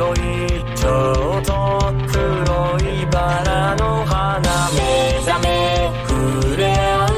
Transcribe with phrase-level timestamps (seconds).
[0.00, 7.16] よいちょうど黒いバラの花目覚め触れ合う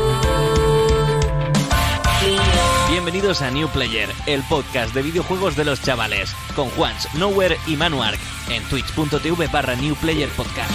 [2.90, 7.76] Bienvenidos a New Player, el podcast de videojuegos de los chavales, con Juans, Nowhere y
[7.76, 8.18] Manuark,
[8.50, 10.70] en twitch.tv barra New Player Podcast.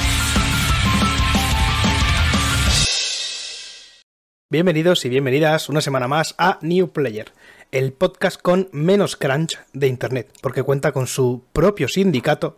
[4.50, 7.32] Bienvenidos y bienvenidas una semana más a New Player,
[7.71, 12.57] el podcast con menos crunch de Internet, porque cuenta con su propio sindicato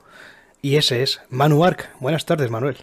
[0.62, 1.91] y ese es Manu Arc.
[2.00, 2.77] Buenas tardes, Manuel.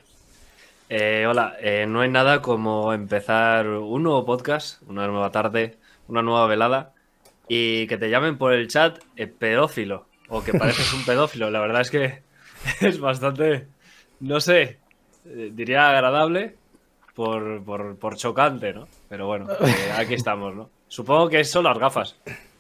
[0.90, 5.78] Eh, hola, eh, no hay nada como empezar un nuevo podcast, una nueva tarde,
[6.08, 6.94] una nueva velada
[7.48, 11.50] y que te llamen por el chat eh, pedófilo o que pareces un pedófilo.
[11.50, 12.22] La verdad es que
[12.82, 13.68] es bastante,
[14.20, 14.80] no sé,
[15.26, 16.56] eh, diría agradable
[17.16, 18.88] por, por- por chocante, ¿no?
[19.10, 19.48] Pero bueno,
[19.98, 20.70] aquí estamos, ¿no?
[20.88, 22.16] Supongo que son las gafas.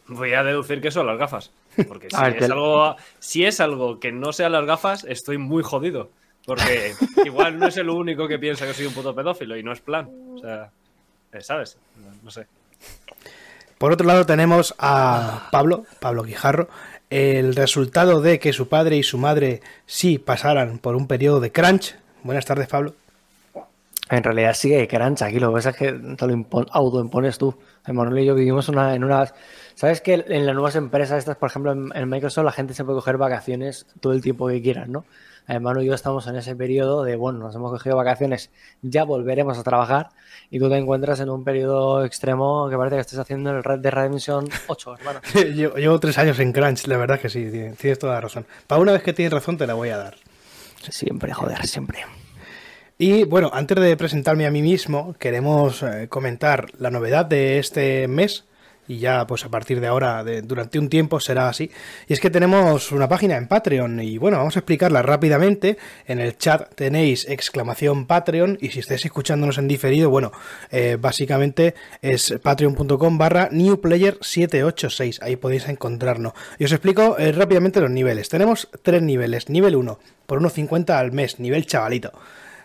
[0.07, 1.51] Voy a deducir que son las gafas.
[1.87, 5.63] Porque si, ver, es algo, si es algo que no sean las gafas, estoy muy
[5.63, 6.09] jodido.
[6.45, 6.93] Porque
[7.25, 9.81] igual no es el único que piensa que soy un puto pedófilo y no es
[9.81, 10.09] plan.
[10.35, 10.71] O sea,
[11.33, 11.77] eh, ¿sabes?
[11.97, 12.47] No, no sé.
[13.77, 16.67] Por otro lado tenemos a Pablo, Pablo Guijarro,
[17.09, 21.51] el resultado de que su padre y su madre sí pasaran por un periodo de
[21.51, 21.95] crunch.
[22.23, 22.95] Buenas tardes, Pablo.
[24.09, 27.37] En realidad sí que crunch aquí, lo que pasa es que te lo impon- autoimpones
[27.37, 27.57] tú.
[27.85, 29.33] Emanuel y yo vivimos una, en unas...
[29.75, 32.83] ¿Sabes que en las nuevas empresas estas, por ejemplo, en, en Microsoft, la gente se
[32.83, 35.05] puede coger vacaciones todo el tiempo que quieran, ¿no?
[35.49, 38.49] Hermano y yo estamos en ese periodo de, bueno, nos hemos cogido vacaciones,
[38.81, 40.09] ya volveremos a trabajar
[40.49, 43.79] y tú te encuentras en un periodo extremo que parece que estás haciendo el Red
[43.79, 45.21] de Redemption 8, hermano.
[45.55, 48.45] llevo, llevo tres años en crunch, la verdad que sí, tienes toda la razón.
[48.67, 50.15] Para una vez que tienes razón te la voy a dar.
[50.89, 51.99] Siempre, joder, siempre.
[52.99, 58.07] Y bueno, antes de presentarme a mí mismo, queremos eh, comentar la novedad de este
[58.07, 58.45] mes.
[58.87, 61.69] Y ya, pues a partir de ahora, durante un tiempo será así.
[62.07, 63.99] Y es que tenemos una página en Patreon.
[63.99, 65.77] Y bueno, vamos a explicarla rápidamente.
[66.07, 68.57] En el chat tenéis exclamación Patreon.
[68.61, 70.31] Y si estáis escuchándonos en diferido, bueno,
[70.71, 75.19] eh, básicamente es patreon.com barra newplayer786.
[75.21, 76.33] Ahí podéis encontrarnos.
[76.57, 78.29] Y os explico eh, rápidamente los niveles.
[78.29, 79.49] Tenemos tres niveles.
[79.49, 81.39] Nivel 1, por 1,50 al mes.
[81.39, 82.13] Nivel chavalito.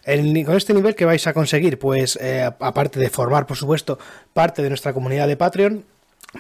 [0.05, 3.99] Con este nivel que vais a conseguir, pues eh, aparte de formar, por supuesto,
[4.33, 5.85] parte de nuestra comunidad de Patreon,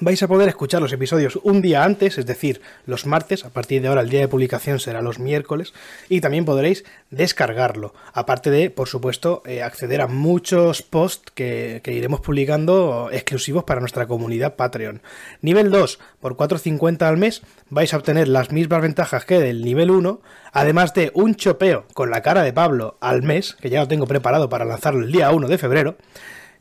[0.00, 3.82] vais a poder escuchar los episodios un día antes, es decir, los martes, a partir
[3.82, 5.74] de ahora el día de publicación será los miércoles,
[6.08, 11.92] y también podréis descargarlo, aparte de, por supuesto, eh, acceder a muchos posts que, que
[11.92, 15.02] iremos publicando exclusivos para nuestra comunidad Patreon.
[15.42, 19.90] Nivel 2, por 4.50 al mes, vais a obtener las mismas ventajas que del nivel
[19.90, 20.20] 1,
[20.52, 24.06] además de un chopeo con la cara de Pablo al mes, que ya lo tengo
[24.06, 25.96] preparado para lanzarlo el día 1 de febrero,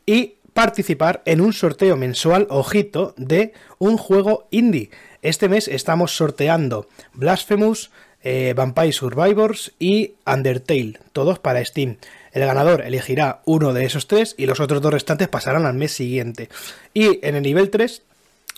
[0.06, 4.90] y participar en un sorteo mensual, ojito, de un juego indie.
[5.22, 7.92] Este mes estamos sorteando Blasphemous,
[8.24, 11.98] eh, Vampire Survivors y Undertale, todos para Steam.
[12.32, 15.92] El ganador elegirá uno de esos tres y los otros dos restantes pasarán al mes
[15.92, 16.50] siguiente.
[16.94, 18.04] Y en el nivel 3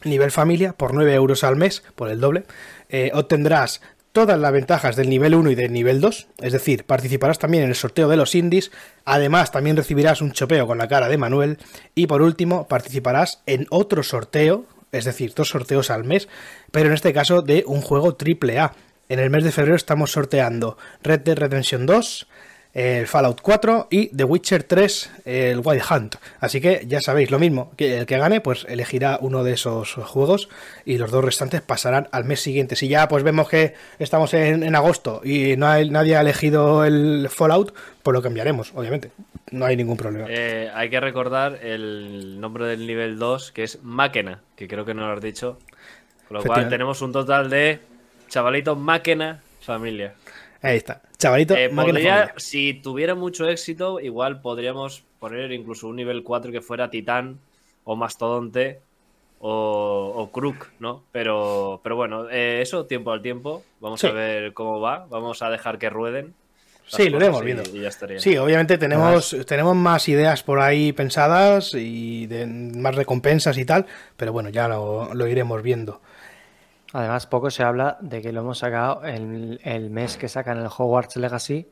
[0.03, 2.43] nivel familia, por 9 euros al mes, por el doble,
[2.89, 3.81] eh, obtendrás
[4.13, 7.69] todas las ventajas del nivel 1 y del nivel 2, es decir, participarás también en
[7.69, 8.71] el sorteo de los indies,
[9.05, 11.57] además también recibirás un chopeo con la cara de Manuel
[11.95, 16.29] y por último participarás en otro sorteo, es decir, dos sorteos al mes,
[16.71, 18.73] pero en este caso de un juego triple A.
[19.09, 22.27] En el mes de febrero estamos sorteando Red Dead Redemption 2,
[22.73, 26.15] el Fallout 4 y The Witcher 3, el Wild Hunt.
[26.39, 29.93] Así que ya sabéis lo mismo, que el que gane pues elegirá uno de esos
[29.93, 30.49] juegos
[30.83, 32.75] y los dos restantes pasarán al mes siguiente.
[32.75, 36.83] Si ya pues vemos que estamos en, en agosto y no hay, nadie ha elegido
[36.83, 39.11] el Fallout, pues lo cambiaremos, obviamente.
[39.51, 40.25] No hay ningún problema.
[40.29, 44.95] Eh, hay que recordar el nombre del nivel 2, que es Máquena, que creo que
[44.95, 45.59] no lo has dicho.
[46.27, 47.79] Con lo cual tenemos un total de
[48.29, 50.15] chavalito Máquena familia.
[50.63, 51.01] Ahí está.
[51.19, 56.51] Chavalito, Eh, máquina podría- si tuviera mucho éxito, igual podríamos poner incluso un nivel 4
[56.51, 57.37] que fuera Titán
[57.83, 58.79] o Mastodonte
[59.39, 61.03] o, o Crook, ¿no?
[61.11, 63.63] Pero, pero bueno, eh, eso tiempo al tiempo.
[63.81, 64.07] Vamos Sí.
[64.07, 65.05] a ver cómo va.
[65.09, 66.33] Vamos a dejar que rueden.
[66.87, 67.63] Sí, lo iremos viendo.
[67.73, 68.19] y ya estaría.
[68.19, 73.85] Sí, obviamente tenemos, tenemos más ideas por ahí pensadas y de más recompensas y tal,
[74.17, 76.01] pero bueno, ya lo, lo iremos viendo.
[76.93, 80.67] Además, poco se habla de que lo hemos sacado el, el mes que sacan el
[80.67, 81.67] Hogwarts Legacy.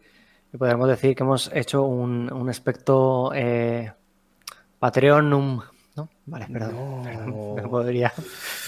[0.53, 3.91] Y podemos decir que hemos hecho un, un aspecto eh,
[4.79, 5.61] Patreonum.
[5.95, 6.09] ¿No?
[6.25, 7.03] Vale, perdón.
[7.03, 8.11] perdón, me podría.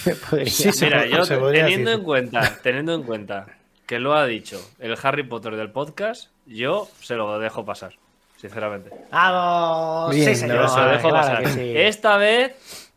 [0.05, 1.99] me podría- Sí, se Mira, yo se podría teniendo decir.
[2.01, 3.45] en cuenta, teniendo en cuenta
[3.85, 7.93] que lo ha dicho el Harry Potter del podcast, yo se lo dejo pasar,
[8.37, 8.91] sinceramente.
[9.11, 10.13] ¡Vamos!
[10.15, 10.61] Bien, sí, señor.
[10.63, 11.43] Yo se lo dejo claro pasar.
[11.43, 11.73] que sí.
[11.75, 12.91] Esta vez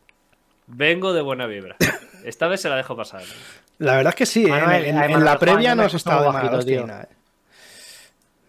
[0.67, 1.75] vengo de buena vibra.
[2.27, 3.23] Esta vez se la dejo pasar.
[3.77, 4.49] La verdad es que sí, ¿eh?
[4.49, 7.15] Manuel, en, la previa nos has de hostia, eh.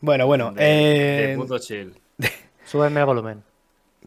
[0.00, 1.94] Bueno, bueno, De, eh, de chill.
[2.64, 3.42] Súbeme el volumen.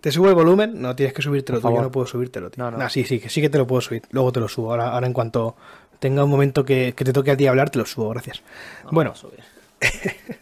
[0.02, 0.82] ¿te subo el volumen?
[0.82, 2.64] No, tienes que subírtelo Por tú, yo no puedo subírtelo, tío.
[2.64, 2.78] No, no.
[2.78, 4.72] Nah, sí, sí, que sí que te lo puedo subir, luego te lo subo.
[4.72, 5.56] Ahora, ahora en cuanto
[6.00, 8.42] tenga un momento que, que te toque a ti hablar, te lo subo, gracias.
[8.92, 10.38] bueno, Vamos a subir.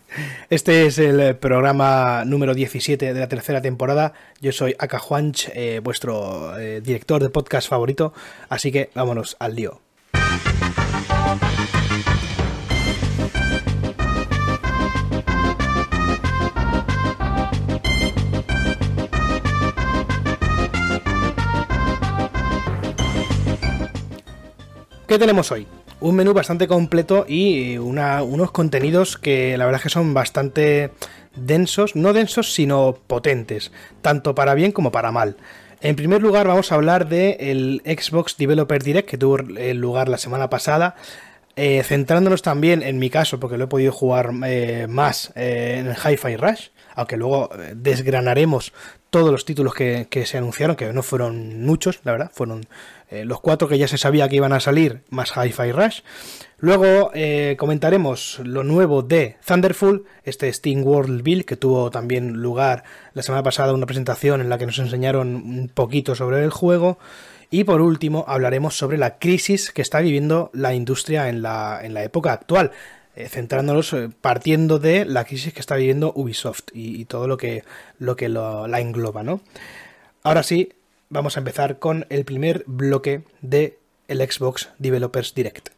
[0.50, 4.14] Este es el eh, programa número 17 de la tercera temporada.
[4.42, 8.14] Yo soy Aka Juanch, eh, vuestro eh, director de podcast favorito.
[8.50, 9.82] Así que vámonos al lío.
[25.08, 25.66] ¿Qué tenemos hoy?
[26.02, 30.92] Un menú bastante completo y una- unos contenidos que la verdad es que son bastante
[31.36, 35.36] densos, no densos, sino potentes, tanto para bien como para mal.
[35.82, 40.18] En primer lugar vamos a hablar del Xbox Developer Direct que tuvo eh, lugar la
[40.18, 40.96] semana pasada,
[41.58, 45.88] eh, centrándonos también en mi caso, porque lo he podido jugar eh, más eh, en
[45.88, 48.72] el Hi-Fi Rush, aunque luego eh, desgranaremos
[49.10, 52.66] todos los títulos que, que se anunciaron, que no fueron muchos, la verdad, fueron
[53.10, 56.02] eh, los cuatro que ya se sabía que iban a salir, más Hi-Fi Rush.
[56.60, 62.84] Luego eh, comentaremos lo nuevo de Thunderful, este Steam World Build que tuvo también lugar
[63.14, 67.00] la semana pasada una presentación en la que nos enseñaron un poquito sobre el juego.
[67.52, 71.96] Y por último hablaremos sobre la crisis que está viviendo la industria en la, en
[71.96, 72.72] la época actual,
[73.16, 77.64] eh, centrándonos, partiendo de la crisis que está viviendo Ubisoft y, y todo lo que,
[77.98, 79.42] lo que lo- la engloba, ¿no?
[80.22, 80.74] Ahora sí,
[81.10, 85.70] vamos a empezar con el primer bloque de el Xbox Developers Direct.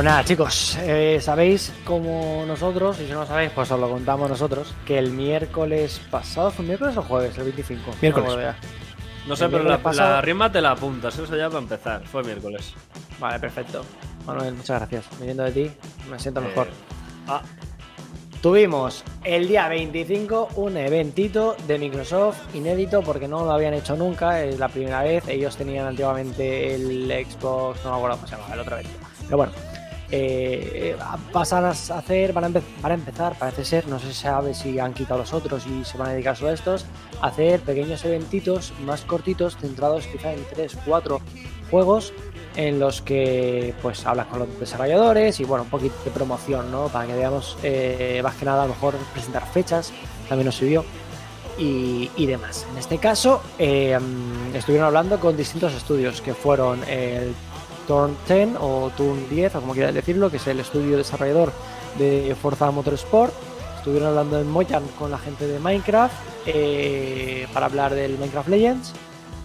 [0.00, 3.86] Pues nada, chicos, eh, sabéis como nosotros, y si no lo sabéis, pues os lo
[3.90, 7.36] contamos nosotros, que el miércoles pasado, ¿fue miércoles o jueves?
[7.36, 7.90] El 25.
[8.00, 8.34] Miércoles.
[8.34, 9.28] No.
[9.28, 12.02] No sé, El pero la, pasado- la rima te la apuntas, eso ya para empezar.
[12.06, 12.72] Fue miércoles.
[13.18, 13.84] Vale, perfecto.
[14.24, 15.04] Manuel, muchas gracias.
[15.18, 15.70] Viniendo de ti,
[16.10, 16.68] me siento mejor.
[16.68, 16.70] Eh,
[17.28, 17.42] ah,
[18.40, 24.42] Tuvimos el día 25 un eventito de Microsoft inédito porque no lo habían hecho nunca,
[24.42, 25.28] es la primera vez.
[25.28, 28.96] Ellos tenían antiguamente el Xbox, no me acuerdo cómo se llamaba, el otro evento.
[29.24, 29.52] Pero bueno,
[30.12, 30.96] eh,
[31.32, 35.32] pasan a hacer, van a, empezar, parece ser, no se sabe si han quitado los
[35.32, 36.84] otros y se van a dedicar a estos,
[37.22, 41.20] hacer pequeños eventitos más cortitos, centrados quizá en 3, 4
[41.70, 42.12] juegos
[42.56, 46.88] en los que pues hablas con los desarrolladores y bueno, un poquito de promoción, ¿no?
[46.88, 49.92] Para que veamos eh, más que nada a lo mejor presentar fechas,
[50.28, 50.84] también nos subió
[51.58, 52.66] y, y demás.
[52.72, 57.34] En este caso eh, mm, estuvieron hablando con distintos estudios que fueron el
[57.90, 61.52] Turn 10 o Turn 10 o como quieras decirlo, que es el estudio desarrollador
[61.98, 63.34] de Forza Motorsport.
[63.78, 66.14] Estuvieron hablando en Mojang con la gente de Minecraft
[66.46, 68.92] eh, para hablar del Minecraft Legends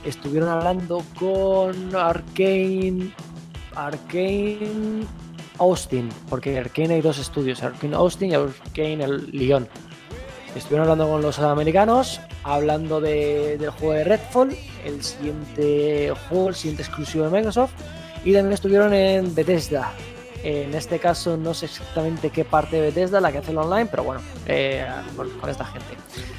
[0.04, 3.12] estuvieron hablando con Arkane
[3.76, 5.06] Arkane
[5.58, 9.68] Austin, porque Arkane hay dos estudios, Arkane Austin y Arkane el Lyon.
[10.56, 14.56] Estuvieron hablando con los americanos, hablando de- del juego de Redfall,
[14.86, 17.72] el siguiente juego, el siguiente exclusivo de Microsoft,
[18.26, 19.94] y también estuvieron en Bethesda.
[20.44, 23.88] En este caso no sé exactamente qué parte de Bethesda, la que hace el online,
[23.88, 25.96] pero bueno, eh, con, con esta gente.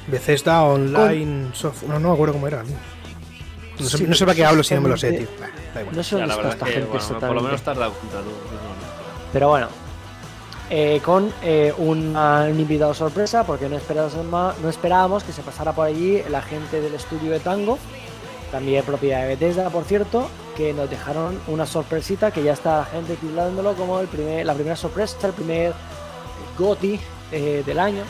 [0.07, 1.91] Bethesda Online Software.
[1.91, 2.63] No, no me acuerdo cómo era.
[2.63, 5.27] No sé, Sí, no sé para qué hablo si no me lo sé, tío.
[5.39, 5.95] Bah, da igual.
[5.95, 8.19] No sé dónde está esta es que, gente bueno, por lo menos has dado cuenta
[8.19, 8.29] tú.
[9.33, 9.67] Pero bueno,
[10.69, 15.73] eh, con eh, un, un invitado sorpresa, porque no esperábamos, no esperábamos que se pasara
[15.73, 17.77] por allí la gente del estudio de Tango,
[18.51, 22.85] también propiedad de Bethesda, por cierto, que nos dejaron una sorpresita que ya está la
[22.85, 25.73] gente titulándolo como el primer, la primera sorpresa, el primer
[26.57, 26.99] GOTI
[27.31, 28.03] eh, del año,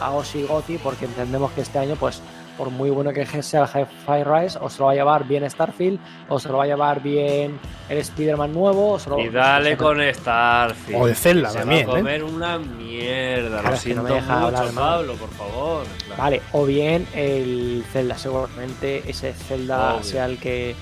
[0.00, 2.20] hago sí GOTI, porque entendemos que este año, pues,
[2.58, 5.48] por muy bueno que sea el Hi-Fi Rise, o se lo va a llevar bien
[5.48, 9.28] Starfield, o se lo va a llevar bien el Spider-Man nuevo, o se lo Y
[9.28, 11.00] dale con Starfield.
[11.00, 12.00] O de Zelda Se también, va a ¿eh?
[12.00, 13.60] comer una mierda.
[13.60, 14.74] Claro, lo que no siento me deja mucho, hablar.
[14.74, 15.86] Pablo, por favor.
[16.04, 16.22] Claro.
[16.22, 20.02] Vale, o bien el Zelda, seguramente ese Zelda Obvio.
[20.02, 20.74] sea el que,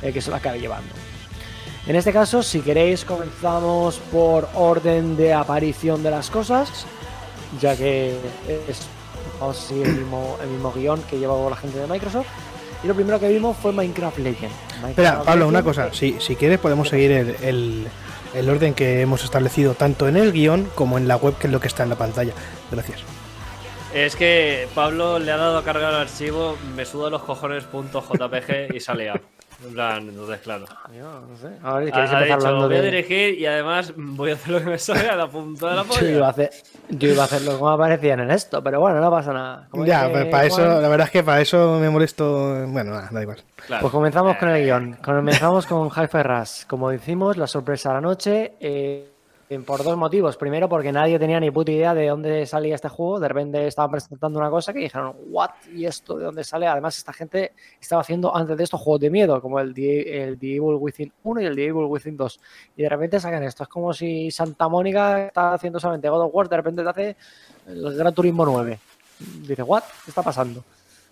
[0.00, 0.92] el que se lo acabe llevando.
[1.86, 6.86] En este caso, si queréis, comenzamos por orden de aparición de las cosas,
[7.60, 8.16] ya que
[8.68, 8.86] es,
[9.40, 12.26] vamos a seguir el mismo, el mismo guion que llevaba la gente de Microsoft.
[12.84, 14.52] Y lo primero que vimos fue Minecraft Legend.
[14.88, 15.92] Espera, Pablo, una cosa.
[15.92, 17.88] Si, si quieres, podemos seguir el, el-
[18.34, 21.52] el orden que hemos establecido tanto en el guion como en la web, que es
[21.52, 22.34] lo que está en la pantalla.
[22.70, 23.00] Gracias.
[23.94, 28.80] Es que Pablo le ha dado a cargar el archivo, me suda los cojones.jpg y
[28.80, 29.20] sale a.
[29.66, 30.66] En plan, entonces, claro.
[30.84, 31.48] Amigo, no sé.
[31.64, 34.34] A ver, Ha, ¿quieres ha empezar dicho, hablando voy a dirigir y además voy a
[34.34, 36.46] hacer lo que me salga de la punta de la Yo iba, a polla.
[36.46, 36.50] hacer,
[36.90, 39.66] yo iba a hacerlo como aparecían en esto, pero bueno, no pasa nada.
[39.70, 42.66] Como Ya, dice para eso, la verdad es que para eso me molesto.
[42.68, 43.38] Bueno, nada, da igual.
[43.66, 43.80] Claro.
[43.82, 44.92] Pues comenzamos con el Eh, guion.
[45.02, 46.64] Comenzamos con Hi-Fi Rush.
[46.68, 48.52] Como decimos, la sorpresa de la noche.
[48.60, 49.12] eh,
[49.64, 50.36] por dos motivos.
[50.36, 53.18] Primero, porque nadie tenía ni puta idea de dónde salía este juego.
[53.18, 55.50] De repente estaban presentando una cosa que dijeron, ¿what?
[55.74, 56.66] ¿Y esto de dónde sale?
[56.66, 60.38] Además, esta gente estaba haciendo antes de esto juegos de miedo, como el The, el
[60.38, 62.40] The Evil Within 1 y el The Evil Within 2.
[62.76, 63.62] Y de repente sacan esto.
[63.62, 67.16] Es como si Santa Mónica está haciendo solamente God of War, de repente te hace
[67.66, 68.78] el Gran Turismo 9.
[69.46, 69.82] Dice, ¿what?
[70.04, 70.62] ¿Qué está pasando?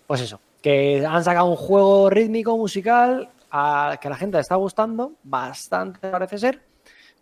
[0.05, 4.55] Pues eso, que han sacado un juego rítmico, musical, que a la gente le está
[4.55, 6.66] gustando, bastante parece ser,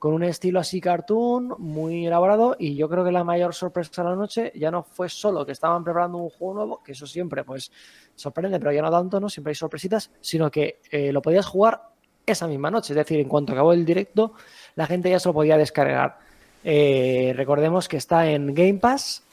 [0.06, 4.10] con un estilo así cartoon, muy elaborado, y yo creo que la mayor sorpresa de
[4.12, 7.44] la noche ya no fue solo que estaban preparando un juego nuevo, que eso siempre
[7.44, 7.72] pues
[8.14, 9.30] sorprende, pero ya no tanto, ¿no?
[9.30, 11.90] Siempre hay sorpresitas, sino que eh, lo podías jugar
[12.24, 14.34] esa misma noche, es decir, en cuanto acabó el directo,
[14.76, 16.20] la gente ya se lo podía descargar.
[16.64, 19.25] Eh, recordemos que está en Game Pass,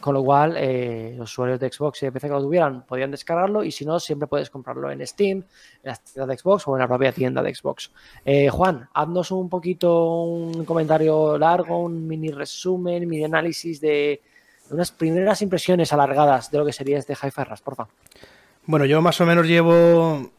[0.00, 3.10] con lo cual, eh, los usuarios de Xbox y de PC que lo tuvieran podían
[3.10, 5.44] descargarlo y si no, siempre puedes comprarlo en Steam, en
[5.90, 7.90] la tienda de Xbox o en la propia tienda de Xbox.
[8.24, 14.20] Eh, Juan, haznos un poquito un comentario largo, un mini resumen, mini análisis de
[14.70, 17.92] unas primeras impresiones alargadas de lo que sería este Hi-Fi Rush, por favor.
[18.66, 20.30] Bueno, yo más o menos llevo.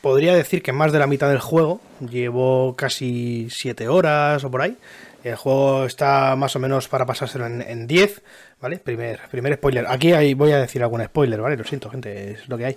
[0.00, 1.80] Podría decir que más de la mitad del juego.
[2.00, 4.76] Llevo casi 7 horas o por ahí.
[5.24, 8.22] El juego está más o menos para pasárselo en, en 10,
[8.62, 8.78] ¿vale?
[8.78, 9.84] Primer, primer spoiler.
[9.88, 11.56] Aquí hay, voy a decir algún spoiler, ¿vale?
[11.56, 12.76] Lo siento, gente, es lo que hay.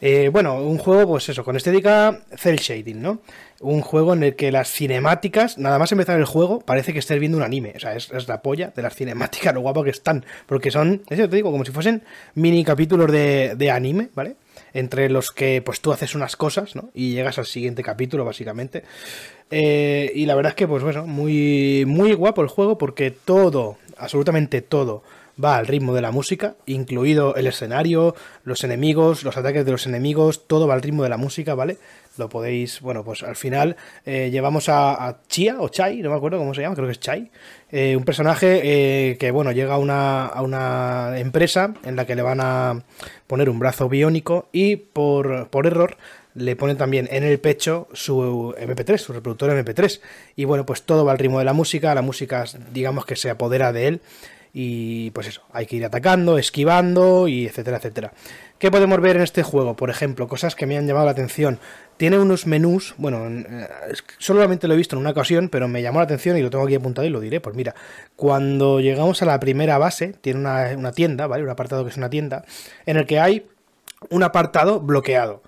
[0.00, 3.20] Eh, bueno, un juego, pues eso, con estética cel shading, ¿no?
[3.60, 7.20] Un juego en el que las cinemáticas, nada más empezar el juego, parece que estés
[7.20, 7.74] viendo un anime.
[7.76, 10.24] O sea, es, la polla de las cinemáticas, lo guapo que están.
[10.46, 12.02] Porque son, eso te digo, como si fuesen
[12.34, 14.36] mini capítulos de, de anime, ¿vale?
[14.72, 16.90] entre los que pues tú haces unas cosas, ¿no?
[16.92, 18.84] Y llegas al siguiente capítulo, básicamente.
[19.50, 23.78] Eh, y la verdad es que, pues bueno, muy, muy guapo el juego porque todo,
[23.96, 25.02] absolutamente todo,
[25.42, 28.14] va al ritmo de la música, incluido el escenario,
[28.44, 31.76] los enemigos, los ataques de los enemigos, todo va al ritmo de la música, ¿vale?
[32.16, 33.76] Lo podéis, bueno, pues al final
[34.06, 37.00] eh, llevamos a, Chia o Chai, no me acuerdo cómo se llama, creo que es
[37.00, 37.30] Chai,
[37.70, 42.14] eh, un personaje eh, que, bueno, llega a una, a una, empresa en la que
[42.14, 42.82] le van a
[43.26, 45.98] poner un brazo biónico y por, por error
[46.34, 50.00] le ponen también en el pecho su MP3, su reproductor MP3.
[50.36, 53.30] Y bueno, pues todo va al ritmo de la música, la música digamos que se
[53.30, 54.00] apodera de él
[54.58, 58.14] y pues eso, hay que ir atacando, esquivando y etcétera, etcétera.
[58.58, 59.76] ¿Qué podemos ver en este juego?
[59.76, 61.58] Por ejemplo, cosas que me han llamado la atención.
[61.98, 63.68] Tiene unos menús, bueno, eh,
[64.16, 66.64] solamente lo he visto en una ocasión, pero me llamó la atención y lo tengo
[66.64, 67.38] aquí apuntado y lo diré.
[67.42, 67.74] Pues mira,
[68.16, 71.42] cuando llegamos a la primera base, tiene una, una tienda, ¿vale?
[71.44, 72.46] Un apartado que es una tienda,
[72.86, 73.46] en el que hay
[74.08, 75.42] un apartado bloqueado.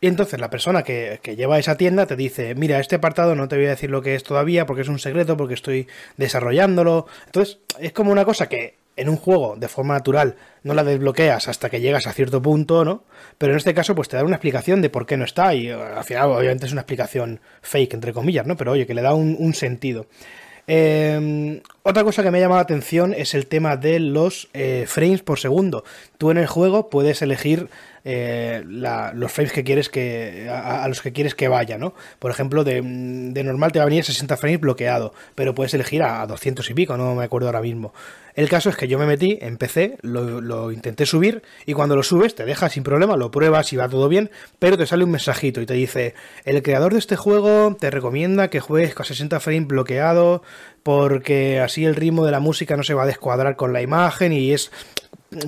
[0.00, 3.48] Y entonces la persona que, que, lleva esa tienda te dice, mira, este apartado no
[3.48, 7.06] te voy a decir lo que es todavía porque es un secreto, porque estoy desarrollándolo.
[7.26, 11.48] Entonces es como una cosa que en un juego de forma natural no la desbloqueas
[11.48, 13.04] hasta que llegas a cierto punto, ¿no?
[13.38, 15.70] Pero en este caso pues te da una explicación de por qué no está y
[15.70, 18.56] al final obviamente es una explicación fake, entre comillas, ¿no?
[18.56, 20.06] Pero oye, que le da un, sentido.
[20.66, 24.84] Eh, otra cosa que me ha llamado la atención es el tema de los eh,
[24.86, 25.82] frames por segundo.
[26.18, 27.68] Tú en el juego puedes elegir
[28.04, 31.94] eh, los frames que quieres que a, los que quieres que vaya, ¿no?
[32.18, 36.02] Por ejemplo, de, de, normal te va a venir 60 frames bloqueado, pero puedes elegir
[36.02, 37.92] a, a, 200 y pico, no me acuerdo ahora mismo.
[38.34, 42.02] El caso es que yo me metí, empecé, lo, lo, intenté subir y cuando lo
[42.02, 45.10] subes te deja sin problema, lo pruebas y va todo bien, pero te sale un
[45.10, 46.14] mensajito y te dice,
[46.44, 50.42] el creador de este juego te recomienda que juegues con 60 frames bloqueado
[50.82, 54.32] porque así el ritmo de la música no se va a descuadrar con la imagen
[54.32, 54.70] y es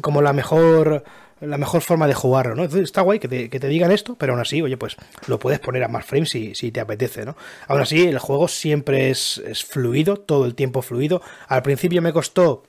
[0.01, 1.05] como la mejor
[1.43, 2.63] la mejor forma de jugarlo, ¿no?
[2.63, 4.97] Entonces está guay que te, que te, digan esto, pero aún así, oye, pues
[5.27, 7.37] lo puedes poner a más frames si, si te apetece, ¿no?
[7.67, 11.21] Aún así, el juego siempre es, es, fluido, todo el tiempo fluido.
[11.49, 12.63] Al principio me costó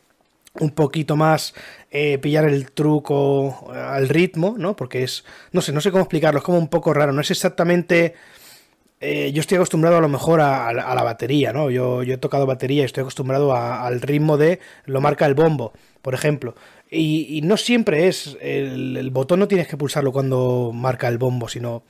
[0.60, 1.53] un poquito más
[1.92, 4.75] eh, pillar el truco al ritmo, ¿no?
[4.75, 7.32] Porque es, no sé, no sé cómo explicarlo, es como un poco raro, no es
[7.32, 8.15] exactamente...
[9.06, 11.70] Eh, yo estoy acostumbrado a lo mejor a, la batería, ¿no?
[11.70, 15.74] Yo, yo, he tocado batería y estoy acostumbrado al ritmo de lo marca el bombo,
[16.01, 16.56] por ejemplo.
[16.93, 21.17] Y, y no siempre es, el, el, botón no tienes que pulsarlo cuando marca el
[21.17, 21.83] bombo, sino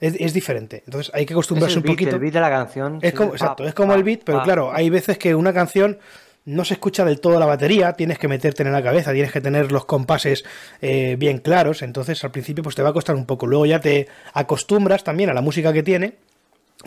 [0.00, 0.82] es, es diferente.
[0.84, 2.16] Entonces hay que acostumbrarse un beat, poquito.
[2.16, 2.98] El beat de la canción.
[3.00, 4.44] Es sí, como, pa, exacto, es como pa, el beat, pero pa.
[4.44, 5.98] claro, hay veces que una canción
[6.44, 9.40] no se escucha del todo la batería, tienes que meterte en la cabeza, tienes que
[9.40, 10.44] tener los compases
[10.80, 13.80] eh, bien claros, entonces al principio pues te va a costar un poco, luego ya
[13.80, 16.14] te acostumbras también a la música que tiene,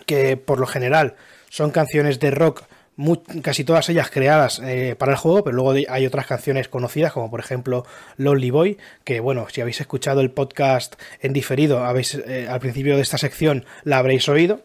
[0.05, 1.15] que por lo general
[1.49, 2.63] son canciones de rock
[2.95, 7.11] mu- casi todas ellas creadas eh, para el juego, pero luego hay otras canciones conocidas,
[7.13, 7.85] como por ejemplo
[8.17, 12.95] Lonely Boy, que bueno, si habéis escuchado el podcast en diferido, habéis, eh, al principio
[12.95, 14.61] de esta sección la habréis oído.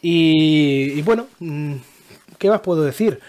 [0.00, 1.74] Y, y bueno, mm,
[2.38, 3.20] ¿qué más puedo decir?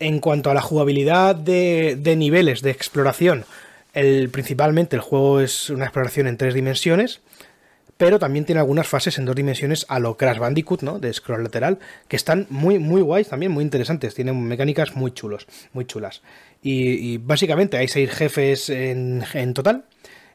[0.00, 3.44] En cuanto a la jugabilidad de, de niveles de exploración,
[3.92, 7.20] el, principalmente el juego es una exploración en tres dimensiones,
[7.96, 10.98] pero también tiene algunas fases en dos dimensiones a lo Crash Bandicoot, ¿no?
[10.98, 14.14] De scroll lateral, que están muy, muy guays también, muy interesantes.
[14.14, 16.22] Tienen mecánicas muy chulos, muy chulas.
[16.62, 19.84] Y, básicamente hay seis jefes en, en total.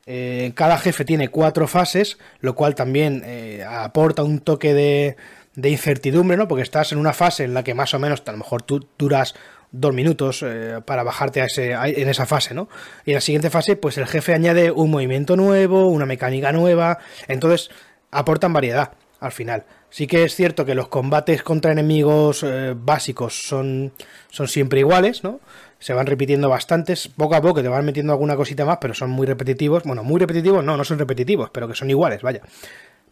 [0.05, 5.17] Eh, cada jefe tiene cuatro fases, lo cual también eh, aporta un toque de,
[5.55, 6.47] de incertidumbre, ¿no?
[6.47, 8.87] Porque estás en una fase en la que más o menos, a lo mejor tú
[8.97, 9.35] duras
[9.71, 12.67] dos minutos eh, para bajarte a ese, en esa fase, ¿no?
[13.05, 16.99] Y en la siguiente fase, pues el jefe añade un movimiento nuevo, una mecánica nueva,
[17.27, 17.71] entonces
[18.11, 19.63] aportan variedad al final.
[19.89, 23.93] Sí que es cierto que los combates contra enemigos eh, básicos son,
[24.29, 25.39] son siempre iguales, ¿no?
[25.79, 29.09] Se van repitiendo bastantes, poco a poco te van metiendo alguna cosita más, pero son
[29.09, 29.83] muy repetitivos.
[29.83, 32.41] Bueno, muy repetitivos no, no son repetitivos, pero que son iguales, vaya.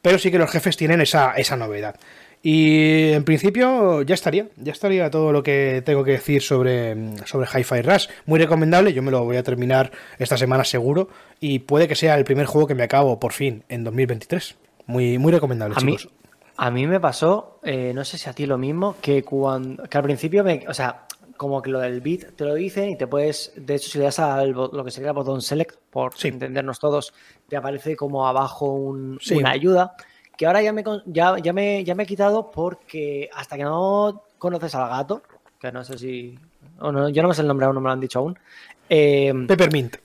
[0.01, 1.95] Pero sí que los jefes tienen esa, esa novedad.
[2.41, 7.47] Y en principio ya estaría, ya estaría todo lo que tengo que decir sobre, sobre
[7.47, 8.07] Hi-Fi Rush.
[8.25, 11.09] Muy recomendable, yo me lo voy a terminar esta semana seguro
[11.41, 14.55] y puede que sea el primer juego que me acabo por fin en 2023.
[14.85, 16.13] Muy, muy recomendable, A mí, chicos.
[16.55, 19.97] a mí me pasó, eh, no sé si a ti lo mismo, que cuando que
[19.97, 21.05] al principio, me, o sea,
[21.35, 24.05] como que lo del beat te lo dicen y te puedes, de hecho, si le
[24.05, 26.29] das al lo que sería el botón select, por Sí.
[26.29, 27.13] entendernos todos,
[27.49, 29.35] te aparece como abajo un- Sí.
[29.35, 29.93] una ayuda,
[30.39, 34.23] que ahora ya me, ya, ya, me, ya me he quitado porque hasta que no
[34.37, 35.21] conoces al gato,
[35.59, 36.39] que no sé si...
[36.79, 38.39] no, yo no me sé el nombre aún, no me lo han dicho aún.
[38.87, 39.97] eh, Peppermint.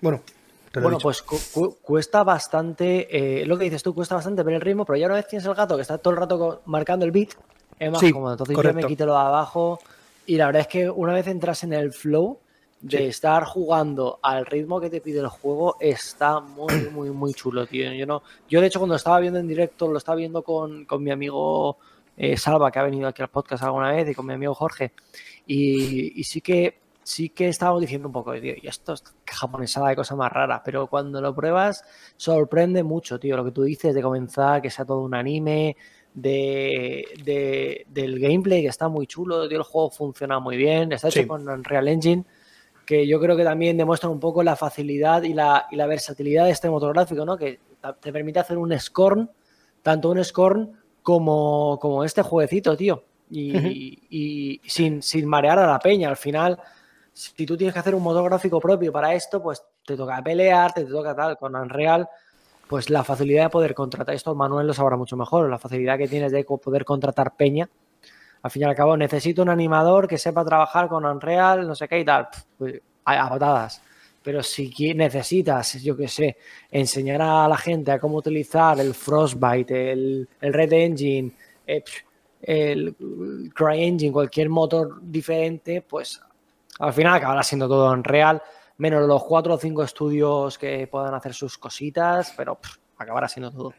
[0.00, 0.20] Bueno,
[0.80, 4.60] bueno, pues cu- cu- cuesta bastante, eh, lo que dices tú, cuesta bastante ver el
[4.60, 7.10] ritmo, pero ya una vez tienes el gato que está todo el rato marcando el
[7.10, 7.30] beat,
[7.76, 8.34] es más Sí, cómodo.
[8.34, 8.76] Entonces yo correcto.
[8.76, 9.80] me quito lo de abajo
[10.24, 12.38] y la verdad es que una vez entras en el flow
[12.80, 13.04] de Sí.
[13.04, 17.92] estar jugando al ritmo que te pide el juego, está muy, muy, muy chulo, tío.
[17.92, 21.02] Yo, no, yo de hecho cuando estaba viendo en directo, lo estaba viendo con, con
[21.02, 21.76] mi amigo
[22.16, 24.92] eh, Salva, que ha venido aquí al podcast alguna vez, y con mi amigo Jorge,
[25.46, 29.88] y, y sí que sí que estábamos diciendo un poco, tío, y esto es japonesada
[29.88, 31.82] de cosa más rara, pero cuando lo pruebas
[32.16, 35.76] sorprende mucho, tío, lo que tú dices de comenzar, que sea todo un anime,
[36.14, 41.08] de, de- del gameplay que está muy chulo, tío, el juego funciona muy bien, está
[41.08, 41.26] hecho Sí.
[41.26, 42.24] con Unreal Engine,
[42.90, 46.46] que yo creo que también demuestra un poco la facilidad y la, y la versatilidad
[46.46, 47.36] de este motor gráfico, ¿no?
[47.36, 47.60] Que
[48.00, 49.30] te permite hacer un Scorn,
[49.80, 53.04] tanto un Scorn como, como este jueguecito, tío.
[53.30, 53.68] Y, Ujú.
[53.68, 56.08] y sin, sin marear a la peña.
[56.08, 56.58] Al final,
[57.12, 60.72] si tú tienes que hacer un motor gráfico propio para esto, pues te toca pelear,
[60.72, 61.38] te toca tal.
[61.38, 62.08] Con Unreal,
[62.66, 66.08] pues la facilidad de poder contratar, esto Manuel lo sabrá mucho mejor, la facilidad que
[66.08, 67.70] tienes de poder contratar peña.
[68.42, 71.86] Al fin y al cabo, necesito un animador que sepa trabajar con Unreal, no sé
[71.88, 72.28] qué y tal.
[72.56, 73.82] Pues, a, patadas.
[74.22, 76.36] Pero si necesitas, yo qué sé,
[76.70, 81.32] enseñar a la gente a cómo utilizar el Frostbite, el, el Red Engine,
[81.66, 82.04] eh, pf,
[82.42, 82.96] el
[83.54, 86.20] CryEngine, cualquier motor diferente, pues
[86.78, 88.42] al final acabará siendo todo en real,
[88.78, 92.58] menos los cuatro o cinco estudios que puedan hacer sus cositas, pero
[92.96, 93.74] acabará siendo todo.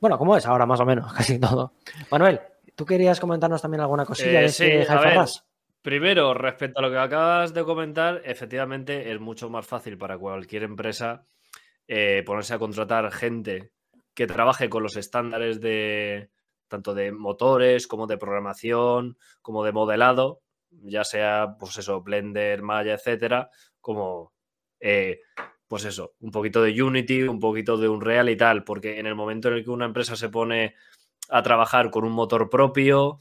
[0.00, 1.72] Bueno, como es ahora más o menos, casi todo.
[2.10, 2.40] Manuel,
[2.74, 5.38] ¿tú querías comentarnos también alguna cosilla Eh, de sí, este a ver, Rush?
[5.82, 10.62] Primero, respecto a lo que acabas de comentar, efectivamente es mucho más fácil para cualquier
[10.62, 11.26] empresa
[11.86, 13.72] eh, ponerse a contratar gente
[14.14, 16.30] que trabaje con los estándares de
[16.68, 22.94] tanto de motores como de programación, como de modelado, ya sea, pues eso, Blender, Maya,
[22.94, 24.32] etcétera, como,
[24.80, 25.20] eh,
[25.68, 29.14] pues eso, un poquito de Unity, un poquito de Unreal y tal, porque en el
[29.14, 30.74] momento en el que una empresa se pone
[31.30, 33.18] a trabajar con un motor propio,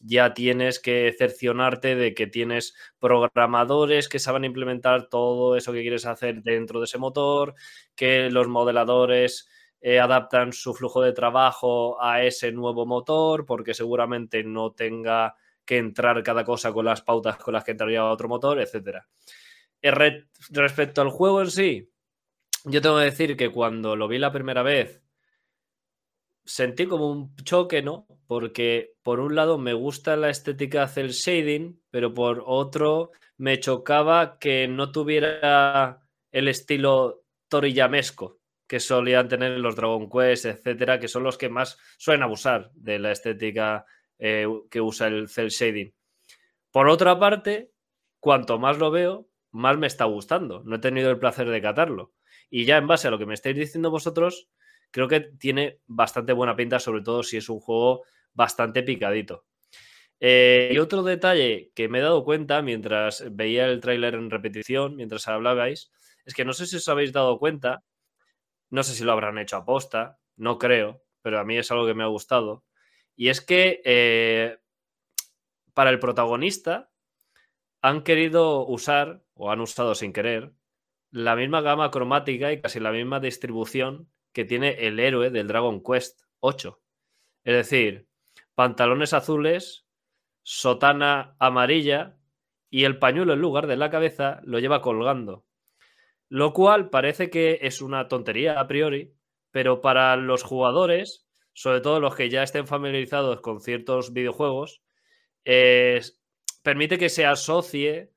[0.00, 6.06] ya tienes que cercionarte de que tienes programadores que saben implementar todo eso que quieres
[6.06, 7.54] hacer dentro de ese motor,
[7.94, 9.48] que los modeladores
[9.80, 15.78] eh, adaptan su flujo de trabajo a ese nuevo motor, porque seguramente no tenga que
[15.78, 19.02] entrar cada cosa con las pautas con las que entraría otro motor, etc.
[20.50, 21.90] respecto al juego en sí,
[22.64, 25.02] yo tengo que decir que cuando lo vi la primera vez,
[26.46, 28.06] sentí como un choque, ¿no?
[28.26, 34.38] Porque por un lado me gusta la estética cel shading, pero por otro me chocaba
[34.38, 41.22] que no tuviera el estilo toriyamesco que solían tener los Dragon Quest, etcétera, que son
[41.22, 43.86] los que más suelen abusar de la estética
[44.18, 45.94] eh, que usa el cel shading.
[46.70, 47.70] Por otra parte,
[48.18, 50.62] cuanto más lo veo, más me está gustando.
[50.64, 52.12] No he tenido el placer de catarlo.
[52.50, 54.48] Y ya en base a lo que me estáis diciendo vosotros,
[54.90, 59.44] creo que tiene bastante buena pinta, sobre todo si es un juego bastante picadito.
[60.20, 64.96] Eh, y otro detalle que me he dado cuenta mientras veía el tráiler en repetición,
[64.96, 65.92] mientras hablabais,
[66.24, 67.84] es que no sé si os habéis dado cuenta,
[68.70, 71.86] no sé si lo habrán hecho a posta, no creo, pero a mí es algo
[71.86, 72.64] que me ha gustado.
[73.14, 74.58] Y es que eh,
[75.74, 76.90] para el protagonista
[77.82, 80.52] han querido usar, o han usado sin querer,
[81.10, 85.82] la misma gama cromática y casi la misma distribución que tiene el héroe del Dragon
[85.82, 86.78] Quest 8.
[87.42, 88.06] Es decir,
[88.54, 89.86] pantalones azules,
[90.42, 92.18] sotana amarilla
[92.68, 95.46] y el pañuelo en lugar de la cabeza lo lleva colgando.
[96.28, 99.14] Lo cual parece que es una tontería a priori,
[99.52, 104.82] pero para los jugadores, sobre todo los que ya estén familiarizados con ciertos videojuegos,
[106.62, 108.12] permite que se asocie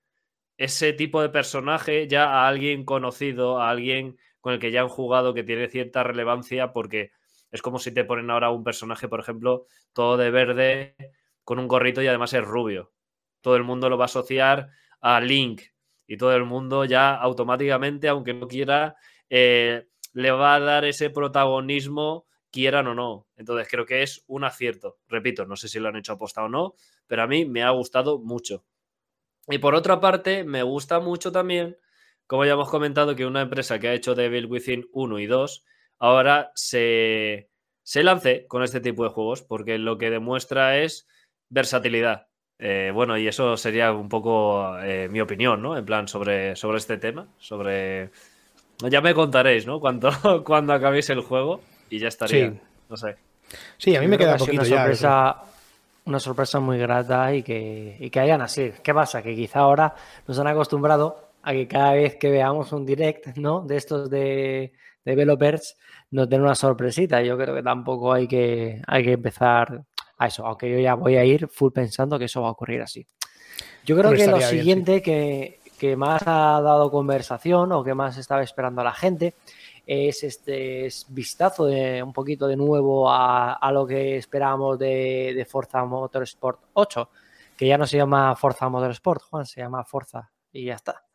[0.58, 4.90] ese tipo de personaje ya a alguien conocido, a alguien con el que ya han
[4.90, 7.12] jugado, que tiene cierta relevancia, porque
[7.52, 10.96] es como si te ponen ahora un personaje, por ejemplo, todo de verde,
[11.44, 12.92] con un gorrito y además es rubio.
[13.42, 14.70] Todo el mundo lo va a asociar
[15.02, 15.62] a Link
[16.06, 18.96] y todo el mundo ya automáticamente, aunque no quiera,
[19.30, 23.28] eh, le va a dar ese protagonismo, quieran o no.
[23.36, 24.98] Entonces creo que es un acierto.
[25.08, 26.76] Repito, no sé si lo han hecho aposta o no,
[27.08, 28.64] pero a mí me ha gustado mucho.
[29.48, 31.78] Y por otra parte, me gusta mucho también,
[32.30, 35.66] como ya hemos comentado, que una empresa que ha hecho Devil Within 1 y 2
[35.98, 37.50] ahora se,
[37.82, 41.08] se lance con este tipo de juegos, porque lo que demuestra es
[41.50, 42.28] versatilidad.
[42.60, 45.76] Eh, bueno, y eso sería un poco eh, mi opinión, ¿no?
[45.76, 48.12] En plan, sobre, sobre este tema, sobre...
[48.78, 49.80] Ya me contaréis, ¿no?
[49.80, 50.12] Cuando,
[50.46, 52.52] cuando acabéis el juego y ya estaría.
[52.52, 52.60] Sí.
[52.90, 53.16] No sé.
[53.80, 54.78] Sí, a mí me queda poquito una ya.
[54.78, 55.44] sorpresa,
[56.06, 58.72] una sorpresa muy grata y que, y que hayan así.
[58.84, 59.24] ¿Qué pasa?
[59.24, 59.96] Que quizá ahora
[60.28, 63.62] nos han acostumbrado a que cada vez que veamos un direct, ¿no?
[63.62, 64.74] De estos de,
[65.06, 65.78] de developers,
[66.12, 67.22] nos den una sorpresita.
[67.22, 69.84] Yo creo que tampoco hay que, hay que empezar
[70.18, 72.82] a eso, aunque yo ya voy a ir full pensando que eso va a ocurrir
[72.82, 73.08] así.
[73.86, 77.94] Yo creo Hombre, que lo bien, siguiente que, que más ha dado conversación o que
[77.94, 79.34] más estaba esperando a la gente
[79.88, 85.34] es este es vistazo de un poquito de nuevo a, a lo que esperábamos de,
[85.36, 87.10] de Forza Motorsport 8,
[87.58, 91.09] que ya no se llama Forza Motorsport, Juan, se llama Forza y ya está.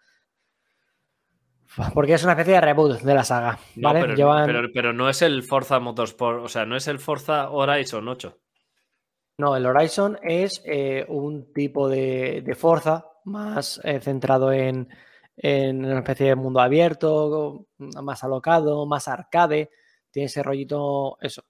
[1.92, 4.00] Porque es una especie de reboot de la saga, No, ¿vale?
[4.02, 7.50] pero, Llevan- pero- pero no es el Forza Motorsport, o sea, no es el Forza
[7.50, 8.38] Horizon 8.
[9.38, 14.88] No, el Horizon es eh, un tipo de, de Forza más eh, centrado en,
[15.36, 19.70] en una especie de mundo abierto, más alocado, más arcade.
[20.12, 21.42] Tiene ese rollito, eso.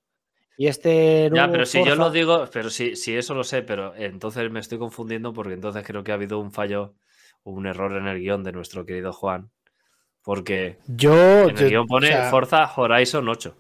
[0.57, 3.63] Y este Ya, nuevo pero si yo lo digo, pero si, si eso lo sé,
[3.63, 6.95] pero entonces me estoy confundiendo porque entonces creo que ha habido un fallo
[7.43, 9.51] o un error en el guion de nuestro querido Juan.
[10.25, 11.49] Porque Yo.
[11.51, 13.55] en el yo- pone o sea, Forza Horizon 8.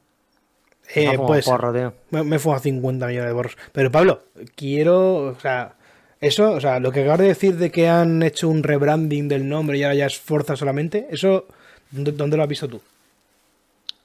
[0.94, 1.94] eh, porro, tío.
[2.10, 3.56] Me, me fue a 50 millones de borros.
[3.72, 4.22] Pero Pablo,
[4.56, 5.16] quiero.
[5.26, 5.74] O sea,
[6.20, 9.48] eso, o sea, lo que acabas de decir de que han hecho un rebranding del
[9.48, 11.46] nombre y ahora ya es Forza solamente, ¿eso
[11.90, 12.80] dónde, dónde lo has visto tú?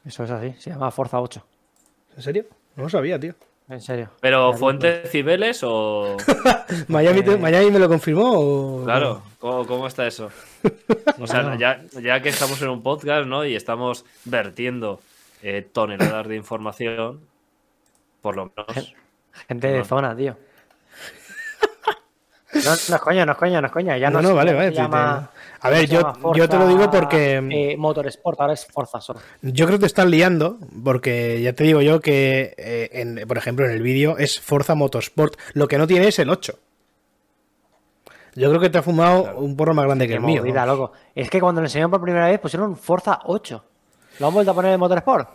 [0.05, 1.45] Eso es así, se llama Forza 8.
[2.17, 2.45] ¿En serio?
[2.75, 3.35] No lo sabía, tío.
[3.69, 4.09] En serio.
[4.19, 6.17] Pero fuentes Cibeles o.
[6.87, 8.83] ¿Miami, te- Eh, Miami me lo confirmó o.?
[8.83, 10.31] Claro, ¿cómo, cómo está eso?
[11.19, 13.45] O sea, ya, ya que estamos en un podcast, ¿no?
[13.45, 14.99] Y estamos vertiendo
[15.43, 17.21] eh, toneladas de información,
[18.21, 18.93] por lo menos.
[19.47, 19.85] Gente de No.
[19.85, 20.35] zona, tío.
[22.51, 23.97] No, no es coña, no es coña, no es coña.
[23.97, 25.29] Ya No, no, vale, vale, llama-
[25.61, 26.13] A ver, yo,
[26.47, 27.35] te lo digo porque.
[27.51, 29.19] eh, Motorsport, ahora es Forza solo.
[29.41, 33.37] Yo creo que te están liando, porque ya te digo yo que, eh, en- por
[33.37, 35.35] ejemplo, en el vídeo es Forza Motorsport.
[35.53, 36.57] Lo que no tiene es el 8.
[38.35, 40.41] Yo creo que te ha fumado un porro más grande que Qué el mío.
[40.41, 40.93] movida, loco.
[41.15, 43.63] Es que cuando lo enseñaron por primera vez pusieron Forza 8.
[44.19, 45.29] ¿Lo han vuelto a poner en Motorsport?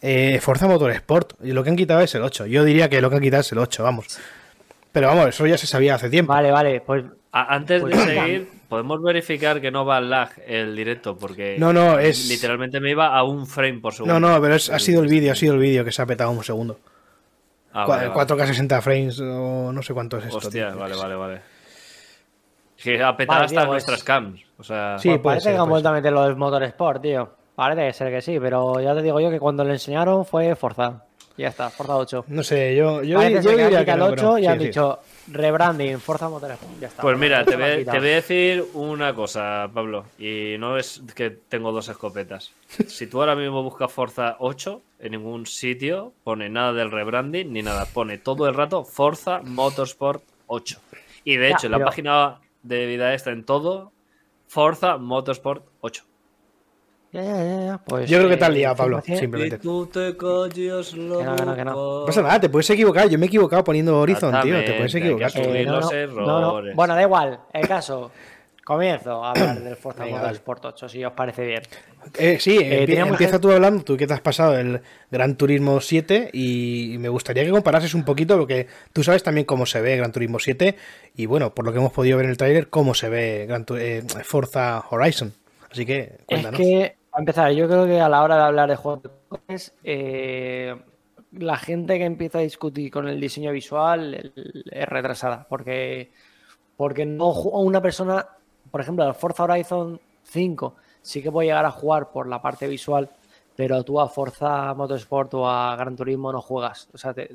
[0.00, 1.34] Eh, Forza Motorsport.
[1.44, 2.46] Y lo que han quitado es el 8.
[2.46, 4.18] Yo diría que lo que han quitado es el 8, vamos.
[4.90, 6.32] Pero vamos, eso ya se sabía hace tiempo.
[6.32, 8.22] Vale, vale, pues antes Pues de venga.
[8.24, 12.80] seguir, podemos verificar que no va al lag el directo, porque No, no, es- literalmente
[12.80, 14.18] me iba a un frame por segundo.
[14.18, 16.06] No, no, pero es- ha sido el vídeo, ha sido el vídeo que se ha
[16.06, 16.78] petado un segundo.
[17.74, 18.14] Ah, Cua- vale, vale.
[18.14, 20.38] 4K 60 frames o no sé cuánto es esto.
[20.38, 20.78] Hostia, tío.
[20.80, 21.40] vale, vale, vale.
[22.82, 24.40] Que ha petado Vale, hasta tío, pues- nuestras cams.
[24.58, 27.30] O sea, Sí, pues parece ser, que han vuelto a meter lo del Motorsport, tío.
[27.54, 31.04] Parece ser que sí, pero ya te digo yo que cuando lo enseñaron fue Forza.
[31.42, 32.24] Ya está, Forza 8.
[32.28, 34.58] No sé, yo, yo, Parece yo que diría no, el pero 8 y sí, han
[34.60, 34.64] sí.
[34.66, 36.80] dicho rebranding, Forza Motorsport.
[36.80, 37.02] Ya está.
[37.02, 37.94] Pues mira, te voy, quitado.
[37.96, 42.52] te voy a decir una cosa, Pablo, y no es que tengo dos escopetas.
[42.86, 47.62] Si tú ahora mismo buscas Forza 8, en ningún sitio pone nada del rebranding ni
[47.62, 50.78] nada, pone todo el rato Forza Motorsport 8.
[51.24, 53.90] Y de Ya, hecho, en la pero- página de vida está en todo
[54.46, 56.04] Forza Motorsport 8.
[57.12, 57.78] Ya, ya, ya, ya.
[57.84, 59.18] Pues, Yo creo que eh, te has liado, Pablo, 100%.
[59.18, 59.56] simplemente.
[59.56, 61.72] Y tú te calles la Que no, que no, que no.
[62.00, 63.08] No pasa nada, te puedes equivocar.
[63.10, 64.64] Yo me he equivocado poniendo Horizon, tío.
[64.64, 65.30] Te puedes equivocar.
[65.34, 66.48] Eh, no, los no, no, no.
[66.48, 66.74] errores.
[66.76, 67.40] Bueno, da igual.
[67.52, 68.10] El caso.
[68.64, 71.62] Comienzo a hablar del Forza Motorsport 8, si os parece bien.
[72.16, 75.80] Eh, sí, empie- teníamos empieza tú hablando, tú que te has pasado el Gran Turismo
[75.80, 79.80] 7 y me gustaría que comparases un poquito lo que tú sabes también cómo se
[79.80, 80.76] ve Gran Turismo 7
[81.16, 83.64] y bueno, por lo que hemos podido ver en el tráiler, cómo se ve Gran
[83.64, 85.34] Tu- eh, Forza Horizon.
[85.68, 86.60] Así que Es cuéntanos.
[86.60, 89.74] que, a empezar, yo creo que a la hora de hablar de juegos de coches,
[89.84, 90.74] eh,
[91.32, 96.12] la gente que empieza a discutir con el diseño visual el- es retrasada, porque,
[96.76, 98.26] porque no una persona,
[98.70, 102.68] por ejemplo, al Forza Horizon 5 sí que puede llegar a jugar por la parte
[102.68, 103.10] visual,
[103.56, 106.88] pero tú a Forza Motorsport o a Gran Turismo no juegas.
[106.94, 107.30] O sea, te,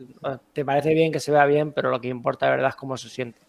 [0.53, 2.97] te parece bien que se vea bien, pero lo que importa de verdad es cómo
[2.97, 3.39] se siente.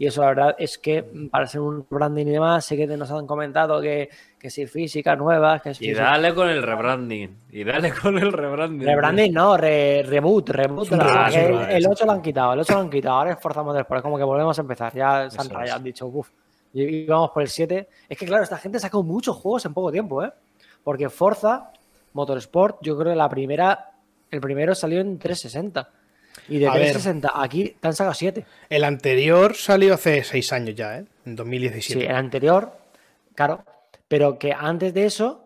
[0.00, 2.86] Y eso la verdad es que mm, para ser un branding y demás, sé que
[2.86, 4.08] nos han comentado que,
[4.38, 7.36] que si físicas nuevas, que si Y dale con el rebranding.
[7.50, 8.88] Y dale con el rebranding.
[8.88, 10.90] Rebranding no, re- reboot, reboot.
[10.90, 11.88] El, el sí.
[11.90, 14.16] 8 lo han quitado, el 8 lo han quitado, ahora es Forza Motorsport, es como
[14.16, 15.70] que volvemos a empezar, ya se han es.
[15.70, 16.30] han dicho, uff,
[16.72, 17.86] y y vamos por el 7.
[18.08, 20.32] Es que claro, esta gente ha sacado muchos juegos en poco tiempo, ¿eh?
[20.82, 21.72] Porque Forza
[22.14, 23.90] Motorsport, yo creo que la primera,
[24.30, 25.90] el primero salió en 360.
[26.48, 26.92] Y de A ver.
[26.92, 28.44] 360 aquí te han sacado 7.
[28.68, 31.04] El anterior salió hace seis años ya, ¿eh?
[31.26, 32.06] En Sí, 2017.
[32.06, 32.72] el anterior,
[33.34, 33.64] claro,
[34.08, 35.44] pero que antes de eso,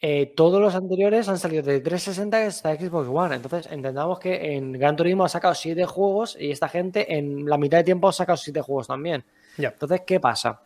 [0.00, 3.36] eh, todos los anteriores han salido de 360 hasta Xbox One.
[3.36, 7.56] Entonces, entendamos que en Gran Turismo ha sacado 7 juegos y esta gente en la
[7.58, 9.24] mitad de tiempo ha sacado 7 juegos también.
[9.56, 9.68] Ya.
[9.70, 10.60] Entonces, ¿qué pasa?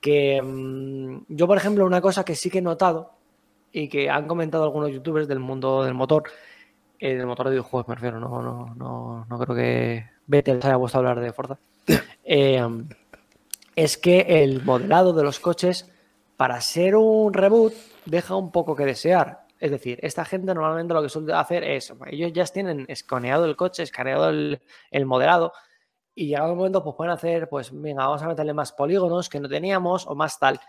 [0.00, 3.12] Que mm, yo, por ejemplo, una cosa que sí que he notado
[3.72, 6.22] y que han comentado algunos youtubers del mundo del motor,
[6.98, 10.78] eh, del motor de videojuegos me refiero, no, no, no, no creo que Vettel haya
[10.78, 11.58] puesto a hablar de Forza,
[12.24, 12.66] eh,
[13.76, 15.90] es que el modelado de los coches,
[16.36, 19.46] para ser un reboot, deja un poco que desear.
[19.60, 23.56] Es decir, esta gente normalmente lo que suele hacer es, ellos ya tienen escaneado el
[23.56, 25.52] coche, escaneado el, el modelado,
[26.18, 29.38] y llegado un momento, pues pueden hacer, pues venga, vamos a meterle más polígonos que
[29.38, 30.60] no teníamos o más tal.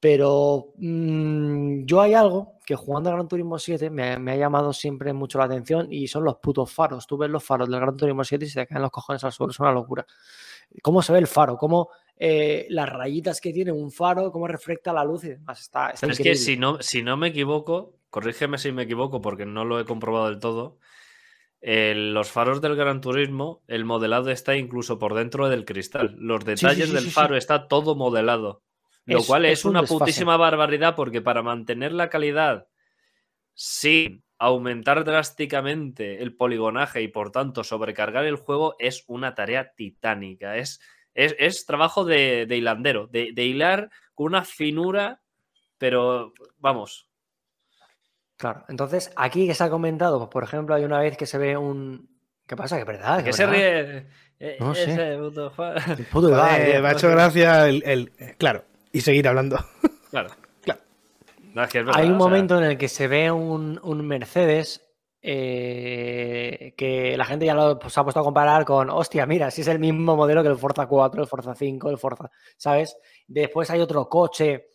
[0.00, 4.72] Pero mm, yo hay algo que jugando a Gran Turismo 7 me, me ha llamado
[4.72, 7.06] siempre mucho la atención y son los putos faros.
[7.06, 9.32] Tú ves los faros del Gran Turismo 7 y se te caen los cojones al
[9.32, 10.06] suelo, es una locura.
[10.82, 11.56] ¿Cómo se ve el faro?
[11.56, 14.30] ¿Cómo eh, las rayitas que tiene un faro?
[14.32, 15.60] ¿Cómo refleja la luz y demás?
[15.60, 19.64] Está, es que si no, si no me equivoco, corrígeme si me equivoco porque no
[19.64, 20.78] lo he comprobado del todo.
[21.60, 26.14] eh, los faros del Gran Turismo, el modelado está incluso por dentro del cristal.
[26.18, 28.62] Los detalles sí, del sí, faro está todo modelado.
[29.14, 29.98] Lo Es- cual es, es un una desfase.
[29.98, 32.66] putísima barbaridad porque para mantener la calidad
[33.54, 40.56] sin aumentar drásticamente el poligonaje y por tanto sobrecargar el juego es una tarea titánica.
[40.56, 40.80] Es,
[41.14, 45.20] es, es trabajo de, de hilandero, de, de hilar con una finura,
[45.78, 47.06] pero vamos,
[48.36, 51.36] Claro, entonces aquí que se ha comentado, pues por ejemplo, hay una vez que se
[51.36, 52.08] ve un.
[52.46, 52.76] ¿Qué pasa?
[52.76, 53.18] Que es verdad.
[53.18, 54.06] ¿Qué que se ríe?
[54.38, 54.92] Eh, No sé.
[54.94, 55.18] ese
[56.10, 59.58] puto Eh, me ha hecho gracia el, el- Claro, y seguir hablando.
[60.10, 60.30] Claro.
[60.62, 60.80] Claro.
[61.54, 63.30] No, es que es verdad, Hay un o sea, momento en el que se ve
[63.30, 64.84] un, un Mercedes
[65.22, 69.50] eh, que la gente ya lo pues, se ha puesto a comparar con, hostia, mira,
[69.50, 72.96] si es el mismo modelo que el Forza 4, el Forza 5, el Forza, ¿sabes?
[73.28, 74.66] Después hay otro coche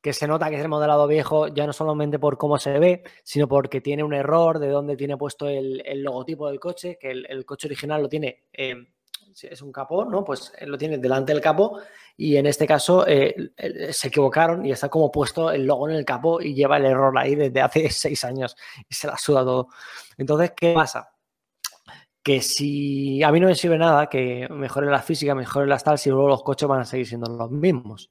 [0.00, 3.04] que se nota que es el modelado viejo, ya no solamente por cómo se ve,
[3.22, 7.10] sino porque tiene un error de donde tiene puesto el, el logotipo del coche, que
[7.12, 8.74] el, el coche original lo tiene, eh,
[9.42, 10.24] es un capó, ¿no?
[10.24, 11.80] Pues eh, lo tiene delante del capó
[12.16, 13.52] y en este caso eh,
[13.90, 17.16] se equivocaron y está como puesto el logo en el capó y lleva el error
[17.18, 18.56] ahí desde hace seis años
[18.88, 19.68] y se la suda todo.
[20.16, 21.10] Entonces, ¿qué pasa?
[22.22, 25.98] Que si a mí no me sirve nada que mejore la física, mejore las tal,
[25.98, 28.10] si luego los coches van a seguir siendo los mismos.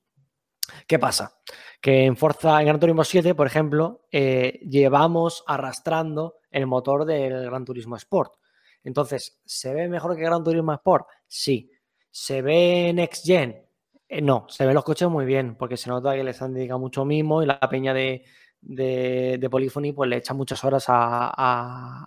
[0.88, 1.38] ¿Qué pasa?
[1.82, 7.46] Que en Forza, en Gran Turismo 7, por ejemplo, eh, llevamos arrastrando el motor del
[7.46, 8.34] Gran Turismo Sport.
[8.84, 11.08] Entonces, ¿se ve mejor que Gran Turismo Sport?
[11.28, 11.72] Sí.
[12.10, 13.64] ¿Se ve Next Gen?
[14.10, 16.80] Eh, no, se ven los coches muy bien, porque se nota que les han dedicado
[16.80, 18.26] mucho mimo y la peña de,
[18.60, 22.06] de, Polyphony pues le echa muchas horas a, a,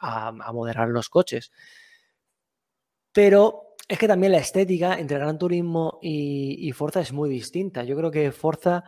[0.00, 1.52] a- a moderar los coches.
[3.12, 7.84] Pero es que también la estética entre Gran Turismo y, y Forza es muy distinta.
[7.84, 8.84] Yo creo que Forza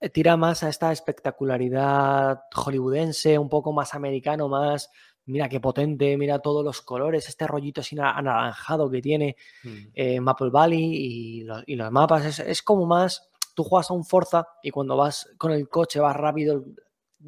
[0.00, 4.90] eh, tira más a esta espectacularidad hollywoodense, un poco más americano, más,
[5.28, 9.68] mira qué potente, mira todos los colores, este rollito así na- anaranjado que tiene mm,
[9.94, 12.24] eh, Maple Valley y, lo- y los mapas.
[12.26, 16.00] Es, es como más, tú juegas a un Forza y cuando vas con el coche
[16.00, 16.64] vas rápido,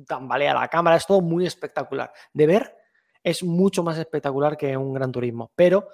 [0.06, 2.12] tambalea la cámara, es todo muy espectacular.
[2.32, 2.76] De ver
[3.22, 5.88] es mucho más espectacular que un Gran Turismo, pero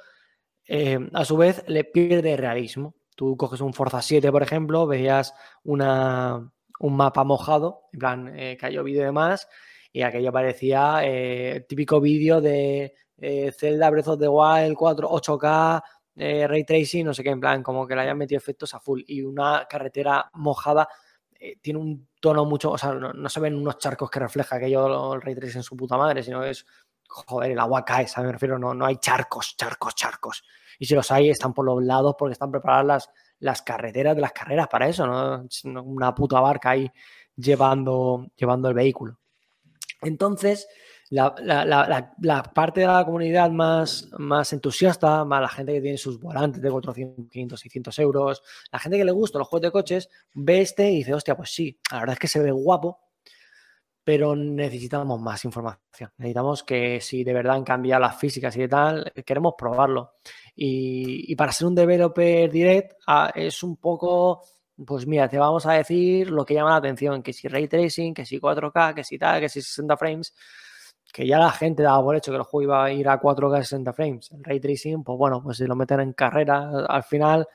[0.69, 2.95] eh, a su vez le pierde realismo.
[3.15, 5.33] Tú coges un Forza 7, por ejemplo, veías
[5.65, 9.49] una, un mapa mojado, en plan, eh, que ha llovido y demás,
[9.97, 15.83] y aquello parecía eh, típico vídeo de eh, Zelda Breath of the Wild 4, 8K,
[16.17, 18.79] eh, Ray Tracing, no sé qué, en plan, como que le hayan metido efectos a
[18.79, 20.87] full, y una carretera mojada
[21.33, 25.15] eh, tiene un tono mucho, o sea, no, se ven unos charcos que refleja aquello
[25.15, 26.67] el Ray Tracing en su puta madre, sino es,
[27.09, 28.27] joder, el agua cae, ¿sabes?
[28.27, 30.45] Me refiero, no, no hay charcos, charcos, charcos.
[30.79, 34.21] Y si los hay, están por los lados porque están preparadas las, las carreteras de
[34.21, 35.47] las carreras para eso, ¿no?
[35.83, 36.93] Una puta barca ahí
[37.35, 39.19] llevando, llevando el vehículo.
[40.07, 40.69] Entonces,
[41.11, 41.35] la,
[42.55, 44.09] parte de la comunidad más,
[44.53, 48.99] entusiasta, más la gente que tiene sus volantes de 400, 500, 600 euros, la gente
[48.99, 52.01] que le gusta los juegos de coches, ve este y dice, hostia, pues sí, la
[52.01, 53.01] verdad es que se ve guapo,
[54.05, 56.13] pero necesitamos más información.
[56.19, 60.15] Necesitamos que si de verdad han cambiado las físicas y tal, queremos probarlo.
[60.55, 64.45] Y, y para ser un developer direct ah, es un poco,
[64.85, 68.13] pues mira, te vamos a decir lo que llama la atención, que si ray tracing,
[68.13, 70.35] que si 4K, que si tal, que si 60 frames,
[71.13, 73.59] que ya la gente daba por hecho que el juego iba a ir a 4K
[73.63, 74.31] 60 frames.
[74.33, 77.49] El ray tracing, pues bueno, pues si lo meten en carrera, al final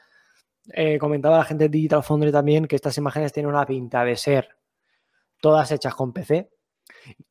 [0.69, 4.15] eh, comentaba la gente de Digital Foundry también que estas imágenes tienen una pinta de
[4.15, 4.57] ser
[5.41, 6.49] todas hechas con PC,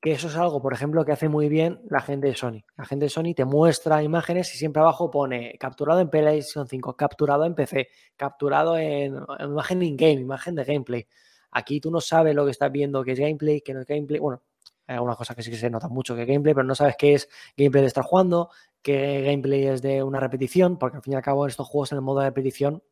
[0.01, 2.65] que eso es algo, por ejemplo, que hace muy bien la gente de Sony.
[2.77, 6.97] La gente de Sony te muestra imágenes y siempre abajo pone capturado en PlayStation 5,
[6.97, 11.07] capturado en PC, capturado en, en imagen in-game, imagen de gameplay.
[11.53, 14.21] Aquí tú no sabes lo que estás viendo, que es gameplay, que no es gameplay.
[14.21, 14.43] Bueno,
[14.87, 16.97] hay algunas cosas que sí que se nota mucho que es gameplay, pero no sabes
[16.97, 18.51] qué es gameplay de estar jugando,
[18.83, 21.93] qué gameplay es de una repetición, porque al fin y al cabo en estos juegos
[21.93, 22.83] en el modo de repetición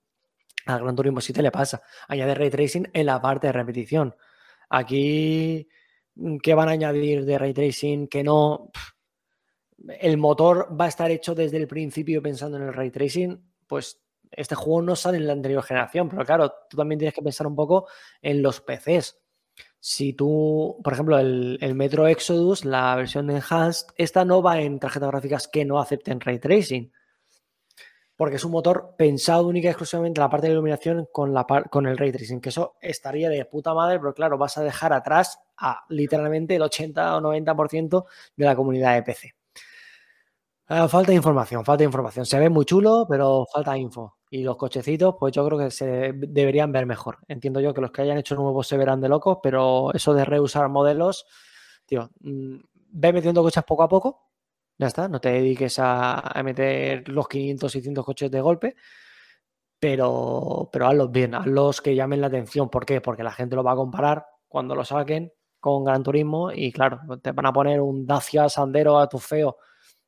[0.66, 1.82] al Gran Turismo 7 le pasa.
[2.08, 4.14] Añade ray tracing en la parte de repetición.
[4.68, 5.66] Aquí,
[6.42, 8.08] ¿qué van a añadir de ray tracing?
[8.08, 8.70] Que no.
[10.00, 13.40] El motor va a estar hecho desde el principio pensando en el ray tracing.
[13.66, 14.00] Pues
[14.30, 17.46] este juego no sale en la anterior generación, pero claro, tú también tienes que pensar
[17.46, 17.86] un poco
[18.20, 19.16] en los PCs.
[19.80, 24.60] Si tú, por ejemplo, el, el Metro Exodus, la versión de Enhanced, esta no va
[24.60, 26.92] en tarjetas gráficas que no acepten ray tracing
[28.18, 31.44] porque es un motor pensado única y exclusivamente en la parte de iluminación con, la
[31.44, 34.92] con el ray tracing, que eso estaría de puta madre, pero claro, vas a dejar
[34.92, 39.34] atrás a literalmente el 80 o 90% de la comunidad de PC.
[40.66, 42.26] Ah, falta información, falta información.
[42.26, 44.16] Se ve muy chulo, pero falta info.
[44.30, 47.18] Y los cochecitos, pues yo creo que se deberían ver mejor.
[47.28, 50.24] Entiendo yo que los que hayan hecho nuevos se verán de locos, pero eso de
[50.24, 51.24] reusar modelos,
[51.86, 52.56] tío, mm,
[52.90, 54.27] ve metiendo coches poco a poco,
[54.78, 58.76] ya está, no te dediques a, a meter los 500, 600 coches de golpe,
[59.80, 62.70] pero, pero hazlos bien, hazlos que llamen la atención.
[62.70, 63.00] ¿Por qué?
[63.00, 67.00] Porque la gente lo va a comparar cuando lo saquen con Gran Turismo y claro,
[67.20, 69.58] te van a poner un Dacia Sandero a tu feo,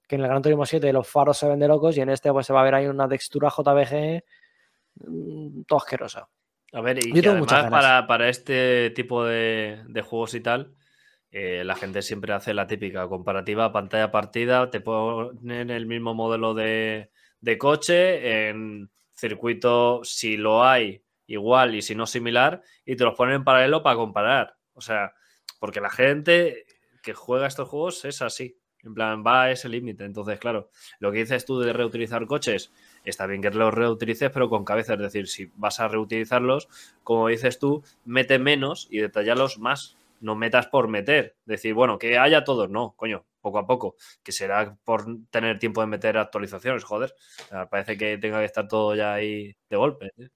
[0.06, 2.32] que en el Gran Turismo 7 los faros se ven de locos y en este
[2.32, 4.22] pues se va a ver ahí una textura JPG
[5.06, 6.28] mm, todo asquerosa.
[6.72, 10.76] A ver, y Yo tengo además para, para este tipo de, de juegos y tal,
[11.32, 16.54] eh, la gente siempre hace la típica comparativa pantalla partida, te ponen el mismo modelo
[16.54, 17.10] de,
[17.58, 23.36] coche en circuito, si lo hay, igual y si no similar, y te los ponen
[23.36, 24.56] en paralelo para comparar.
[24.74, 25.14] O sea,
[25.60, 26.66] porque la gente
[27.02, 28.56] que juega estos juegos es así.
[28.82, 30.04] En plan, va a ese límite.
[30.04, 32.72] Entonces, claro, lo que dices tú de reutilizar coches,
[33.04, 34.94] está bien que los reutilices, pero con cabeza.
[34.94, 36.68] Es decir, si vas a reutilizarlos,
[37.04, 39.98] como dices tú, mete menos y detallarlos más.
[40.20, 41.36] No metas por meter.
[41.44, 42.70] Decir, bueno, que haya todos.
[42.70, 43.96] No, coño, poco a poco.
[44.22, 47.14] Que será por tener tiempo de meter actualizaciones, joder.
[47.70, 50.12] Parece que tenga que estar todo ya ahí de golpe.
[50.18, 50.28] ¿eh?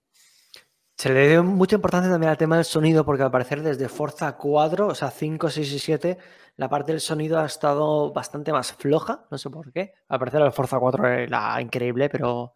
[0.97, 4.37] Se le dio mucha importancia también al tema del sonido, porque al parecer desde Forza
[4.37, 6.19] 4, o sea, 5, 6 y 7,
[6.57, 9.93] la parte del sonido ha estado bastante más floja, no sé por qué.
[10.09, 12.55] Al parecer el Forza 4 era increíble, pero,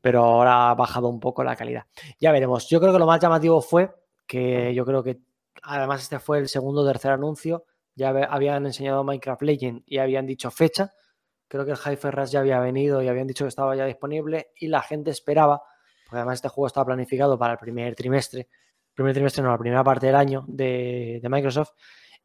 [0.00, 1.86] pero ahora ha bajado un poco la calidad.
[2.20, 2.68] Ya veremos.
[2.68, 3.94] Yo creo que lo más llamativo fue
[4.26, 5.20] que yo creo que,
[5.62, 7.64] además este fue el segundo o tercer anuncio,
[7.94, 10.92] ya habían enseñado Minecraft Legend y habían dicho fecha.
[11.48, 14.50] Creo que el High Rush ya había venido y habían dicho que estaba ya disponible
[14.56, 15.62] y la gente esperaba
[16.04, 18.48] porque además este juego estaba planificado para el primer trimestre,
[18.94, 21.70] primer trimestre no, la primera parte del año de, de Microsoft,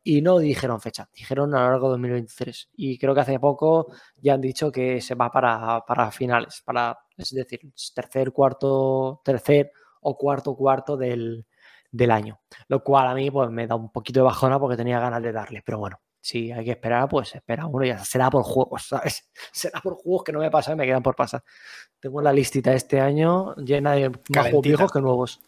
[0.04, 2.70] y no dijeron fecha, dijeron a lo largo de 2023.
[2.74, 6.98] Y creo que hace poco ya han dicho que se va para, para finales, para,
[7.18, 7.62] es decir,
[7.94, 11.46] tercer, cuarto, tercer o cuarto, cuarto del,
[11.92, 12.40] del año.
[12.68, 15.32] Lo cual a mí pues me da un poquito de bajona porque tenía ganas de
[15.32, 16.00] darle, pero bueno.
[16.22, 19.30] Si hay que esperar, pues espera uno y ya será por juegos, ¿sabes?
[19.52, 21.44] Será por juegos que no me pasan y me quedan por pasar.
[22.00, 25.40] Tengo la listita este año llena de más juegos viejos que nuevos.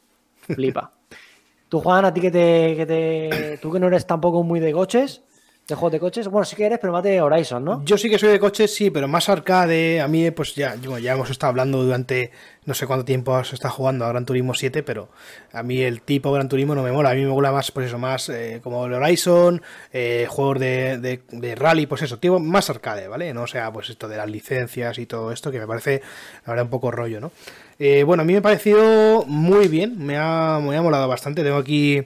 [0.41, 0.93] Flipa.
[1.69, 3.57] Tú, Juan, a ti que te, que te.
[3.61, 5.23] Tú que no eres tampoco muy de coches,
[5.72, 6.28] ¿De juegos de coches?
[6.28, 7.82] Bueno, sí que eres, pero más de Horizon, ¿no?
[7.86, 10.01] Yo sí que soy de coches, sí, pero más arcade.
[10.01, 12.32] A mí, pues ya, ya hemos estado hablando durante
[12.65, 15.07] no sé cuánto tiempo has estado jugando a Gran Turismo 7, pero
[15.53, 17.11] a mí el tipo Gran Turismo no me mola.
[17.11, 19.61] A mí me mola más, pues eso, más eh, como el Horizon,
[19.93, 23.34] eh, juegos de, de, rally, pues eso, tipo más arcade, ¿vale?
[23.34, 26.01] No sea, pues esto de las licencias y todo esto, que me parece,
[26.45, 27.32] la verdad, un poco rollo, ¿no?
[27.80, 31.43] Eh, bueno, a mí me ha parecido muy bien, me ha, me ha molado bastante.
[31.43, 32.03] Tengo aquí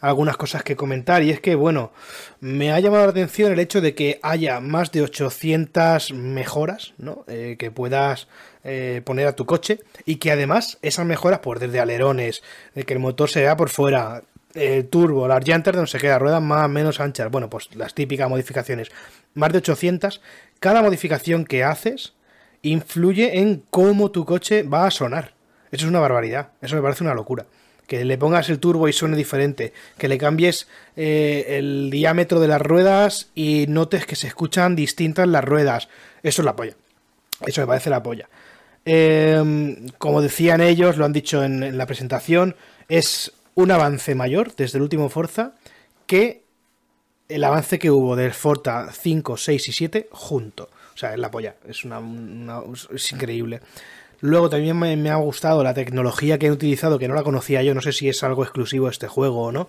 [0.00, 1.92] algunas cosas que comentar y es que, bueno,
[2.40, 7.24] me ha llamado la atención el hecho de que haya más de 800 mejoras, ¿no?
[7.26, 8.28] Eh, que puedas
[8.64, 12.42] eh, poner a tu coche y que además esas mejoras, por desde alerones,
[12.74, 14.22] de que el motor se vea por fuera,
[14.54, 18.28] el turbo, las llantas donde se queda, ruedas más menos anchas, bueno, pues las típicas
[18.28, 18.90] modificaciones,
[19.34, 20.20] más de 800,
[20.58, 22.14] cada modificación que haces
[22.62, 25.34] influye en cómo tu coche va a sonar.
[25.70, 27.46] Eso es una barbaridad, eso me parece una locura
[27.88, 32.46] que le pongas el turbo y suene diferente, que le cambies eh, el diámetro de
[32.46, 35.88] las ruedas y notes que se escuchan distintas las ruedas.
[36.22, 36.74] Eso es la polla.
[37.46, 38.28] Eso me parece la polla.
[38.84, 42.56] Em, como decían ellos, lo han dicho en, la presentación,
[42.88, 45.54] es un avance mayor desde el último Forza
[46.06, 46.44] que
[47.28, 50.70] el avance que hubo del Forza 5, 6 y 7 junto.
[50.94, 51.56] O sea, es la polla.
[51.66, 52.00] Es, una,
[52.94, 53.60] es increíble.
[54.20, 57.74] Luego también me, ha gustado la tecnología que he utilizado, que no la conocía yo,
[57.74, 59.68] no sé si es algo exclusivo de este juego o no,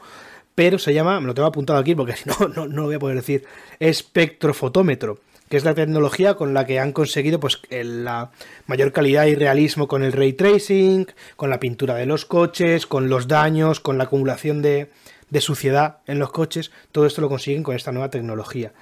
[0.56, 3.00] pero se llama, me lo tengo apuntado aquí porque si no, no, no voy a
[3.00, 3.46] poder decir,
[3.80, 5.20] espectrofotómetro,
[5.50, 8.32] que es la tecnología con la que han conseguido pues la
[8.68, 13.10] mayor calidad y realismo con el ray tracing, con la pintura de los coches, con
[13.10, 14.90] los daños, con la acumulación de,
[15.30, 18.74] de suciedad en los coches, todo esto lo consiguen con esta nueva tecnología.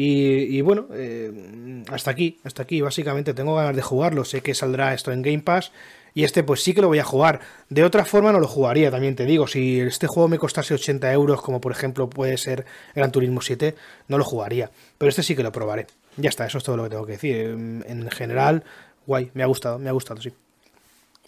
[0.00, 2.80] Y, bueno, eh, hasta aquí, hasta aquí.
[2.80, 4.24] Básicamente tengo ganas de jugarlo.
[4.24, 5.72] Sé que saldrá esto en Game Pass.
[6.14, 7.40] Y este pues sí que lo voy a jugar.
[7.68, 9.48] De otra forma no lo jugaría, también te digo.
[9.48, 13.74] Si este juego me costase 80 euros, como por ejemplo puede ser Gran Turismo 7,
[14.06, 14.70] no lo jugaría.
[14.98, 15.88] Pero este sí que lo probaré.
[16.16, 17.46] Ya está, eso es todo lo que tengo que decir.
[17.48, 18.62] En general,
[19.04, 20.32] guay, me ha gustado, me ha gustado, sí.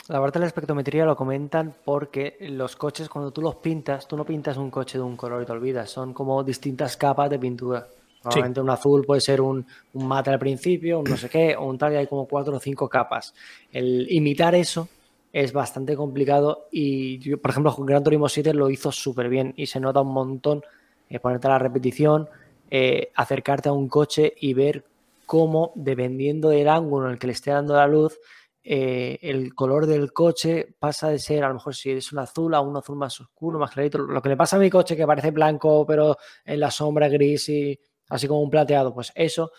[0.06, 4.16] La parte de la espectrometría lo comentan porque los coches cuando tú los pintas, tú
[4.16, 7.38] no pintas un coche de un color y te olvidas, son como distintas capas de
[7.40, 7.88] pintura.
[8.24, 9.64] Normalmente un azul puede ser un,
[9.94, 12.60] mate al principio, un no sé qué, o un tal y hay como cuatro o
[12.60, 13.34] cinco capas.
[13.72, 14.88] El imitar eso
[15.32, 19.66] es bastante complicado y yo, por ejemplo, Gran Turismo 7 lo hizo súper bien y
[19.66, 20.62] se nota un montón
[21.08, 22.28] eh, ponerte a la repetición,
[22.70, 24.84] eh, acercarte a un coche y ver
[25.24, 28.18] cómo, dependiendo del ángulo en el que le esté dando la luz,
[28.62, 32.54] eh, el color del coche pasa de ser, a lo mejor si es un azul,
[32.54, 33.98] a un azul más oscuro, más clarito.
[33.98, 37.48] Lo que le pasa a mi coche que parece blanco, pero en la sombra gris
[37.48, 37.78] y
[38.10, 39.52] así como un plateado, pues eso,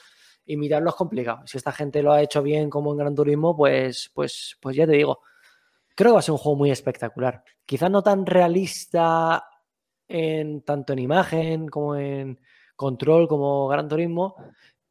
[0.45, 1.41] imitarlo es complicado.
[1.47, 4.85] Si esta gente lo ha hecho bien como en Gran Turismo, pues, pues, pues ya
[4.85, 5.21] te digo,
[5.95, 7.43] creo que va a ser un juego muy espectacular.
[7.65, 9.45] Quizás no tan realista
[10.07, 12.39] en tanto en imagen como en
[12.75, 14.35] control como Gran Turismo,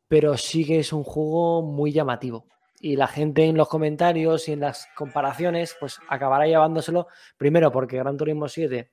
[0.08, 2.46] pero sí que es un juego muy llamativo.
[2.80, 7.98] Y la gente en los comentarios y en las comparaciones, pues acabará llevándoselo primero porque
[7.98, 8.90] Gran Turismo 7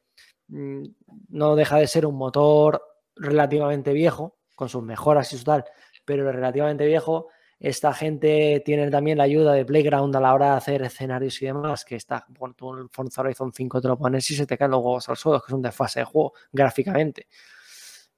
[0.50, 0.84] mm,
[1.30, 2.82] no deja de ser un motor
[3.16, 5.64] relativamente viejo, con sus mejoras y su tal,
[6.04, 7.30] pero relativamente viejo.
[7.60, 11.46] Esta gente tiene también la ayuda de Playground a la hora de hacer escenarios y
[11.46, 14.84] demás, que está, el Forza Horizon 5 te lo pones y se te caen los
[14.84, 17.28] huevos al suelo, que es un desfase de juego gráficamente.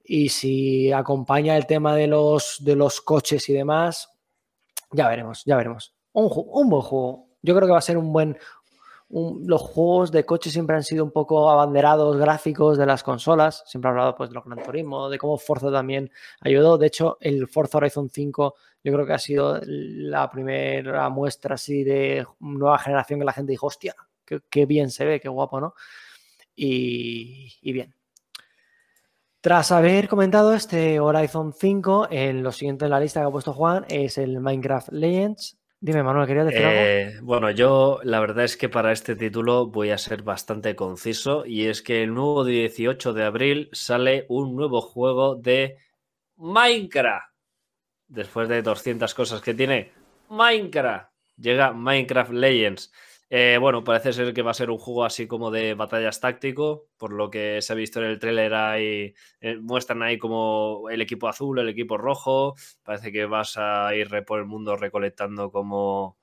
[0.03, 4.09] Y si acompaña el tema de los, de los coches y demás,
[4.91, 5.93] ya veremos, ya veremos.
[6.13, 7.27] Un, un buen juego.
[7.41, 8.37] Yo creo que va a ser un buen,
[9.09, 13.63] los juegos de coche siempre han sido un poco abanderados gráficos de las consolas.
[13.65, 16.77] Siempre he hablado pues, de los Gran Turismo, de cómo Forza también ayudó.
[16.77, 21.83] De hecho, el Forza Horizon 5 yo creo que ha sido la primera muestra así
[21.83, 23.95] de nueva generación que la gente dijo, hostia,
[24.49, 25.73] qué, bien se ve, qué guapo, ¿no?
[26.55, 27.95] Y, y bien.
[29.41, 33.53] Tras haber comentado este Horizon 5, en lo siguiente en la lista que ha puesto
[33.53, 36.81] Juan es el Minecraft Legends, Dime, Manuel, ¿querías decir algo?
[36.81, 41.45] Eh, bueno, yo la verdad es que para este título voy a ser bastante conciso
[41.45, 45.77] y es que el nuevo 18 de abril sale un nuevo juego de
[46.35, 47.33] Minecraft.
[48.07, 49.93] Después de 200 cosas que tiene
[50.29, 52.91] Minecraft, llega Minecraft Legends.
[53.31, 56.87] Eh, bueno, parece ser que va a ser un juego así como de batallas táctico,
[56.97, 61.01] por lo que se ha visto en el tráiler ahí, eh, muestran ahí como el
[61.01, 66.17] equipo azul, el equipo rojo, parece que vas a ir por el mundo recolectando como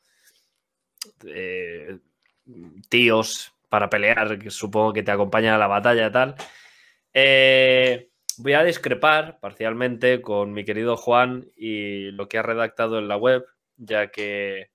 [1.25, 1.99] eh,
[2.89, 6.35] tíos para pelear, que supongo que te acompañan a la batalla y tal.
[8.39, 13.17] voy a discrepar parcialmente con mi querido Juan y lo que ha redactado en la
[13.17, 13.45] web,
[13.77, 14.71] ya que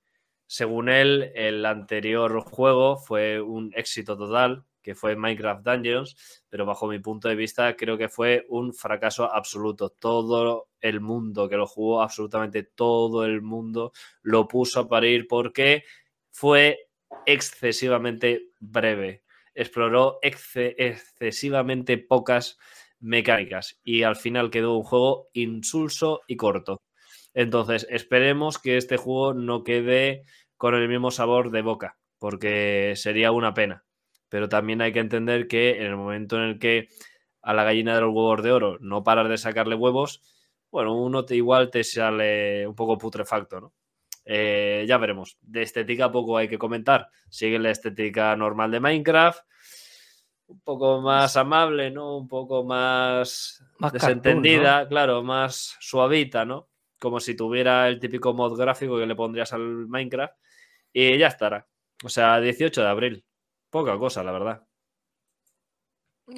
[0.52, 6.90] según él, el anterior juego fue un éxito total, que fue Minecraft Dungeons, pero bajo
[6.90, 9.92] mi punto de vista creo que fue un fracaso absoluto.
[9.92, 13.94] Todo el mundo que lo jugó, absolutamente todo el mundo,
[14.24, 15.86] lo puso a parir porque
[16.32, 16.90] fue
[17.26, 19.24] excesivamente breve.
[19.56, 22.60] Exploró excesivamente pocas
[23.00, 26.82] mecánicas y al final quedó un juego insulso y corto.
[27.34, 30.26] Entonces, esperemos que este juego no quede
[30.62, 33.84] con el mismo sabor de boca, porque sería una pena.
[34.30, 36.88] Pero también hay que entender que en el momento en el que
[37.42, 40.22] a la gallina de los huevos de oro no paras de sacarle huevos,
[40.70, 43.74] bueno, uno te, igual te sale un poco putrefacto, ¿no?
[44.24, 45.36] Eh, ya veremos.
[45.42, 47.10] De estética poco hay que comentar.
[47.28, 49.44] Sigue la estética normal de Minecraft.
[50.46, 52.18] Un poco más amable, ¿no?
[52.18, 54.90] Un poco más, Más desentendida, cartoon, ¿no?
[54.90, 56.70] claro, más suavita, ¿no?
[57.00, 60.36] Como si tuviera el típico mod gráfico que le pondrías al Minecraft.
[60.94, 61.68] Y ya estará.
[62.04, 63.26] O sea, 18 de abril.
[63.70, 64.64] Poca cosa, la verdad.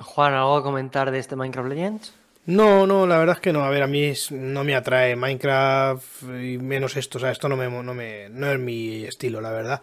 [0.01, 2.13] Juan, ¿algo a comentar de este Minecraft Legends?
[2.45, 3.63] No, no, la verdad es que no.
[3.63, 7.17] A ver, a mí es- no me atrae Minecraft y menos esto.
[7.17, 9.81] O sea, esto no me, no me, no es mi estilo, la verdad.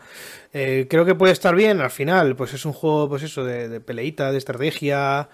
[0.53, 2.37] Eh, creo que puede estar bien al final.
[2.37, 5.29] Pues es un juego, pues eso, de, de peleita, de estrategia.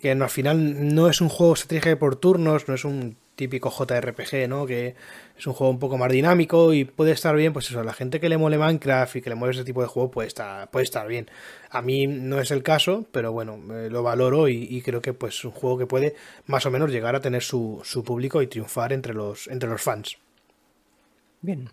[0.00, 3.16] Que no, al final no es un juego de estrategia por turnos, no es un
[3.36, 4.66] típico JRPG, ¿no?
[4.66, 4.94] Que
[5.36, 8.20] es un juego un poco más dinámico y puede estar bien, pues eso, la gente
[8.20, 10.84] que le mole Minecraft y que le mueve ese tipo de juego puede estar, puede
[10.84, 11.30] estar bien.
[11.70, 15.12] A mí no es el caso, pero bueno, eh, lo valoro y, y creo que
[15.12, 16.14] pues es un juego que puede
[16.46, 19.82] más o menos llegar a tener su, su público y triunfar entre los, entre los
[19.82, 20.16] fans.
[21.40, 21.68] Bien.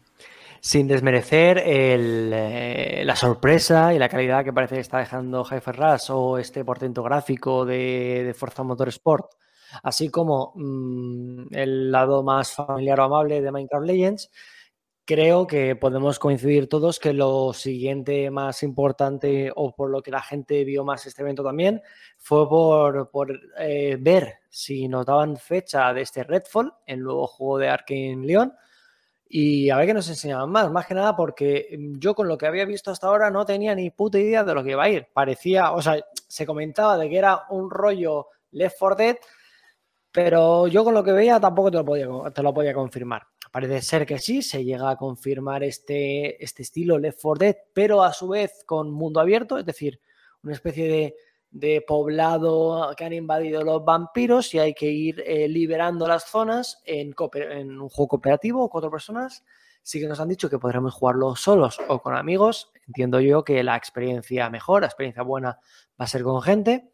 [0.59, 5.76] Sin desmerecer el, eh, la sorpresa y la calidad que parece que está dejando Hyper
[5.76, 9.32] Rush o este portento gráfico de, de Forza Motorsport,
[9.84, 14.32] así como mm, el lado más familiar o amable de Minecraft Legends,
[15.05, 20.22] creo que podemos coincidir todos que lo siguiente más importante o por lo que la
[20.22, 21.82] gente vio más este evento también
[22.17, 27.57] fue por, por, eh, ver si nos daban fecha de este Redfall, el nuevo juego
[27.57, 28.53] de Arkane Leon.
[29.34, 32.47] Y a ver qué nos enseñaban más, más que nada porque yo con lo que
[32.47, 35.07] había visto hasta ahora no tenía ni puta idea de lo que iba a ir.
[35.13, 39.15] Parecía, o sea, se comentaba de que era un rollo Left 4 Dead,
[40.12, 43.24] pero yo con lo que veía tampoco te lo podía, te lo podía confirmar.
[43.51, 48.03] Parece ser que sí, se llega a confirmar este, este estilo Left 4 Dead, pero
[48.03, 49.99] a su vez con mundo abierto, es decir,
[50.43, 51.16] una especie de,
[51.51, 56.82] de poblado que han invadido los vampiros y hay que ir eh, liberando las zonas
[56.86, 59.43] en, en un juego cooperativo, cuatro personas.
[59.84, 62.72] Sí que nos han dicho que podremos jugarlo solos o con amigos.
[62.88, 65.59] Entiendo yo que la experiencia mejor, la experiencia buena
[65.99, 66.91] va a ser con gente.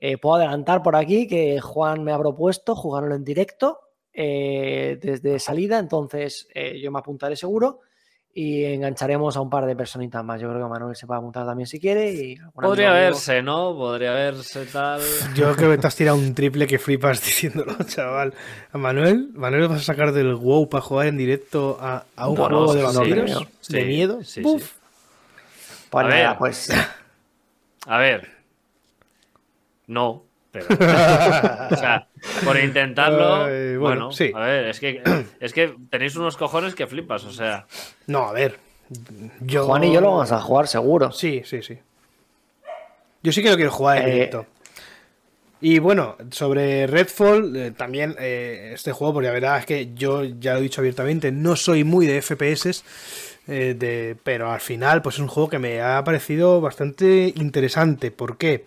[0.00, 3.78] Eh, puedo adelantar por aquí que Juan me ha propuesto jugarlo en directo
[4.12, 7.80] eh, desde salida, entonces eh, yo me apuntaré seguro
[8.32, 10.40] y engancharemos a un par de personitas más.
[10.40, 12.12] Yo creo que Manuel se va a apuntar también si quiere.
[12.12, 13.74] Y Podría verse, ¿no?
[13.76, 15.00] Podría verse tal.
[15.34, 18.32] Yo creo que te has tirado un triple que flipas diciéndolo, chaval.
[18.72, 22.36] A Manuel, Manuel vas a sacar del WoW para jugar en directo a, a un
[22.36, 24.22] juego de vampiros, de miedo.
[24.24, 24.62] sí, Puf.
[24.62, 24.70] sí.
[25.90, 26.38] Pues A nada, ver.
[26.38, 26.70] pues
[27.86, 28.39] A ver.
[29.90, 30.66] No, pero.
[30.70, 32.06] o sea,
[32.44, 33.44] por intentarlo.
[33.44, 34.30] Ay, bueno, bueno, sí.
[34.34, 35.02] A ver, es que,
[35.40, 37.66] es que tenéis unos cojones que flipas, o sea.
[38.06, 38.58] No, a ver.
[39.40, 39.66] Yo...
[39.66, 41.10] Juan y yo lo vamos a jugar seguro.
[41.10, 41.78] Sí, sí, sí.
[43.22, 44.46] Yo sí que lo quiero jugar en Eh, directo.
[45.60, 50.24] Y bueno, sobre Redfall, eh, también eh, este juego, porque la verdad es que yo
[50.24, 52.82] ya lo he dicho abiertamente, no soy muy de FPS,
[53.46, 58.10] eh, de, pero al final pues es un juego que me ha parecido bastante interesante.
[58.10, 58.64] ¿Por qué?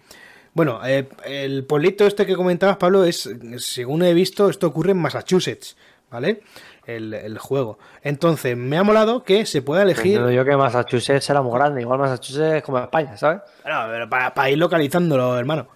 [0.53, 4.97] Bueno, eh, el pueblito este que comentabas, Pablo, es, según he visto, esto ocurre en
[4.97, 5.75] Massachusetts,
[6.11, 6.41] ¿vale?
[6.85, 7.79] El, el juego.
[8.03, 10.17] Entonces, me ha molado que se pueda elegir...
[10.17, 11.81] Entiendo yo que Massachusetts era muy grande.
[11.81, 13.41] Igual Massachusetts es como España, ¿sabes?
[13.63, 15.67] Bueno, pero para, para ir localizándolo, hermano.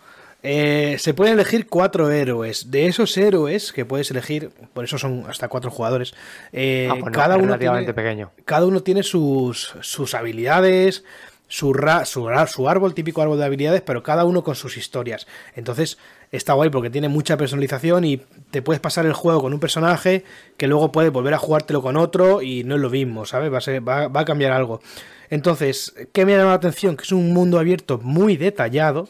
[0.43, 2.69] Eh, se pueden elegir cuatro héroes.
[2.69, 6.13] De esos héroes que puedes elegir, por eso son hasta cuatro jugadores,
[6.51, 8.31] eh, Ah, pues no, cada, uno relativamente tiene, pequeño.
[8.45, 11.03] cada uno tiene sus, sus habilidades,
[11.47, 15.27] su, ra- su, su árbol, típico árbol de habilidades, pero cada uno con sus historias.
[15.55, 15.97] Entonces
[16.31, 18.17] está guay porque tiene mucha personalización y
[18.51, 20.23] te puedes pasar el juego con un personaje
[20.57, 23.51] que luego puedes volver a jugártelo con otro y no es lo mismo, ¿sabes?
[23.51, 24.81] Va a, va- va a cambiar algo.
[25.29, 26.95] Entonces, ¿qué me llama la atención?
[26.97, 29.07] Que es un mundo abierto muy detallado.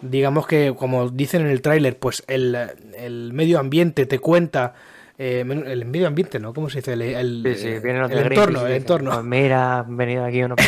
[0.00, 2.56] Digamos que, como dicen en el tráiler, pues el,
[2.96, 4.74] el medio ambiente te cuenta.
[5.18, 6.52] Eh, el medio ambiente, ¿no?
[6.52, 6.94] ¿Cómo se dice?
[6.94, 9.10] El, el- Sí, sí, vienen los el de entorno, Greenpeace el dicen, entorno.
[9.12, 10.58] Pues mira, han venido aquí unos.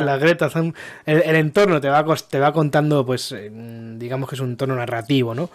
[0.00, 0.50] La Greta
[1.06, 3.50] el, el entorno te va, te va contando, pues, eh,
[3.96, 5.50] digamos que es un entorno narrativo, ¿no?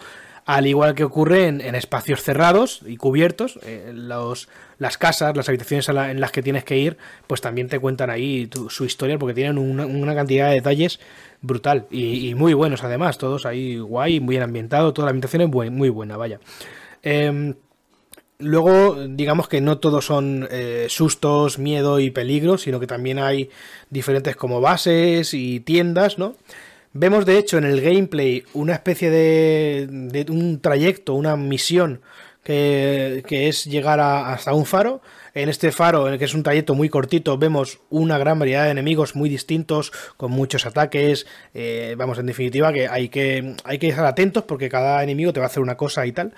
[0.46, 4.48] Al igual que ocurre en, en espacios cerrados y cubiertos, eh, los,
[4.80, 6.96] las casas, las habitaciones la- en las que tienes que ir,
[7.28, 11.02] pues también te cuentan ahí tu- su historia porque tienen una, una cantidad de detalles
[11.42, 11.86] brutal.
[11.92, 15.50] Y, y muy buenos además, todos ahí guay, muy bien ambientado, toda la ambientación es
[15.50, 16.40] buen- muy buena, vaya.
[17.04, 17.54] Em,
[18.40, 23.50] Luego, digamos que no todos son eh, sustos, miedo y peligro, sino que también hay
[23.90, 26.36] diferentes como bases y tiendas, ¿no?
[26.94, 32.02] Vemos de hecho en el gameplay una especie de, de un trayecto, una misión
[32.44, 35.02] que, que es llegar a- hasta un faro.
[35.34, 38.66] En este faro, en el que es un trayecto muy cortito, vemos una gran variedad
[38.66, 41.28] de enemigos muy distintos, con muchos ataques.
[41.54, 45.40] eh, vamos, en definitiva, que hay, que hay que estar atentos porque cada enemigo te
[45.40, 46.34] va a hacer una cosa y tal.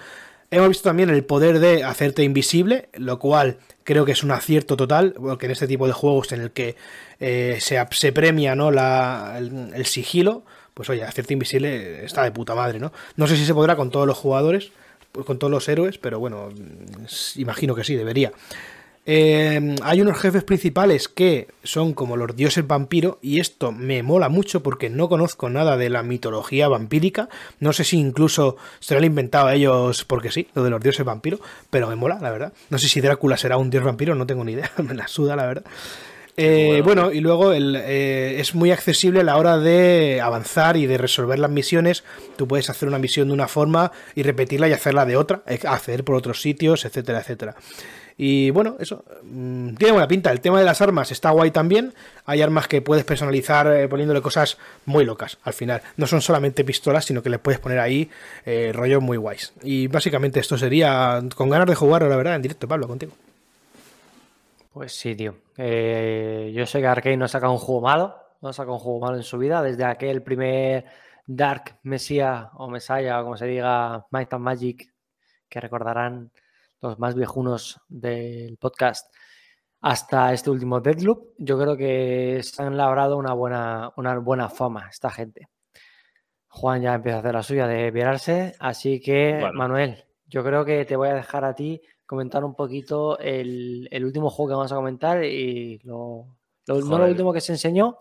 [0.51, 4.75] Hemos visto también el poder de hacerte invisible, lo cual creo que es un acierto
[4.75, 6.75] total, porque en este tipo de juegos en el que
[7.19, 8.71] eh, se, premia ¿no?
[8.71, 10.43] la, el, el sigilo,
[10.73, 12.91] pues oye, hacerte invisible está de puta madre, ¿no?
[13.15, 14.71] No sé si se podrá con todos los jugadores,
[15.25, 18.31] con todos los héroes, pero bueno, mm, imagino que sí, debería.
[19.11, 24.29] Eh, hay unos jefes principales que son como los dioses vampiro y esto me mola
[24.29, 27.27] mucho porque no conozco nada de la mitología vampírica.
[27.59, 31.03] No sé si incluso se lo han inventado ellos porque sí, lo de los dioses
[31.07, 31.39] vampiro,
[31.71, 32.53] pero me mola, la verdad.
[32.69, 35.35] No sé si Drácula será un dios vampiro, no tengo ni idea, me la suda,
[35.35, 35.63] la verdad.
[36.37, 40.85] Eh, bueno, y luego el, eh, es muy accesible a la hora de avanzar y
[40.85, 42.03] de resolver las misiones.
[42.37, 45.59] Tú puedes hacer una misión de una forma y repetirla y hacerla de otra, eh,
[45.67, 47.55] hacer por otros sitios, etcétera, etcétera.
[48.21, 50.29] Y bueno, eso mm, tiene buena pinta.
[50.33, 51.93] El tema de las armas está guay también.
[52.25, 55.81] Hay armas que puedes personalizar eh, poniéndole cosas muy locas al final.
[55.95, 58.09] No son solamente pistolas, sino que le puedes poner ahí
[58.45, 59.53] eh, rollos muy guays.
[59.63, 63.13] Y básicamente esto sería con ganas de jugar, la verdad, en directo, Pablo, contigo.
[64.73, 65.35] Pues sí, tío.
[65.55, 68.79] Eh, yo sé que Arkane no ha sacado un juego malo, no ha sacado un
[68.79, 70.83] juego malo en su vida, desde aquel primer
[71.25, 74.93] Dark Messiah o Messiah, o como se diga, Might and Magic,
[75.47, 76.31] que recordarán
[76.81, 79.13] los más viejunos del podcast,
[79.81, 81.33] hasta este último Deadloop.
[81.37, 85.47] Yo creo que se han labrado una buena, una buena fama esta gente.
[86.47, 89.57] Juan ya empieza a hacer la suya de virarse, así que Bueno.
[89.57, 94.05] Manuel, yo creo que te voy a dejar a ti comentar un poquito el, el
[94.05, 97.99] último juego que vamos a comentar y lo, lo- no lo último que se enseñó,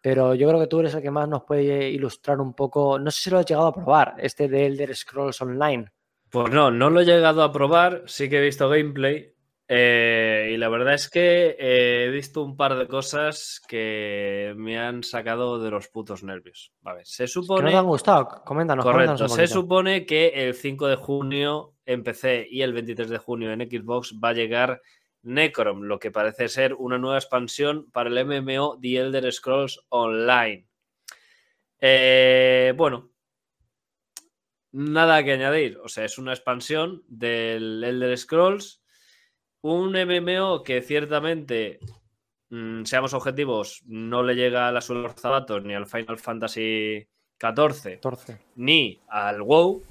[0.00, 2.98] pero yo creo que tú eres el que más nos puede ilustrar un poco.
[2.98, 5.86] No sé si lo has llegado a probar, este de Elder Scrolls Online.
[6.34, 9.32] Pues no, no lo he llegado a probar, sí que he visto gameplay
[9.68, 14.76] eh, y la verdad es que eh, he visto un par de cosas que me
[14.76, 16.72] han sacado de los putos nervios.
[16.82, 17.70] A ver, se ¿Que no supone...
[17.70, 18.42] te han gustado?
[18.44, 23.10] Coméntanos, Correcto, coméntanos se supone que el 5 de junio en PC y el 23
[23.10, 24.82] de junio en Xbox va a llegar
[25.22, 30.66] Necrom, lo que parece ser una nueva expansión para el MMO The Elder Scrolls Online.
[31.78, 33.13] Eh, bueno,
[34.74, 38.82] nada que añadir, o sea, es una expansión del Elder Scrolls,
[39.60, 41.78] un MMO que ciertamente,
[42.50, 47.06] mm, seamos objetivos, no le llega a la suela los zapatos ni al Final Fantasy
[47.38, 48.40] XIV 14.
[48.56, 49.82] ni al WoW.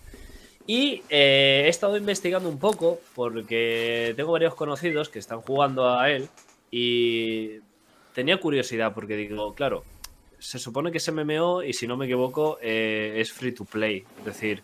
[0.68, 6.10] Y eh, he estado investigando un poco porque tengo varios conocidos que están jugando a
[6.10, 6.28] él
[6.72, 7.60] y
[8.14, 9.86] tenía curiosidad porque digo, claro,
[10.44, 14.04] se supone que es MMO y si no me equivoco eh, es free to play,
[14.20, 14.62] es decir,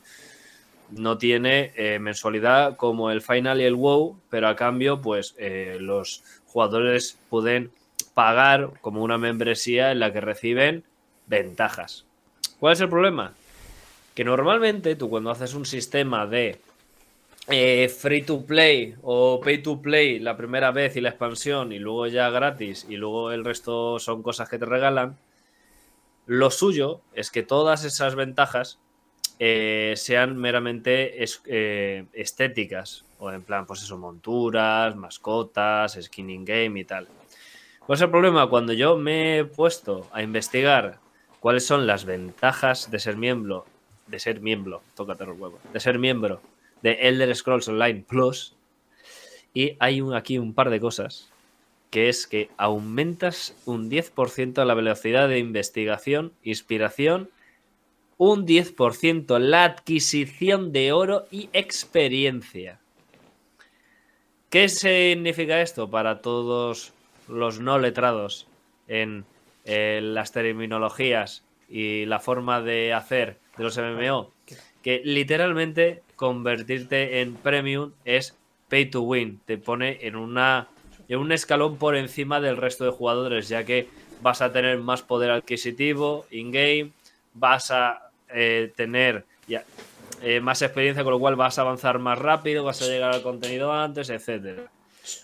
[0.92, 5.78] no tiene eh, mensualidad como el Final y el WoW, pero a cambio pues eh,
[5.80, 7.72] los jugadores pueden
[8.14, 10.84] pagar como una membresía en la que reciben
[11.28, 12.06] ventajas.
[12.60, 13.34] ¿Cuál es el problema?
[14.14, 16.60] Que normalmente tú cuando haces un sistema de
[17.48, 21.80] eh, free to play o pay to play la primera vez y la expansión y
[21.80, 25.16] luego ya gratis y luego el resto son cosas que te regalan,
[26.30, 28.78] lo suyo es que todas esas ventajas
[29.40, 36.82] eh, sean meramente eh, estéticas o en plan, pues eso, monturas, mascotas, skin in game
[36.82, 37.08] y tal.
[37.84, 38.48] ¿Cuál es el problema?
[38.48, 41.00] Cuando yo me he puesto a investigar
[41.40, 43.66] cuáles son las ventajas de ser miembro,
[44.06, 46.42] de ser miembro, tócate los huevos, de ser miembro
[46.84, 48.56] de Elder Scrolls Online Plus,
[49.52, 51.29] y hay aquí un par de cosas,
[51.90, 57.30] que es que aumentas un 10% la velocidad de investigación, inspiración,
[58.18, 62.80] un 10% la adquisición de oro y experiencia.
[64.50, 66.92] ¿Qué significa esto para todos
[67.28, 68.48] los no letrados
[68.88, 69.26] en
[69.66, 74.32] las terminologías y la forma de hacer de los MMO?
[74.84, 78.36] Que literalmente convertirte en premium es
[78.70, 79.40] pay to win.
[79.46, 80.68] Te pone en, una,
[81.10, 83.90] en un escalón por encima del resto de jugadores, ya que
[84.22, 86.92] vas a tener más poder adquisitivo in-game,
[87.34, 89.64] vas a eh, tener ya,
[90.22, 93.24] eh, más experiencia, con lo cual vas a avanzar más rápido, vas a llegar al
[93.24, 94.64] contenido antes, etcétera.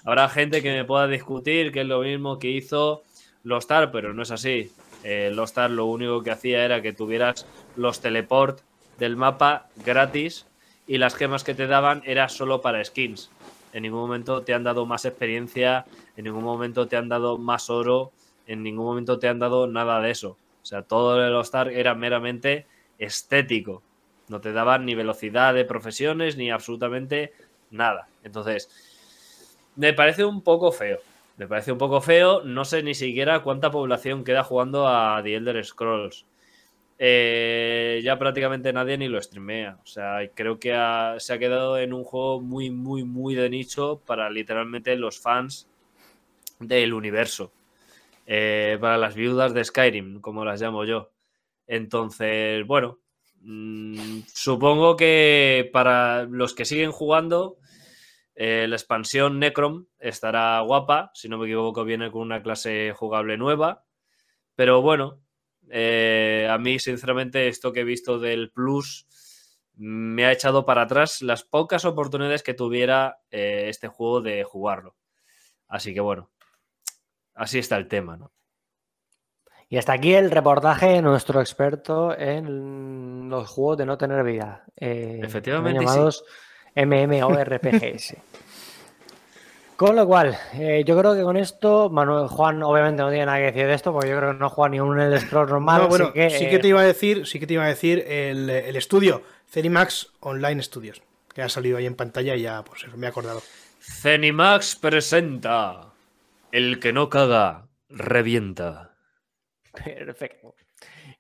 [0.04, 3.04] Habrá gente que me pueda discutir que es lo mismo que hizo
[3.44, 4.72] los TAR, pero no es así.
[5.04, 8.60] Eh, el All-Star lo único que hacía era que tuvieras los teleport
[8.98, 10.48] del mapa gratis
[10.88, 13.30] y las gemas que te daban era solo para skins.
[13.76, 17.70] En ningún momento te han dado más experiencia, en ningún momento te han dado más
[17.70, 18.14] oro,
[18.48, 20.38] en ningún momento te han dado nada de eso.
[20.64, 22.68] O sea, todo el All-Star era meramente
[23.00, 23.84] estético.
[24.30, 27.34] No te daban ni velocidad de profesiones ni absolutamente
[27.70, 28.08] nada.
[28.24, 28.70] Entonces,
[29.76, 31.00] me parece un poco feo.
[31.36, 32.44] Me parece un poco feo.
[32.46, 36.26] No sé ni siquiera cuánta población queda jugando a The Elder Scrolls.
[36.98, 39.80] Eh, ya prácticamente nadie ni lo streamea.
[39.84, 40.72] O sea, creo que
[41.20, 45.68] se ha quedado en un juego muy, muy, muy de nicho para literalmente los fans
[46.60, 47.52] del universo.
[48.28, 51.12] Eh, para las viudas de Skyrim, como las llamo yo.
[51.68, 53.00] Entonces, bueno,
[53.42, 57.58] mm, supongo que para los que siguen jugando,
[58.36, 61.12] eh, la expansión Necrom estará guapa.
[61.14, 63.84] Si no me equivoco, viene con una clase jugable nueva.
[64.56, 65.22] Pero bueno,
[65.70, 69.08] eh, a mí, sinceramente, esto que he visto del Plus
[69.78, 74.96] me ha echado para atrás las pocas oportunidades que tuviera eh, este juego de jugarlo.
[75.68, 76.32] Así que bueno,
[77.34, 78.32] así está el tema, ¿no?
[79.68, 84.64] Y hasta aquí el reportaje de nuestro experto en los juegos de no tener vida.
[84.78, 85.86] eh, Efectivamente, sí.
[85.86, 86.24] llamados
[86.76, 88.16] MMORPGs.
[89.76, 93.40] Con lo cual, eh, yo creo que con esto, Manuel Juan obviamente no tiene nada
[93.40, 95.82] que decir de esto, porque yo creo que no juega ni un Scrolls normal.
[95.82, 97.68] No, bueno, así que, sí que te iba a decir, sí que te iba a
[97.68, 101.02] decir el, el estudio, Cenimax Online Studios,
[101.34, 103.42] que ha salido ahí en pantalla y ya, pues me he acordado.
[103.82, 105.94] Zenimax presenta
[106.54, 108.96] El que no caga, revienta.
[109.74, 110.56] Perfecto.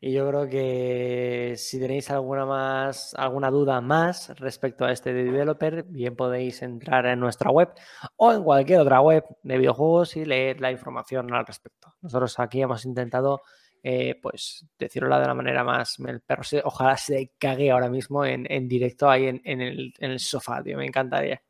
[0.01, 5.83] Y yo creo que si tenéis alguna más, alguna duda más respecto a este developer,
[5.83, 7.69] bien podéis entrar en nuestra web
[8.17, 11.93] o en cualquier otra web de videojuegos y leer la información al respecto.
[12.01, 13.41] Nosotros aquí hemos intentado,
[13.81, 15.97] eh, pues, decirlo de la manera más.
[16.05, 19.93] El perro se- ojalá se cague ahora mismo en, en directo ahí en, en el,
[19.99, 20.77] en el sofá, tío.
[20.77, 21.41] Me encantaría.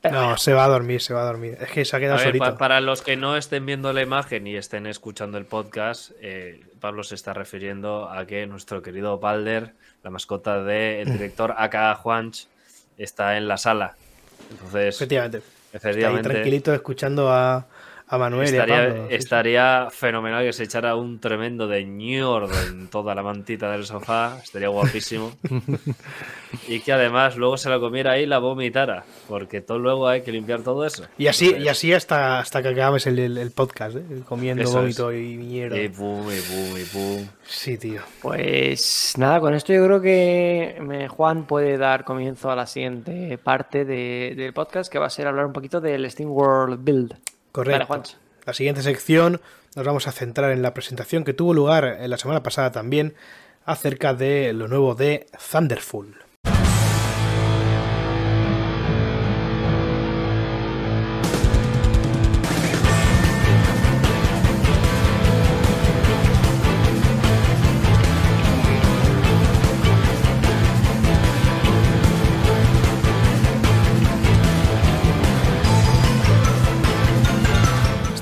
[0.00, 1.56] Pero No, se va a dormir, se va a dormir.
[1.60, 2.44] Es que se ha quedado ver, solito.
[2.44, 6.60] pa- para los que no estén viendo la imagen y estén escuchando el podcast, eh,
[6.78, 12.46] Pablo se está refiriendo a que nuestro querido Balder, la mascota del director Aka Juanch,
[12.96, 13.96] está en la sala.
[14.50, 15.42] Entonces, Efectivamente.
[15.72, 17.66] Está ahí tranquilito escuchando a,
[18.10, 18.94] a Manuel y a estaría, Pablo.
[19.02, 19.14] sí, sí.
[19.16, 24.38] estaría fenomenal que se echara un tremendo de ñordo en toda la mantita del sofá.
[24.42, 25.32] Estaría guapísimo.
[26.68, 29.04] y que además luego se la comiera ahí y la vomitara.
[29.28, 31.04] Porque todo luego hay que limpiar todo eso.
[31.18, 34.02] Y así, Entonces, y así hasta, hasta que acabes el, el- el podcast, ¿eh?
[34.26, 35.78] comiendo Eso vómito y mierda.
[35.78, 37.26] Y pum, y pum, y pum.
[37.46, 38.00] Sí, tío.
[38.22, 43.38] Pues nada, con esto yo creo que me- Juan puede dar comienzo a la siguiente
[43.38, 47.14] parte de- del podcast, que va a ser hablar un poquito del Steam World Build.
[47.58, 47.88] Correcto.
[47.88, 48.04] Vale,
[48.46, 49.40] la siguiente sección
[49.74, 53.14] nos vamos a centrar en la presentación que tuvo lugar en la semana pasada también
[53.64, 56.27] acerca de lo nuevo de Thunderful.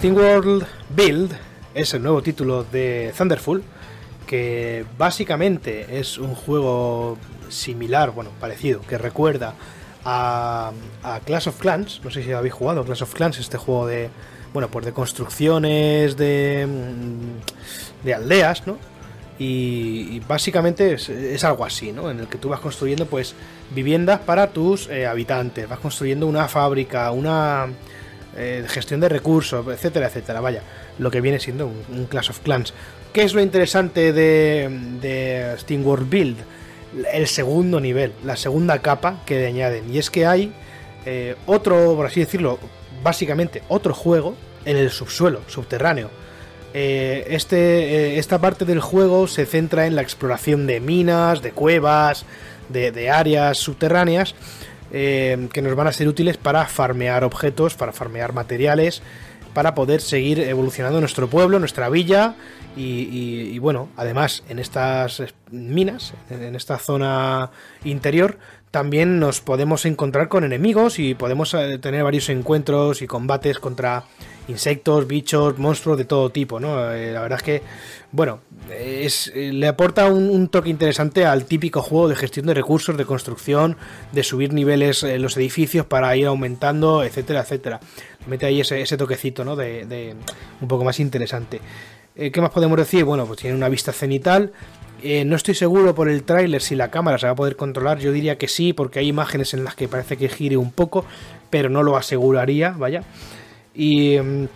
[0.06, 1.32] SteamWorld Build
[1.74, 3.64] es el nuevo título de Thunderful,
[4.24, 9.54] que básicamente es un juego similar, bueno, parecido, que recuerda
[10.04, 10.70] a,
[11.02, 12.00] a Clash of Clans.
[12.04, 14.08] No sé si habéis jugado Clash of Clans, este juego de,
[14.52, 18.78] bueno, pues de construcciones, de, mm, de aldeas, ¿no?
[19.40, 22.12] Y, básicamente es, es algo así, ¿no?
[22.12, 23.34] En el que tú vas construyendo, pues,
[23.74, 27.66] viviendas para tus eh, habitantes, vas construyendo una fábrica, una
[28.38, 30.40] eh, gestión de recursos, etcétera, etcétera.
[30.40, 30.62] Vaya,
[30.98, 32.74] lo que viene siendo un, Clash of Clans.
[33.12, 34.68] ¿Qué es lo interesante de,
[35.00, 36.36] de Steam World Build?
[37.12, 39.92] El segundo nivel, la segunda capa que le añaden.
[39.92, 40.52] Y es que hay
[41.06, 42.58] eh, otro, por así decirlo,
[43.02, 46.10] básicamente otro juego en el subsuelo, subterráneo.
[46.74, 52.26] Eh, este, esta parte del juego se centra en la exploración de minas, de cuevas,
[52.68, 54.34] de áreas subterráneas
[54.92, 59.02] eh, que nos van a ser útiles para farmear objetos, para farmear materiales,
[59.56, 62.34] para poder seguir evolucionando nuestro pueblo, nuestra villa
[62.76, 67.50] y, bueno, además en estas minas, en, en esta zona
[67.82, 68.36] interior,
[68.70, 74.04] también nos podemos encontrar con enemigos y podemos eh, tener varios encuentros y combates contra
[74.48, 76.92] insectos, bichos, monstruos de todo tipo, ¿no?
[76.92, 77.62] Eh, la verdad es que,
[78.12, 78.40] bueno,
[78.70, 82.96] es, eh, le aporta un, un toque interesante al típico juego de gestión de recursos,
[82.98, 83.78] de construcción,
[84.12, 87.80] de subir niveles en los edificios para ir aumentando, etcétera, etcétera.
[88.26, 89.56] Mete ahí ese, toquecito, ¿no?
[89.56, 90.14] De, de
[90.60, 91.60] un poco más interesante.
[92.18, 93.04] Eh, ¿Qué más podemos decir?
[93.04, 94.52] Bueno, pues tiene una vista cenital.
[95.02, 97.98] Eh, no estoy seguro por el tráiler si la cámara se va a poder controlar.
[97.98, 101.04] Yo diría que sí, porque hay imágenes en las que parece que gire un poco,
[101.50, 103.02] pero no lo aseguraría, vaya.
[103.74, 104.48] Y mm,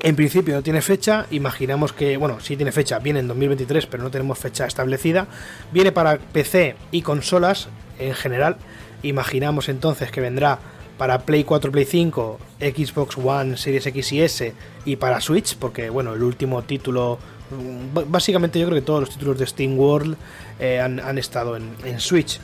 [0.00, 1.26] en principio no tiene fecha.
[1.30, 5.28] Imaginamos que, bueno, sí tiene fecha, viene en 2023, pero no tenemos fecha establecida.
[5.72, 7.68] Viene para PC y consolas
[8.00, 8.56] en general.
[9.04, 10.58] Imaginamos entonces que vendrá
[10.98, 14.52] para Play 4, Play 5, Xbox One, Series X y S
[14.84, 17.18] y para Switch, porque bueno, el último título,
[17.50, 20.16] mm, básicamente yo creo que todos los títulos de Steam World
[20.60, 22.38] eh, han, estado en Switch.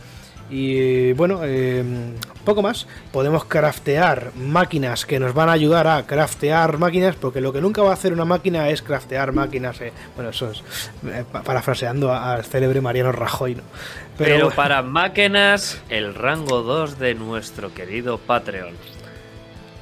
[0.50, 1.84] Y bueno, eh,
[2.44, 2.86] poco más.
[3.12, 7.82] Podemos craftear máquinas que nos van a ayudar a craftear máquinas, porque lo que nunca
[7.82, 9.80] va a hacer una máquina es craftear máquinas.
[9.80, 9.92] Eh.
[10.16, 10.62] Bueno, eso es
[11.06, 13.54] eh, parafraseando al célebre Mariano Rajoy.
[13.54, 13.62] ¿no?
[14.18, 18.74] Pero, Pero para máquinas, el rango 2 de nuestro querido Patreon.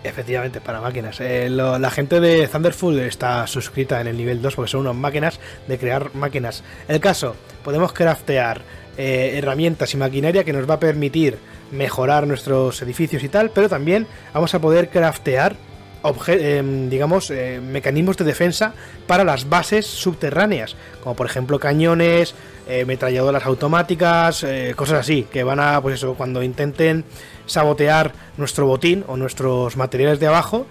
[0.05, 1.21] Efectivamente, para máquinas.
[1.21, 4.95] Eh, lo, la gente de Thunderful está suscrita en el nivel 2 porque son unas
[4.95, 6.62] máquinas de crear máquinas.
[6.87, 8.62] El caso, podemos craftear
[9.01, 11.39] eh, herramientas y maquinaria que nos va a permitir
[11.71, 15.55] mejorar nuestros edificios y tal, pero también vamos a poder craftear
[16.27, 18.75] eh, digamos, eh, mecanismos de defensa
[19.07, 22.35] para las bases subterráneas, como por ejemplo cañones,
[22.87, 24.45] metralladoras automáticas,
[24.77, 27.03] cosas así, que van a, pues eso, cuando intenten
[27.47, 30.67] sabotear nuestro botín o nuestros materiales de abajo,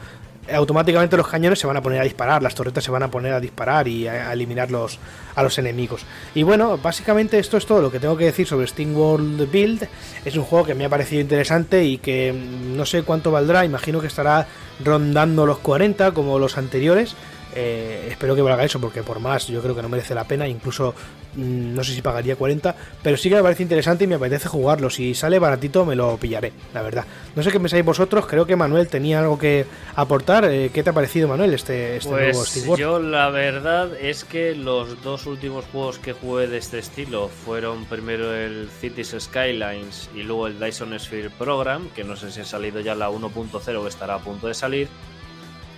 [0.54, 3.34] automáticamente los cañones se van a poner a disparar, las torretas se van a poner
[3.34, 5.00] a disparar y a, eliminar los,
[5.36, 6.06] a los enemigos.
[6.36, 9.88] Y bueno, básicamente esto es todo lo que tengo que decir sobre Steam World Build.
[10.26, 13.66] Es un juego que me ha parecido interesante y que mm, no sé cuánto valdrá,
[13.66, 14.48] imagino que estará
[14.84, 17.16] rondando los 40 como los anteriores.
[17.56, 20.48] Eh, espero que valga eso porque por más yo creo que no merece la pena,
[20.48, 20.94] incluso
[21.36, 24.48] mmm, no sé si pagaría 40, pero sí que me parece interesante y me apetece
[24.48, 24.90] jugarlo.
[24.90, 27.06] Si sale baratito me lo pillaré, la verdad.
[27.36, 30.46] No sé qué pensáis vosotros, creo que Manuel tenía algo que aportar.
[30.46, 32.82] Eh, ¿Qué te ha parecido Manuel este, este pues nuevo Steam World?
[32.82, 37.86] Yo la verdad es que los dos últimos juegos que jugué de este estilo fueron
[37.86, 42.46] primero el Cities Skylines y luego el Dyson Sphere Program, que no sé si ha
[42.46, 44.88] salido ya la 1.0 o estará a punto de salir.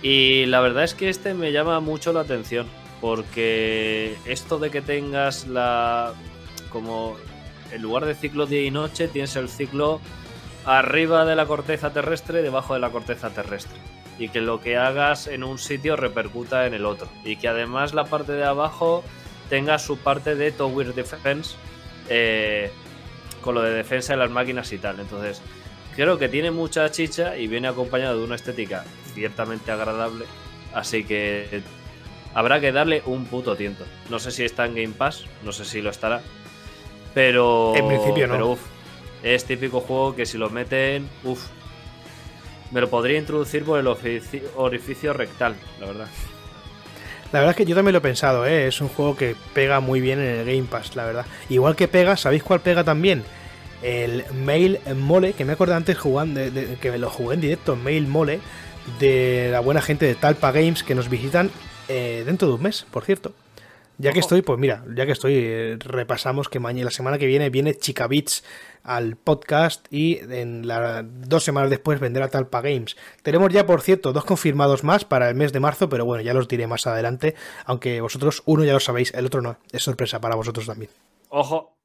[0.02, 2.66] Y la verdad es que este me llama mucho la atención,
[3.00, 6.14] porque esto de que tengas la.
[6.70, 7.16] como.
[7.72, 10.00] en lugar de ciclo día y noche, tienes el ciclo
[10.64, 13.78] arriba de la corteza terrestre y debajo de la corteza terrestre.
[14.18, 17.08] Y que lo que hagas en un sitio repercuta en el otro.
[17.24, 19.02] Y que además la parte de abajo
[19.48, 21.56] tenga su parte de Tower Defense
[22.08, 22.70] eh,
[23.40, 25.00] con lo de defensa de las máquinas y tal.
[25.00, 25.40] Entonces,
[25.96, 28.84] creo que tiene mucha chicha y viene acompañado de una estética
[29.14, 30.24] ciertamente agradable.
[30.72, 31.62] Así que
[32.34, 33.84] habrá que darle un puto tiento.
[34.08, 36.22] No sé si está en Game Pass, no sé si lo estará.
[37.14, 37.74] Pero.
[37.76, 38.34] En principio no.
[38.34, 38.60] Pero uf,
[39.22, 41.46] es típico juego que si lo meten, uff.
[42.70, 46.06] Me lo podría introducir por el orificio rectal, la verdad.
[47.32, 48.66] La verdad es que yo también lo he pensado, ¿eh?
[48.66, 51.26] es un juego que pega muy bien en el Game Pass, la verdad.
[51.48, 53.24] Igual que pega, ¿sabéis cuál pega también?
[53.82, 57.40] El Mail Mole, que me acuerdo antes jugando, de, de, que me lo jugué en
[57.40, 58.40] directo, Mail Mole,
[58.98, 61.50] de la buena gente de Talpa Games que nos visitan
[61.88, 63.32] eh, dentro de un mes, por cierto.
[64.00, 67.26] Ya que estoy, pues mira, ya que estoy, eh, repasamos que mañana, la semana que
[67.26, 68.42] viene viene Chica Beats
[68.82, 72.96] al podcast y en la, dos semanas después vendrá Talpa Games.
[73.22, 76.32] Tenemos ya, por cierto, dos confirmados más para el mes de marzo, pero bueno, ya
[76.32, 77.34] los diré más adelante,
[77.66, 80.90] aunque vosotros uno ya lo sabéis, el otro no, es sorpresa para vosotros también.
[81.28, 81.76] Ojo,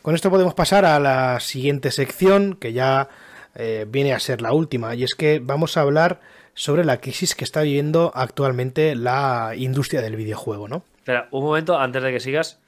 [0.00, 3.10] Con esto podemos pasar a la siguiente sección, que ya
[3.54, 6.20] eh, viene a ser la última, y es que vamos a hablar
[6.58, 10.82] sobre la crisis que está viviendo actualmente la industria del videojuego, ¿no?
[10.96, 12.60] espera, un momento antes de que sigas.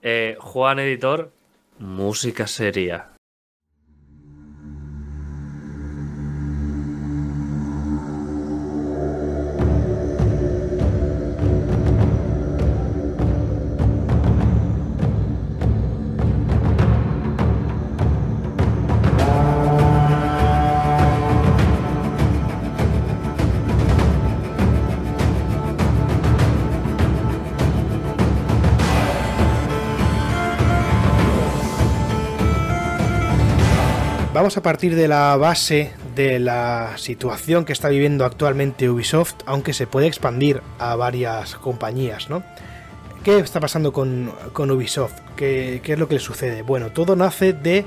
[0.00, 1.30] Eh, Juan Editor,
[1.78, 3.13] música seria.
[34.44, 39.72] Vamos a partir de la base de la situación que está viviendo actualmente Ubisoft, aunque
[39.72, 42.42] se puede expandir a varias compañías, ¿no?
[43.24, 45.14] ¿Qué está pasando con, con Ubisoft?
[45.34, 46.60] ¿Qué, ¿Qué, es lo que le sucede?
[46.60, 47.86] Bueno, todo nace de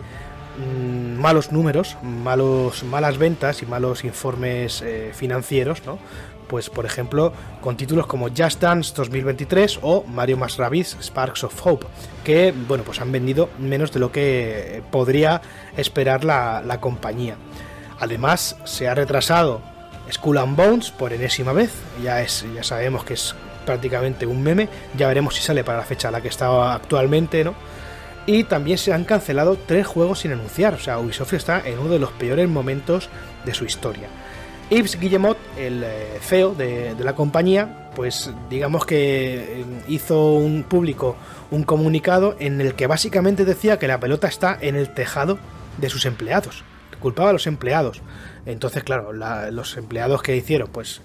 [0.57, 5.99] mmm, malos números, malos, malas ventas y malos informes eh, financieros, ¿no?
[6.47, 11.65] Pues, por ejemplo, con títulos como Just Dance 2023 o Mario más Rabbids Sparks of
[11.65, 11.85] Hope,
[12.23, 15.41] que, bueno, pues han vendido menos de lo que podría
[15.75, 17.35] esperar la, la compañía.
[17.99, 19.61] Además, se ha retrasado
[20.11, 21.71] Skull and Bones por enésima vez,
[22.03, 23.35] ya, es, ya sabemos que es
[23.67, 24.69] prácticamente un meme.
[24.97, 27.53] Ya veremos si sale para la fecha a la que está actualmente, ¿no?
[28.25, 30.73] Y también se han cancelado tres juegos sin anunciar.
[30.73, 33.09] O sea, Ubisoft está en uno de los peores momentos
[33.45, 34.07] de su historia.
[34.69, 41.15] Yves Guillemot, el eh, CEO de, la compañía, pues digamos que eh, hizo un público
[41.51, 45.39] un comunicado en el que básicamente decía que la pelota está en el tejado
[45.77, 46.65] de sus empleados.
[46.99, 48.01] Culpaba a los empleados.
[48.45, 51.01] Entonces, claro, la, los empleados que hicieron, pues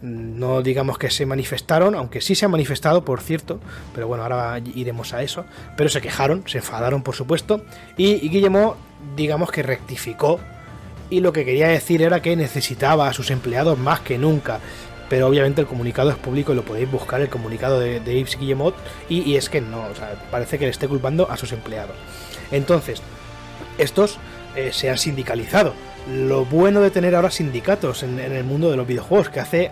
[0.00, 3.60] no digamos que se manifestaron, aunque sí se han manifestado, por cierto,
[3.94, 5.44] pero bueno, ahora iremos a eso,
[5.76, 7.62] pero se quejaron, se enfadaron, por supuesto,
[7.98, 8.76] y, y Guillemot,
[9.16, 10.40] digamos que rectificó,
[11.12, 14.60] y lo que quería decir era que necesitaba a sus empleados más que nunca,
[15.10, 18.74] pero obviamente el comunicado es público y lo podéis buscar, el comunicado de, de Guillemot,
[19.10, 21.94] y, y, es que no, o sea, parece que le esté culpando a sus empleados.
[22.50, 23.02] Entonces,
[23.76, 24.16] estos
[24.56, 25.74] eh, se han sindicalizado,
[26.08, 29.70] lo bueno de tener ahora sindicatos en, el mundo de los videojuegos, que hace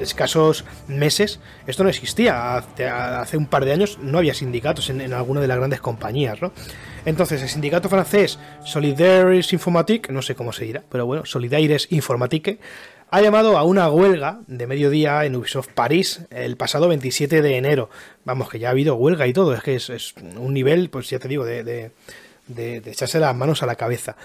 [0.00, 2.56] escasos meses esto no existía.
[2.56, 6.40] Hace, un par de años no había sindicatos en, en, alguna de las grandes compañías,
[6.40, 6.52] ¿no?
[7.04, 12.60] Entonces, el sindicato francés Solidaires Informatique, no sé cómo se dirá, pero bueno, Solidaires Informatique,
[13.10, 17.90] ha llamado a una huelga de mediodía en Ubisoft París el pasado 27 de enero.
[18.24, 21.18] Vamos, que ya ha habido huelga y todo, es que es, un nivel, pues ya
[21.18, 21.90] te digo, de,
[22.46, 24.16] de echarse las manos a la cabeza.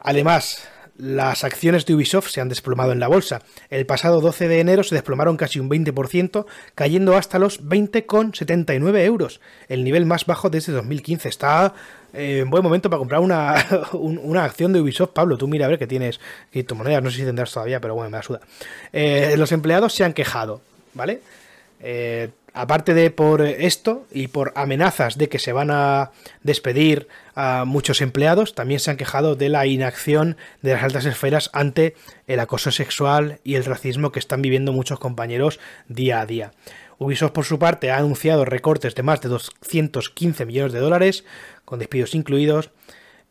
[0.00, 3.42] Además, las acciones de Ubisoft se han desplomado en la bolsa.
[3.70, 9.40] El pasado 12 de enero se desplomaron casi un 20%, cayendo hasta los 20,79 euros,
[9.68, 11.28] el nivel más bajo desde 2015.
[11.28, 11.74] Está
[12.12, 13.54] eh, en buen momento para comprar una,
[13.92, 15.12] una acción de Ubisoft.
[15.12, 16.20] Pablo, tú mira a ver que tienes
[16.52, 18.40] criptomonedas, no sé si tendrás todavía, pero bueno, me ayuda.
[18.92, 20.60] Eh, los empleados se han quejado,
[20.94, 21.20] ¿vale?
[21.80, 27.64] Eh, aparte de por esto y por amenazas de que se van a despedir a
[27.64, 31.94] muchos empleados, también se han quejado de la inacción de las altas esferas ante
[32.26, 35.58] el acoso sexual y el racismo que están viviendo muchos compañeros
[35.88, 36.52] día a día.
[36.98, 41.24] Ubisoft, por su parte, ha anunciado recortes de más de 215 millones de dólares,
[41.64, 42.70] con despidos incluidos,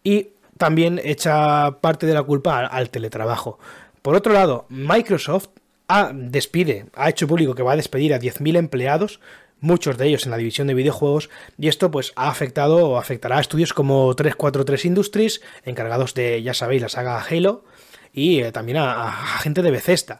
[0.03, 3.59] y también echa parte de la culpa al teletrabajo.
[4.01, 5.47] Por otro lado, Microsoft
[5.87, 9.19] ha, despide, ha hecho público que va a despedir a 10.000 empleados,
[9.63, 13.37] muchos de ellos en la división de videojuegos, y esto pues ha afectado o afectará
[13.37, 17.63] a estudios como 343 Industries, encargados de, ya sabéis, la saga Halo,
[18.13, 19.11] y eh, también a,
[19.41, 20.19] gente de Bethesda.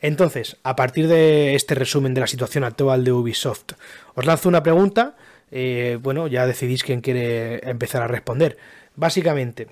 [0.00, 3.72] Entonces, a partir de este resumen de la situación actual de Ubisoft,
[4.14, 5.16] os lanzo una pregunta,
[5.50, 8.58] eh, bueno, ya decidís quién quiere empezar a responder.
[8.94, 9.68] Básicamente,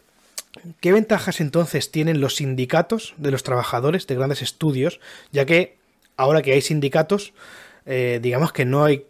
[0.80, 5.00] ¿Qué ventajas entonces tienen los sindicatos de los trabajadores de grandes estudios?
[5.32, 5.76] Ya que
[6.16, 7.32] ahora que hay sindicatos,
[7.86, 9.06] eh, digamos que no hay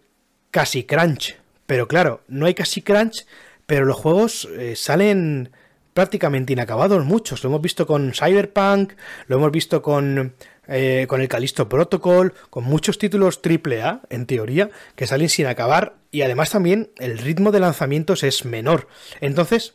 [0.51, 1.37] casi crunch.
[1.67, 3.27] Pero claro, no hay casi crunch,
[3.67, 5.51] pero los juegos eh, salen
[5.95, 7.43] prácticamente inacabados muchos.
[7.43, 8.93] Lo hemos visto con Cyberpunk,
[9.29, 10.35] lo hemos visto con,
[10.67, 15.95] eh, con el Callisto Protocol, con muchos títulos AAA, en teoría, que salen sin acabar.
[16.11, 18.89] Y además también el ritmo de lanzamientos es menor.
[19.21, 19.75] Entonces,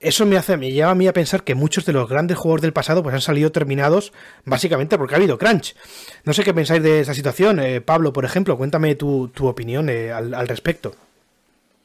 [0.00, 2.62] eso me hace, me lleva a mí a pensar que muchos de los grandes juegos
[2.62, 4.12] del pasado pues han salido terminados
[4.46, 5.76] básicamente porque ha habido crunch.
[6.24, 7.60] No sé qué pensáis de esa situación.
[7.60, 10.94] Eh, Pablo, por ejemplo, cuéntame tu, tu opinión eh, al, al, respecto.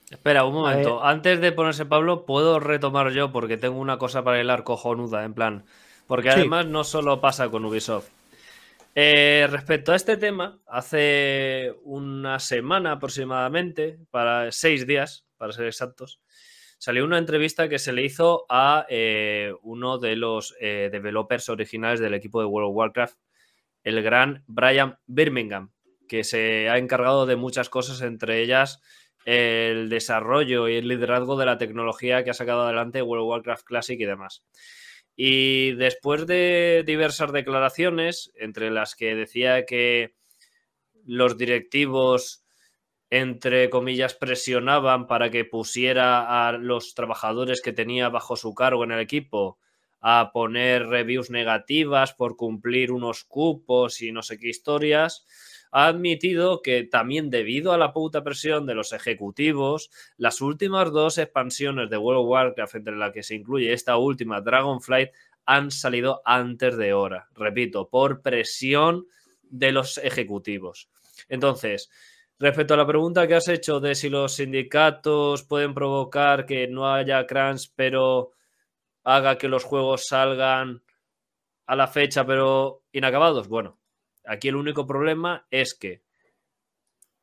[0.10, 1.04] Espera, un momento.
[1.04, 5.34] Antes de ponerse Pablo, puedo retomar yo porque tengo una cosa para hilar cojonuda, en
[5.34, 5.66] plan.
[6.08, 6.72] Porque además sí.
[6.72, 8.08] no solo pasa con Ubisoft.
[8.94, 16.22] Eh, respecto a este tema, hace una semana aproximadamente, para seis días, para ser exactos,
[16.86, 22.00] salió una entrevista que se le hizo a eh, uno de los eh, developers originales
[22.00, 23.18] del equipo de World of Warcraft,
[23.82, 25.72] el gran Brian Birmingham,
[26.08, 28.84] que se ha encargado de muchas cosas, entre ellas
[29.26, 33.66] el desarrollo y el liderazgo de la tecnología que ha sacado adelante World of Warcraft
[33.66, 34.44] Classic y demás.
[35.16, 40.14] Y después de diversas declaraciones, entre las que decía que
[41.04, 42.45] los directivos
[43.16, 48.92] entre comillas, presionaban para que pusiera a los trabajadores que tenía bajo su cargo en
[48.92, 49.58] el equipo
[50.02, 55.26] a poner reviews negativas por cumplir unos cupos y no sé qué historias,
[55.72, 61.18] ha admitido que también debido a la puta presión de los ejecutivos, las últimas dos
[61.18, 65.12] expansiones de World of Warcraft, entre las que se incluye esta última, Dragonflight,
[65.46, 67.30] han salido antes de hora.
[67.34, 69.08] Repito, por presión
[69.44, 70.90] de los ejecutivos.
[71.30, 71.90] Entonces,
[72.38, 76.94] Respecto a la pregunta que has hecho de si los sindicatos pueden provocar que no
[76.94, 78.32] haya crunch, pero
[79.06, 80.84] haga que los juegos salgan
[81.66, 83.80] a la fecha, pero inacabados, bueno,
[84.26, 86.04] aquí el único problema es que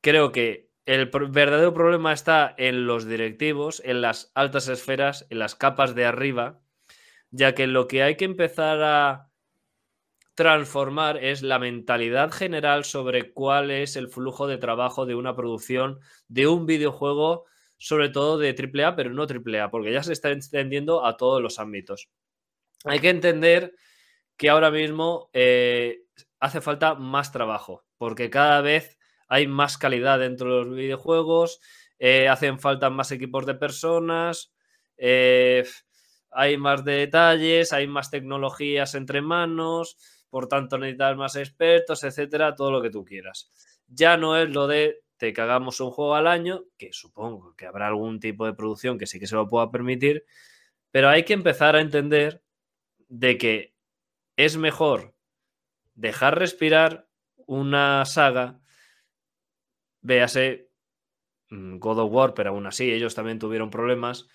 [0.01, 5.55] creo que el verdadero problema está en los directivos, en las altas esferas, en las
[5.55, 6.61] capas de arriba,
[7.31, 9.32] ya que lo que hay que empezar a
[10.35, 16.01] transformar es la mentalidad general sobre cuál es el flujo de trabajo de una producción
[16.29, 17.45] de un videojuego,
[17.77, 21.59] sobre todo de AAA, pero no AAA, porque ya se está extendiendo a todos los
[21.59, 22.09] ámbitos.
[22.85, 23.75] Hay que entender
[24.37, 26.03] que ahora mismo eh,
[26.41, 31.61] hace falta más trabajo, porque cada vez hay más calidad dentro de los videojuegos,
[31.99, 34.53] eh, hacen falta más equipos de personas,
[34.97, 35.65] eh,
[36.31, 39.97] hay más detalles, hay más tecnologías entre manos,
[40.33, 43.53] por tanto necesitas más expertos, etcétera, todo lo que tú quieras.
[43.87, 47.89] Ya no es lo de te cagamos un juego al año, que supongo que habrá
[47.89, 50.25] algún tipo de producción que sí que se lo pueda permitir,
[50.91, 52.43] pero hay que empezar a entender
[53.09, 53.75] de que
[54.39, 55.15] es mejor
[55.95, 57.07] dejar respirar
[57.47, 58.59] una saga,
[60.01, 60.71] véase
[61.51, 64.29] mm, God of War, pero aún así ellos también tuvieron problemas.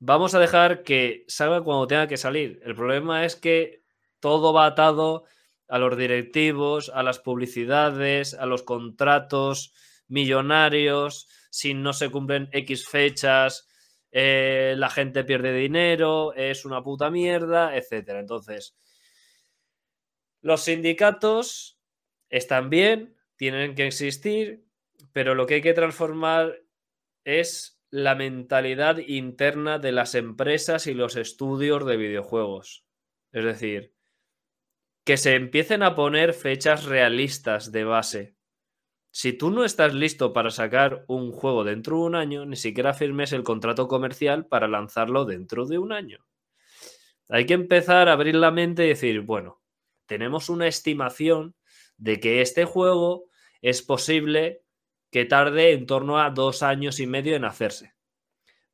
[0.00, 2.60] Vamos a dejar que salga cuando tenga que salir.
[2.64, 3.81] El problema es que
[4.22, 5.24] todo va atado
[5.68, 9.74] a los directivos, a las publicidades, a los contratos
[10.06, 11.28] millonarios.
[11.50, 13.68] Si no se cumplen X fechas,
[14.12, 18.20] eh, la gente pierde dinero, es una puta mierda, etcétera.
[18.20, 18.76] Entonces,
[20.40, 21.80] los sindicatos
[22.28, 24.64] están bien, tienen que existir,
[25.12, 26.62] pero lo que hay que transformar
[27.24, 32.84] es la mentalidad interna de las empresas y los estudios de videojuegos.
[33.32, 33.94] Es decir,
[35.04, 38.36] que se empiecen a poner fechas realistas de base.
[39.10, 42.94] Si tú no estás listo para sacar un juego dentro de un año, ni siquiera
[42.94, 46.24] firmes el contrato comercial para lanzarlo dentro de un año.
[47.28, 49.60] Hay que empezar a abrir la mente y decir, bueno,
[50.06, 51.54] tenemos una estimación
[51.96, 53.28] de que este juego
[53.60, 54.62] es posible
[55.10, 57.94] que tarde en torno a dos años y medio en hacerse.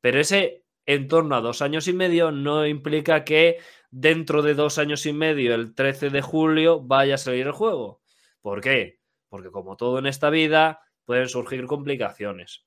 [0.00, 3.58] Pero ese en torno a dos años y medio no implica que
[3.90, 8.00] dentro de dos años y medio, el 13 de julio, vaya a salir el juego.
[8.40, 9.00] ¿Por qué?
[9.28, 12.64] Porque como todo en esta vida, pueden surgir complicaciones.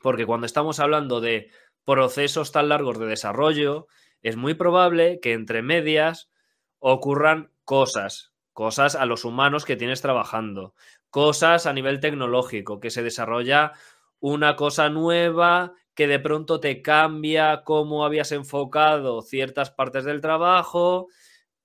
[0.00, 1.50] Porque cuando estamos hablando de
[1.84, 3.86] procesos tan largos de desarrollo,
[4.22, 6.30] es muy probable que entre medias
[6.78, 10.74] ocurran cosas, cosas a los humanos que tienes trabajando,
[11.10, 13.72] cosas a nivel tecnológico, que se desarrolla
[14.20, 21.08] una cosa nueva que de pronto te cambia cómo habías enfocado ciertas partes del trabajo,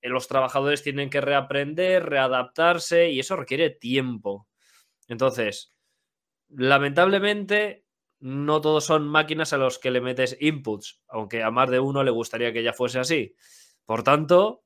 [0.00, 4.48] eh, los trabajadores tienen que reaprender, readaptarse y eso requiere tiempo.
[5.06, 5.74] Entonces,
[6.48, 7.84] lamentablemente,
[8.20, 12.02] no todos son máquinas a los que le metes inputs, aunque a más de uno
[12.04, 13.34] le gustaría que ya fuese así.
[13.84, 14.64] Por tanto,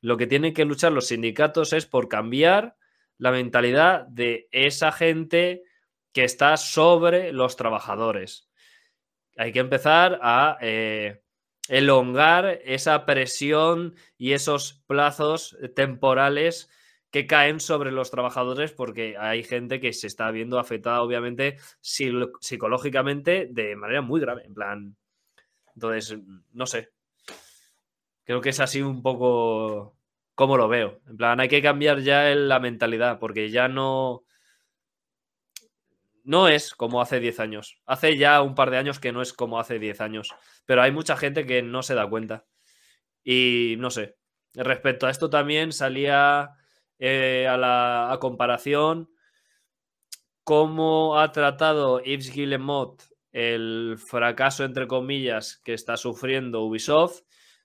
[0.00, 2.76] lo que tienen que luchar los sindicatos es por cambiar
[3.16, 5.62] la mentalidad de esa gente
[6.16, 8.48] que está sobre los trabajadores.
[9.36, 11.20] Hay que empezar a eh,
[11.68, 16.70] elongar esa presión y esos plazos temporales
[17.10, 23.48] que caen sobre los trabajadores porque hay gente que se está viendo afectada obviamente psicológicamente
[23.50, 24.96] de manera muy grave, en plan.
[25.74, 26.18] Entonces,
[26.54, 26.92] no sé.
[28.24, 29.98] Creo que es así un poco
[30.34, 30.98] como lo veo.
[31.08, 34.24] En plan, hay que cambiar ya la mentalidad, porque ya no.
[36.26, 37.80] No es como hace 10 años.
[37.86, 40.34] Hace ya un par de años que no es como hace 10 años.
[40.64, 42.44] Pero hay mucha gente que no se da cuenta.
[43.22, 44.16] Y no sé.
[44.54, 46.50] Respecto a esto también salía
[46.98, 49.08] eh, a la a comparación
[50.42, 53.02] cómo ha tratado Yves Guillemot
[53.32, 57.20] el fracaso, entre comillas, que está sufriendo Ubisoft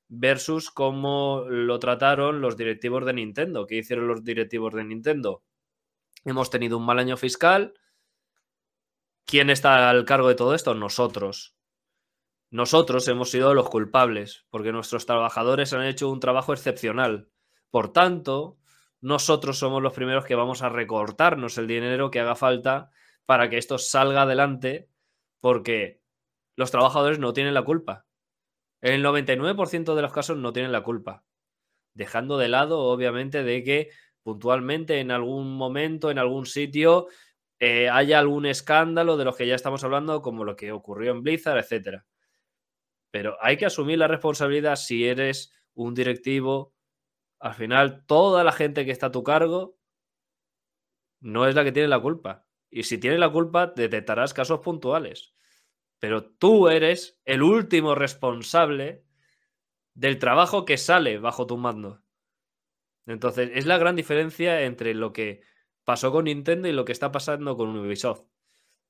[0.07, 3.65] versus cómo lo trataron los directivos de Nintendo.
[3.65, 5.43] ¿Qué hicieron los directivos de Nintendo?
[6.25, 7.73] Hemos tenido un mal año fiscal.
[9.25, 10.73] ¿Quién está al cargo de todo esto?
[10.73, 11.55] Nosotros.
[12.49, 17.29] Nosotros hemos sido los culpables, porque nuestros trabajadores han hecho un trabajo excepcional.
[17.69, 18.57] Por tanto,
[18.99, 22.91] nosotros somos los primeros que vamos a recortarnos el dinero que haga falta
[23.25, 24.89] para que esto salga adelante,
[25.39, 26.01] porque
[26.57, 28.05] los trabajadores no tienen la culpa.
[28.81, 31.23] En el 99% de los casos no tienen la culpa.
[31.93, 33.89] Dejando de lado, obviamente, de que
[34.23, 37.07] puntualmente en algún momento, en algún sitio,
[37.61, 41.23] eh, haya algún escándalo de los que ya estamos hablando, como lo que ocurrió en
[41.23, 42.03] Blizzard, etc.
[43.09, 46.75] Pero hay que asumir la responsabilidad si eres un directivo.
[47.39, 49.77] Al final, toda la gente que está a tu cargo
[51.21, 52.45] no es la que tiene la culpa.
[52.69, 55.33] Y si tiene la culpa, detectarás casos puntuales
[56.01, 59.05] pero tú eres el último responsable
[59.93, 62.01] del trabajo que sale bajo tu mando.
[63.05, 65.41] Entonces, es la gran diferencia entre lo que
[65.91, 68.21] pasó con Nintendo y lo que está pasando con Ubisoft.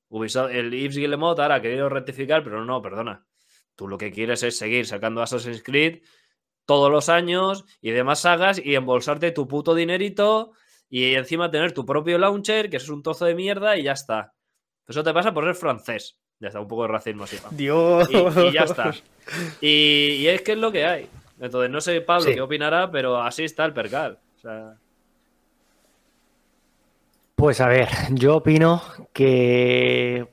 [0.08, 3.26] Ubisoft el Yves Guillemot ahora ha querido rectificar, pero no, perdona.
[3.74, 6.02] Tú lo que quieres es seguir sacando Assassin's Creed
[6.64, 10.52] todos los años y demás sagas y embolsarte tu puto dinerito
[10.88, 14.32] y encima tener tu propio launcher, que es un trozo de mierda y ya está.
[14.86, 16.20] Eso te pasa por ser francés.
[16.38, 17.36] Ya está, un poco de racismo así.
[17.50, 18.08] Dios.
[18.12, 18.94] Y, y ya está.
[19.60, 21.08] Y, y es que es lo que hay.
[21.40, 22.34] Entonces, no sé Pablo Sí.
[22.34, 24.20] qué opinará, pero así está el percal.
[24.36, 24.76] O sea,
[27.42, 28.80] Pues a ver, yo opino
[29.12, 30.32] que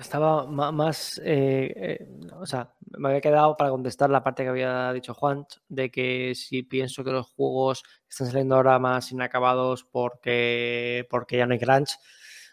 [0.00, 4.92] estaba más, eh, eh, o sea, me había quedado para contestar la parte que había
[4.92, 11.06] dicho Juan, de que si pienso que los juegos están saliendo ahora más inacabados porque,
[11.08, 11.90] porque ya no hay crunch,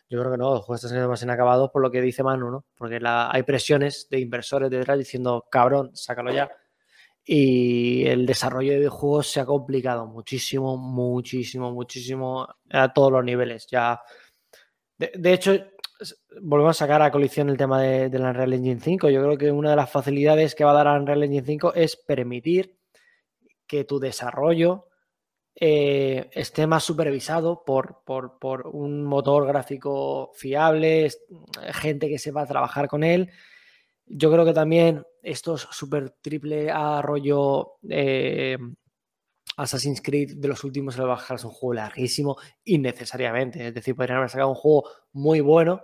[0.07, 2.51] yo creo que no, los juegos están saliendo más inacabados por lo que dice Manu,
[2.51, 2.65] ¿no?
[2.77, 6.51] Porque la- hay presiones de inversores detrás diciendo, cabrón, sácalo ya.
[7.25, 13.65] Y el desarrollo de videojuegos se ha complicado muchísimo, muchísimo, muchísimo a todos los niveles.
[13.67, 13.99] Ya,
[14.97, 15.53] de, hecho,
[16.41, 19.09] volvemos a sacar a colisión el tema de, la Unreal Engine 5.
[19.09, 21.73] Yo creo que una de las facilidades que va a dar a Unreal Engine 5
[21.73, 22.77] es permitir
[23.67, 24.87] que tu desarrollo
[25.55, 31.09] eh, esté más supervisado por, por- por un motor gráfico fiable,
[31.73, 33.31] gente que sepa trabajar con él.
[34.07, 38.57] Yo creo que también estos super triple A rollo eh,
[39.57, 43.67] Assassin's Creed de los últimos se lo bajar es un juego larguísimo innecesariamente.
[43.67, 45.81] Es decir, podrían haber sacado un juego muy bueno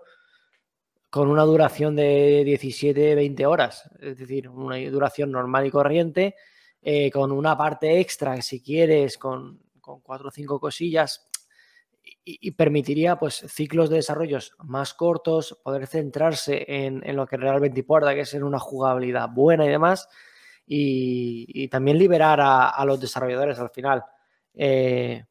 [1.10, 3.90] con una duración de 17-20 horas.
[4.00, 6.36] Es decir, una duración normal y corriente,
[6.82, 11.30] eh, con una parte extra, si quieres, con, con cuatro o cinco cosillas.
[12.24, 17.80] Y, permitiría pues ciclos de desarrollos más cortos, poder centrarse en, en lo que realmente
[17.80, 20.08] importa, que es en una jugabilidad buena y demás,
[20.68, 24.04] y, también liberar a, a los desarrolladores al final.
[24.54, 25.24] Eh,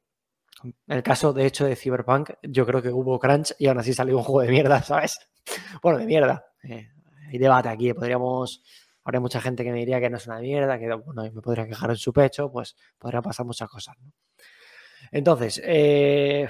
[0.63, 3.95] en el caso, de hecho, de Cyberpunk, yo creo que hubo crunch y aún así
[3.95, 5.19] salió un juego de mierda, ¿sabes?
[5.83, 6.45] Bueno, de mierda.
[6.63, 6.89] Eh,
[7.29, 8.63] hay debate aquí, podríamos...
[9.03, 11.67] Habría mucha gente que me diría que no es una mierda, que bueno, me podría
[11.67, 13.97] quejar en su pecho, pues podrían pasar muchas cosas.
[13.99, 14.13] ¿no?
[15.11, 16.49] Entonces, eh,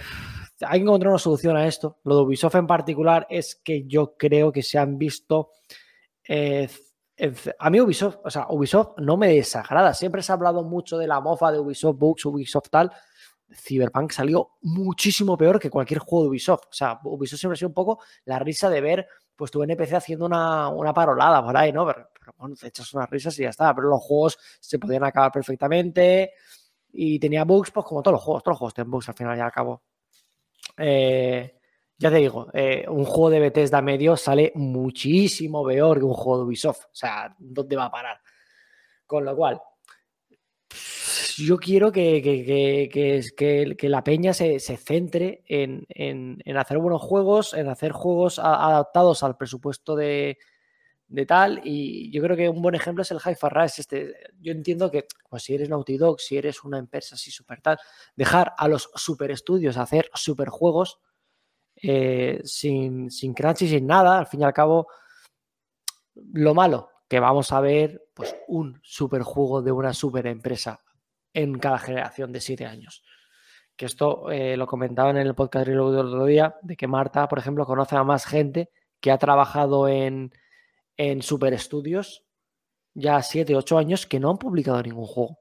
[0.61, 1.99] hay que encontrar una solución a esto.
[2.05, 5.51] Lo de Ubisoft en particular es que yo creo que se han visto.
[6.28, 6.69] eh,
[7.59, 9.93] a mí Ubisoft, o sea, Ubisoft no me desagrada.
[9.93, 12.91] Siempre se ha hablado mucho de la mofa de Ubisoft Books, Ubisoft tal.
[13.53, 16.66] Cyberpunk salió muchísimo peor que cualquier juego de Ubisoft.
[16.66, 19.07] O sea, Ubisoft siempre ha sido un poco la risa de ver
[19.37, 21.87] pues tu NPC haciendo una, una parolada por ahí, ¿no?
[21.87, 23.74] Pero bueno, te echas unas risas y ya está.
[23.74, 26.32] Pero los juegos se podían acabar perfectamente
[26.93, 29.37] y tenía bugs, pues como todos los juegos, todos los juegos tienen bugs al final
[29.39, 29.83] y al cabo.
[30.77, 31.55] Eh,
[31.99, 36.39] ya te digo, eh, un juego de Bethesda medio sale muchísimo peor que un juego
[36.39, 36.85] de Ubisoft.
[36.87, 38.21] O sea, ¿dónde va a parar?
[39.07, 39.61] Con lo cual,
[41.37, 42.89] yo quiero que, que-
[43.37, 47.93] que- que- la peña se, se centre en, en- en hacer buenos juegos, en hacer
[47.93, 50.39] juegos adaptados al presupuesto de,
[51.11, 51.61] de tal.
[51.65, 53.81] Y yo creo que un buen ejemplo es el Far Rush.
[53.81, 57.61] Este, yo entiendo que pues, si eres Naughty Dog, si eres una empresa así súper
[57.61, 57.78] tal,
[58.16, 61.01] dejar a los super estudios hacer super juegos
[61.82, 64.87] eh, sin, sin crunch y sin nada, al fin y al cabo,
[66.32, 70.81] lo malo, que vamos a ver pues un super juego de una super empresa
[71.32, 73.03] en cada generación de siete años.
[73.77, 77.39] Que esto eh, lo comentaba en el podcast del otro día, de que Marta, por
[77.39, 78.70] ejemplo, conoce a más gente
[79.01, 80.32] que ha trabajado en,
[81.02, 82.27] en super estudios
[82.93, 85.39] ya siete, ocho años que no han publicado ningún juego.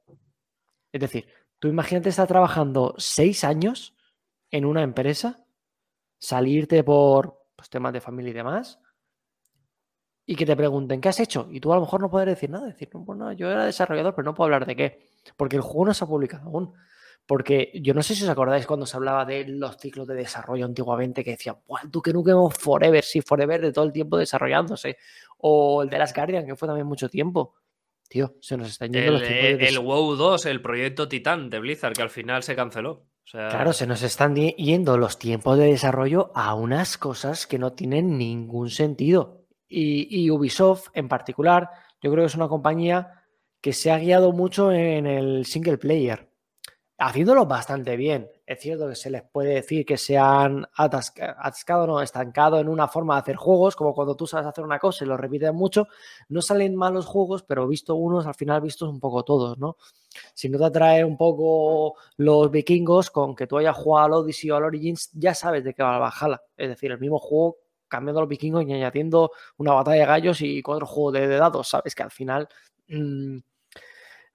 [0.94, 1.28] Es decir,
[1.60, 3.94] tú imagínate estar trabajando seis años
[4.52, 5.46] en una empresa,
[6.18, 8.80] salirte por pues, temas de familia y demás,
[10.26, 11.50] y que te pregunten, ¿qué has hecho?
[11.52, 14.16] Y tú a lo mejor no puedes decir nada, decir, no, bueno, yo era desarrollador,
[14.16, 16.74] pero no puedo hablar de qué, porque el juego no se ha publicado aún.
[17.30, 20.66] Porque yo no sé si os acordáis cuando se hablaba de los ciclos de desarrollo
[20.66, 23.04] antiguamente que decían, ¡buah, el Duke Nukem Forever!
[23.04, 24.98] Sí, Forever de todo el tiempo desarrollándose.
[25.38, 27.54] O el de las Guardian, que fue también mucho tiempo.
[28.08, 31.52] Tío, se nos están yendo El, los tiempos de el WoW 2, el proyecto Titán
[31.52, 32.92] de Blizzard, que al final se canceló.
[32.92, 37.60] O sea, Claro, se nos están yendo los tiempos de desarrollo a unas cosas que
[37.60, 39.46] no tienen ningún sentido.
[39.68, 41.70] Y, y Ubisoft en particular,
[42.02, 43.24] yo creo que es una compañía
[43.62, 46.29] que se ha guiado mucho en el single player,
[47.00, 48.30] haciéndolo bastante bien.
[48.46, 52.68] Es cierto que se les puede decir que se han atasca- atascado, no, estancado en
[52.70, 55.54] una forma de hacer juegos, como cuando tú sabes hacer una cosa y lo repites
[55.54, 55.88] mucho,
[56.30, 59.78] no salen malos juegos, pero visto unos, al final vistos un poco todos, ¿no?
[60.34, 64.52] Si no te atrae un poco los vikingos, con que tú hayas jugado al Odyssey
[64.52, 66.42] o al Origins, ya sabes de qué va la Valhalla.
[66.58, 67.58] Es decir, el mismo juego
[67.88, 71.70] cambiando los vikingos y añadiendo una batalla de gallos y cuatro juegos de, de dados,
[71.70, 71.96] ¿sabes?
[71.96, 72.48] Que al final
[72.88, 73.38] mm,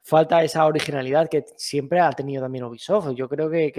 [0.04, 3.12] falta esa originalidad que siempre ha tenido también Ubisoft.
[3.14, 3.72] Yo creo que,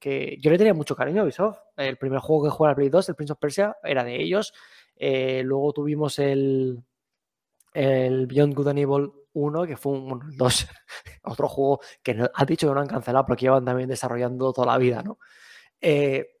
[0.00, 1.58] que- yo le tenía mucho cariño a Ubisoft.
[1.76, 4.52] El primer juego que jugué al Play 2, el Prince of Persia, era de ellos.
[4.96, 6.82] Eh, luego tuvimos el,
[7.74, 10.66] el Beyond Good and Evil 1, que fue un, bueno, el 2,
[11.24, 14.68] otro juego que no, has dicho que no han cancelado porque llevan también desarrollando toda
[14.72, 15.18] la vida, ¿no?
[15.80, 16.35] Eh,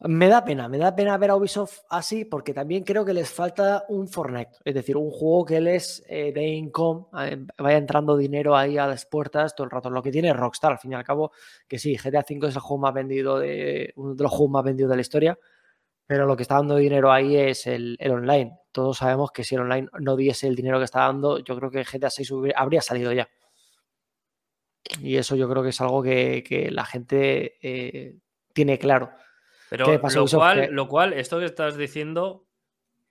[0.00, 3.30] me da pena, me da pena ver a Ubisoft así porque también creo que les
[3.30, 8.16] falta un Fortnite, es decir, un juego que les eh, de income, eh, vaya entrando
[8.16, 9.90] dinero ahí a las puertas todo el rato.
[9.90, 11.32] Lo que tiene Rockstar, al fin y al cabo,
[11.66, 14.64] que sí, GTA V es el juego más vendido de uno de los juegos más
[14.64, 15.38] vendidos de la historia,
[16.06, 18.56] pero lo que está dando dinero ahí es el, online.
[18.72, 21.70] Todos sabemos que si el online no diese el dinero que está dando, yo creo
[21.70, 23.28] que GTA 6 habría salido ya.
[25.00, 28.16] Y eso yo creo que es algo que, que la gente eh,
[28.54, 29.10] tiene claro.
[29.68, 32.46] Pero ¿Qué pasa, lo cual, Que- lo cual, esto que estás diciendo,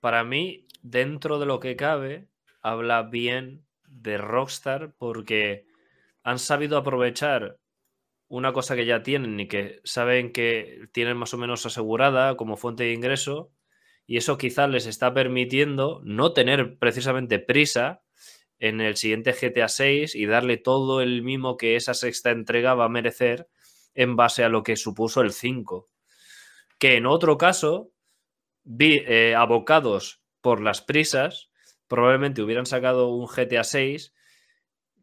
[0.00, 2.28] para mí, dentro de lo que cabe,
[2.62, 5.66] habla bien de Rockstar porque
[6.22, 7.58] han sabido aprovechar
[8.28, 12.56] una cosa que ya tienen y que saben que tienen más o menos asegurada como
[12.56, 13.50] fuente de ingreso
[14.06, 18.02] y eso quizás les está permitiendo no tener precisamente prisa
[18.58, 22.86] en el siguiente GTA 6 y darle todo el mimo que esa sexta entrega va
[22.86, 23.48] a merecer
[23.94, 25.88] en base a lo que supuso el 5
[26.78, 27.90] que en otro caso,
[28.64, 31.50] vi, eh, abocados por las prisas,
[31.86, 34.14] probablemente hubieran sacado un GTA 6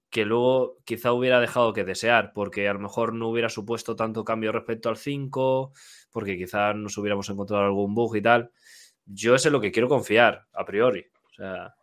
[0.10, 4.24] que luego quizá hubiera dejado que desear, porque a lo mejor no hubiera supuesto tanto
[4.24, 5.74] cambio respecto al 5,
[6.10, 8.52] porque quizá nos hubiéramos encontrado algún bug y tal.
[9.06, 11.06] Yo es en lo que quiero confiar, a priori.
[11.26, 11.76] O sea,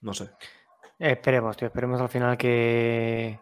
[0.00, 0.30] no sé.
[0.98, 3.38] Esperemos, tío, esperemos al final que,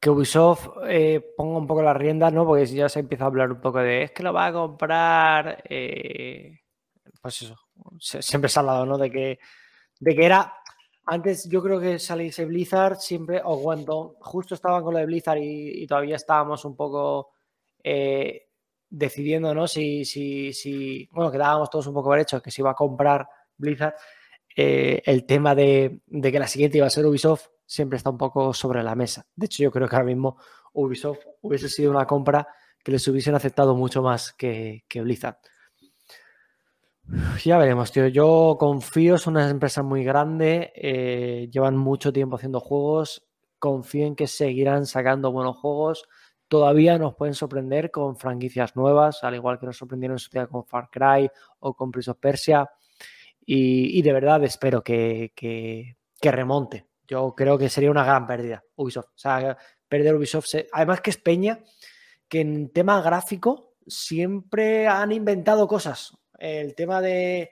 [0.00, 2.44] que Ubisoft eh, ponga un poco las riendas, ¿no?
[2.44, 5.62] Porque ya se empieza a hablar un poco de es que lo va a comprar.
[5.68, 6.60] eh,
[7.20, 7.56] pues eso,
[7.98, 8.98] siempre se ha hablado, ¿no?
[8.98, 9.38] De que,
[10.00, 10.52] de que era.
[11.06, 15.38] Antes yo creo que saliese Blizzard siempre, o cuando justo estaban con lo de Blizzard
[15.40, 17.30] y, todavía estábamos un poco
[17.82, 18.48] eh,
[18.88, 19.68] decidiendo, ¿no?
[19.68, 22.74] Si, si, si, bueno, que dábamos todos un poco por hecho que se iba a
[22.74, 23.94] comprar Blizzard,
[24.56, 28.18] eh, el tema de, de que la siguiente iba a ser Ubisoft siempre está un
[28.18, 29.26] poco sobre la mesa.
[29.34, 30.38] De hecho, yo creo que ahora mismo
[30.72, 32.46] Ubisoft hubiese sido una compra
[32.82, 35.38] que les hubiesen aceptado mucho más que, Blizzard.
[37.44, 38.08] Ya veremos, tío.
[38.08, 43.26] Yo confío, es una empresa muy grande, eh, llevan mucho tiempo haciendo juegos,
[43.58, 46.08] confío en que seguirán sacando buenos juegos.
[46.48, 50.46] Todavía nos pueden sorprender con franquicias nuevas, al igual que nos sorprendieron en su día
[50.46, 51.28] con Far Cry
[51.60, 52.68] o con Prince of Persia.
[53.44, 56.86] Y, de verdad espero que- que remonte.
[57.06, 59.08] Yo creo que sería una gran pérdida Ubisoft.
[59.14, 59.56] O sea,
[59.88, 60.46] perder Ubisoft.
[60.72, 61.60] Además que es Peña,
[62.28, 66.12] que en tema gráfico siempre han inventado cosas.
[66.38, 67.50] El tema de,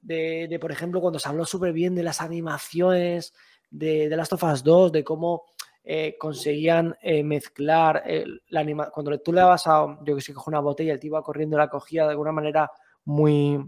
[0.00, 3.32] de, por ejemplo, cuando se habló súper bien de las animaciones
[3.70, 5.44] de, de Last of Us 2, de cómo
[5.84, 10.32] eh, conseguían eh, mezclar eh, la anima Cuando tú le dabas a, yo que sé,
[10.32, 12.70] coge una botella, el tío iba corriendo la cogía de alguna manera
[13.04, 13.58] muy,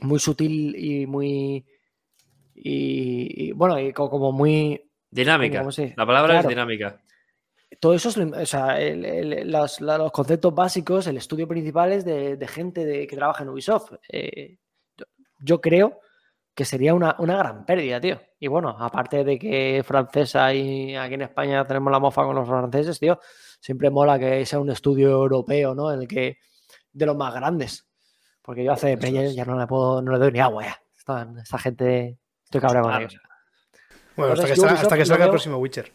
[0.00, 1.66] muy sutil y muy.
[2.54, 4.80] Y, y, bueno, y co- como muy.
[5.10, 5.58] Dinámica.
[5.58, 6.48] ¿Cómo se- La palabra Claro.
[6.48, 7.00] es dinámica.
[7.80, 12.04] Todo eso es, o sea, el- el- los, los conceptos básicos, el estudio principal es
[12.04, 13.92] de, de gente de, que trabaja en Ubisoft.
[14.08, 14.58] Eh,
[14.96, 15.04] yo,
[15.40, 16.00] yo creo
[16.54, 18.20] que sería una, una gran pérdida, tío.
[18.38, 22.46] Y bueno, aparte de que francesa y aquí en España tenemos la mofa con los
[22.48, 23.18] franceses, tío,
[23.60, 25.92] siempre mola que sea un estudio europeo, ¿no?
[25.92, 26.38] En el que
[26.92, 27.88] de los más grandes.
[28.40, 30.78] Porque yo hace peña ya no le puedo, no le doy ni agua ya.
[30.96, 32.18] Esta, esta gente,
[32.58, 33.20] estoy cabreado con Ah, ellos.
[34.16, 35.92] Bueno, hasta que, salga, Ubisoft hasta que lo salga el próximo Witcher.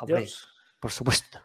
[0.00, 0.26] Hombre,
[0.78, 1.40] por supuesto.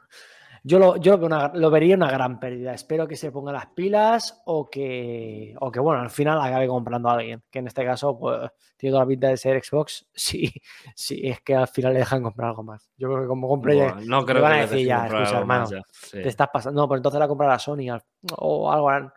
[0.66, 2.74] Yo, lo, yo lo, veo una- lo vería una gran pérdida.
[2.74, 7.10] Espero que se ponga las pilas o que, o que, bueno, al final acabe comprando
[7.10, 7.44] a alguien.
[7.52, 10.06] Que en este caso, pues, tiene toda la pinta de ser Xbox.
[10.14, 10.54] Sí,
[10.96, 12.90] sí, es que al final le dejan comprar algo más.
[12.96, 15.22] Yo creo que como compre ya, no creo van que a decir dejen ya, comprar
[15.24, 15.94] escucha, algo más hermano, ya.
[16.08, 16.22] Sí.
[16.22, 16.82] te estás pasando.
[16.82, 17.90] No, pues entonces la comprará Sony
[18.38, 19.12] o algo harán.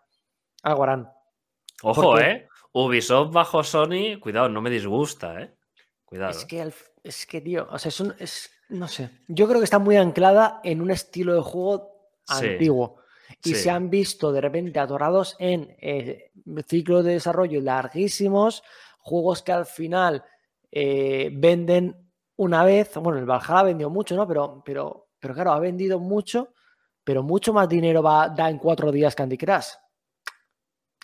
[0.65, 1.09] Algo harán.
[1.83, 2.49] Ojo, porque- ¿eh?
[2.79, 5.55] Ubisoft bajo Sony, cuidado, no me disgusta, ¿eh?
[6.05, 6.31] Cuidado.
[6.33, 9.11] Es que, al- es que, tío, o sea, es un, es, no sé.
[9.29, 11.91] Yo creo que está muy anclada en un estilo de juego
[12.25, 12.99] Sí, antiguo.
[13.43, 13.55] Y sí.
[13.57, 16.33] se han visto de repente atorados en eh,
[16.69, 18.63] ciclos de desarrollo larguísimos,
[18.99, 20.23] juegos que al final
[20.71, 21.97] eh, venden
[22.37, 22.95] una vez.
[22.97, 24.27] Bueno, el Valhalla ha vendido mucho, ¿no?
[24.29, 26.53] Pero, pero, pero claro, ha vendido mucho,
[27.05, 29.69] pero mucho más dinero va, da en cuatro días Candy Crush.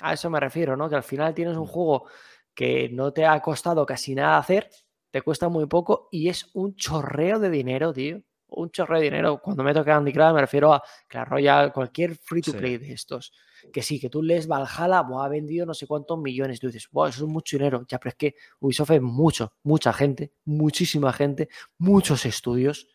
[0.02, 0.88] A eso me refiero, ¿no?
[0.88, 1.68] Que al final tienes un Mm.
[1.68, 2.06] juego
[2.54, 4.68] que no te ha costado casi nada hacer,
[5.10, 8.20] te cuesta muy poco y es un chorreo de dinero, tío.
[8.54, 9.40] Un chorreo de dinero.
[9.42, 12.58] Cuando me toca Candy Crush me refiero a Clash Royale, cualquier free to Sí.
[12.58, 13.32] play de estos.
[13.72, 16.60] Que sí, que tú lees Valhalla, ha vendido no sé cuántos millones.
[16.60, 17.86] Tú dices, wow, eso es mucho dinero.
[17.88, 21.48] Ya, pero es que Ubisoft es mucho, mucha gente, muchísima gente,
[21.78, 22.88] muchos estudios,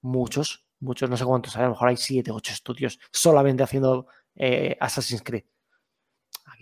[0.00, 4.06] muchos, muchos, no sé cuántos, hay, a lo mejor hay siete, ocho estudios solamente haciendo
[4.34, 5.44] eh, Assassin's Creed.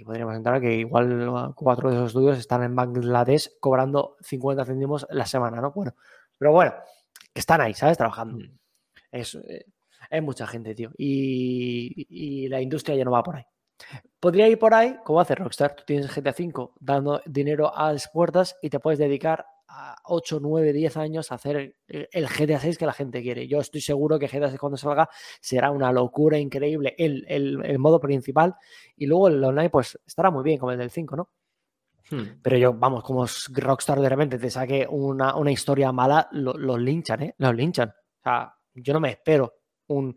[0.01, 5.07] Aquí podríamos entrar que igual cuatro de esos estudios están en Bangladesh cobrando 50 céntimos
[5.11, 5.73] la semana, ¿no?
[5.73, 5.95] Bueno,
[6.39, 6.73] pero bueno,
[7.35, 7.99] que están ahí, ¿sabes?
[7.99, 8.39] Trabajando.
[8.39, 8.59] Mm.
[9.13, 9.67] Es, eh,
[10.09, 10.91] es mucha gente, tío.
[10.97, 13.45] Y, y la industria ya no va por ahí.
[14.19, 15.77] Podría ir por ahí, como hace Rockstar.
[15.77, 20.41] Tú tienes GTA V dando dinero a las puertas y te puedes dedicar a 8,
[20.41, 23.47] 9, 10 años hacer el GTA 6 que la gente quiere.
[23.47, 25.09] Yo estoy seguro que GTA 6 cuando salga
[25.41, 28.57] será una locura increíble el, el- el modo principal
[28.97, 31.31] y luego el online pues estará muy bien como el del 5, ¿no?
[32.11, 32.41] Hmm.
[32.43, 36.81] Pero yo, vamos, como Rockstar de repente te saque una, una historia mala, lo- los
[36.81, 37.35] linchan, ¿eh?
[37.39, 37.91] Los linchan.
[37.91, 39.55] O sea, yo no me espero
[39.87, 40.15] un...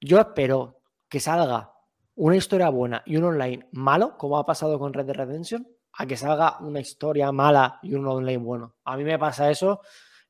[0.00, 1.72] Yo espero que salga
[2.16, 5.66] una historia buena y un online malo, como ha pasado con Red Dead Redemption,
[6.00, 8.74] a que salga una historia mala y un online bueno.
[8.84, 9.80] A mí me pasa eso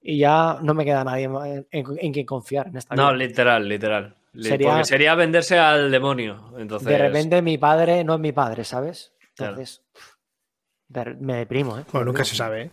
[0.02, 3.16] y ya no me queda nadie en, en, en quien confiar en esta No, vida.
[3.26, 4.16] literal, literal.
[4.32, 6.54] Li- Sería- Porque sería venderse al demonio.
[6.58, 9.12] Entonces, De repente mi padre no es mi padre, ¿sabes?
[9.38, 9.82] Entonces,
[11.20, 11.84] me deprimo, ¿eh?
[11.92, 12.70] Bueno, nunca se sabe, ¿eh?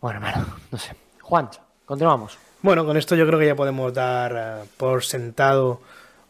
[0.00, 0.94] Bueno, hermano, no sé.
[1.20, 1.48] Juan,
[1.84, 2.38] continuamos.
[2.62, 5.80] Bueno, con esto yo creo que ya podemos dar eh, por sentado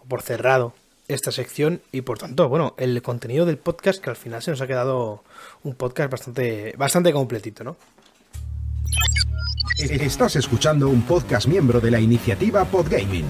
[0.03, 0.73] o por cerrado
[1.15, 4.61] esta sección y por tanto, bueno, el contenido del podcast que al final se nos
[4.61, 5.24] ha quedado
[5.65, 7.77] un podcast bastante, bastante completito, ¿no?
[9.78, 13.27] Estás escuchando un podcast miembro de la iniciativa Podgaming.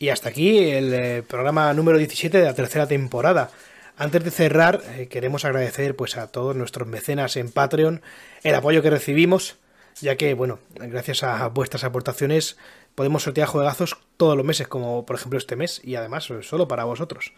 [0.00, 3.50] Y hasta aquí el eh, programa número 17 de la tercera temporada.
[3.96, 8.00] Antes de cerrar, eh, queremos agradecer pues a todos nuestros mecenas en Patreon
[8.42, 9.56] el apoyo que recibimos,
[10.00, 12.56] ya que, bueno, gracias a vuestras aportaciones
[12.94, 16.84] podemos sortear juegazos todos los meses, como por ejemplo este mes, y además solo para
[16.84, 17.32] vosotros.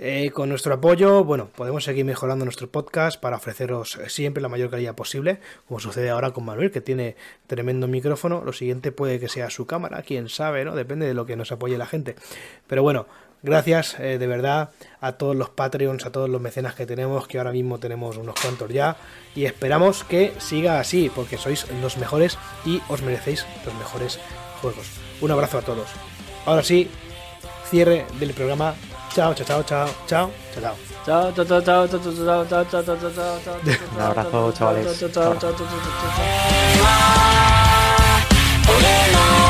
[0.00, 4.70] Eh, con nuestro apoyo, bueno, podemos seguir mejorando nuestro podcast para ofreceros siempre la mayor
[4.70, 7.16] calidad posible, como sucede ahora con Manuel, que tiene
[7.48, 8.44] tremendo micrófono.
[8.44, 10.76] Lo siguiente puede que sea su cámara, quién sabe, ¿no?
[10.76, 12.14] Depende de lo que nos apoye la gente.
[12.68, 13.06] Pero bueno,
[13.42, 14.70] gracias eh, de verdad
[15.00, 18.40] a todos los Patreons, a todos los mecenas que tenemos, que ahora mismo tenemos unos
[18.40, 18.96] cuantos ya,
[19.34, 24.20] y esperamos que siga así, porque sois los mejores y os merecéis los mejores
[24.60, 24.86] juegos.
[25.20, 25.88] Un abrazo a todos.
[26.46, 26.90] Ahora sí,
[27.70, 28.74] cierre del programa.
[29.14, 30.30] Chao, chao, chao, chao, chao,
[30.60, 30.74] chao.
[31.04, 33.56] Chao, chao, chao, chao, chao, chao, chao, chao, chao, chao, chao.
[33.94, 34.98] Un abrazo, chavales.
[34.98, 35.66] Chao, chao, chao, chao,
[39.36, 39.47] chao.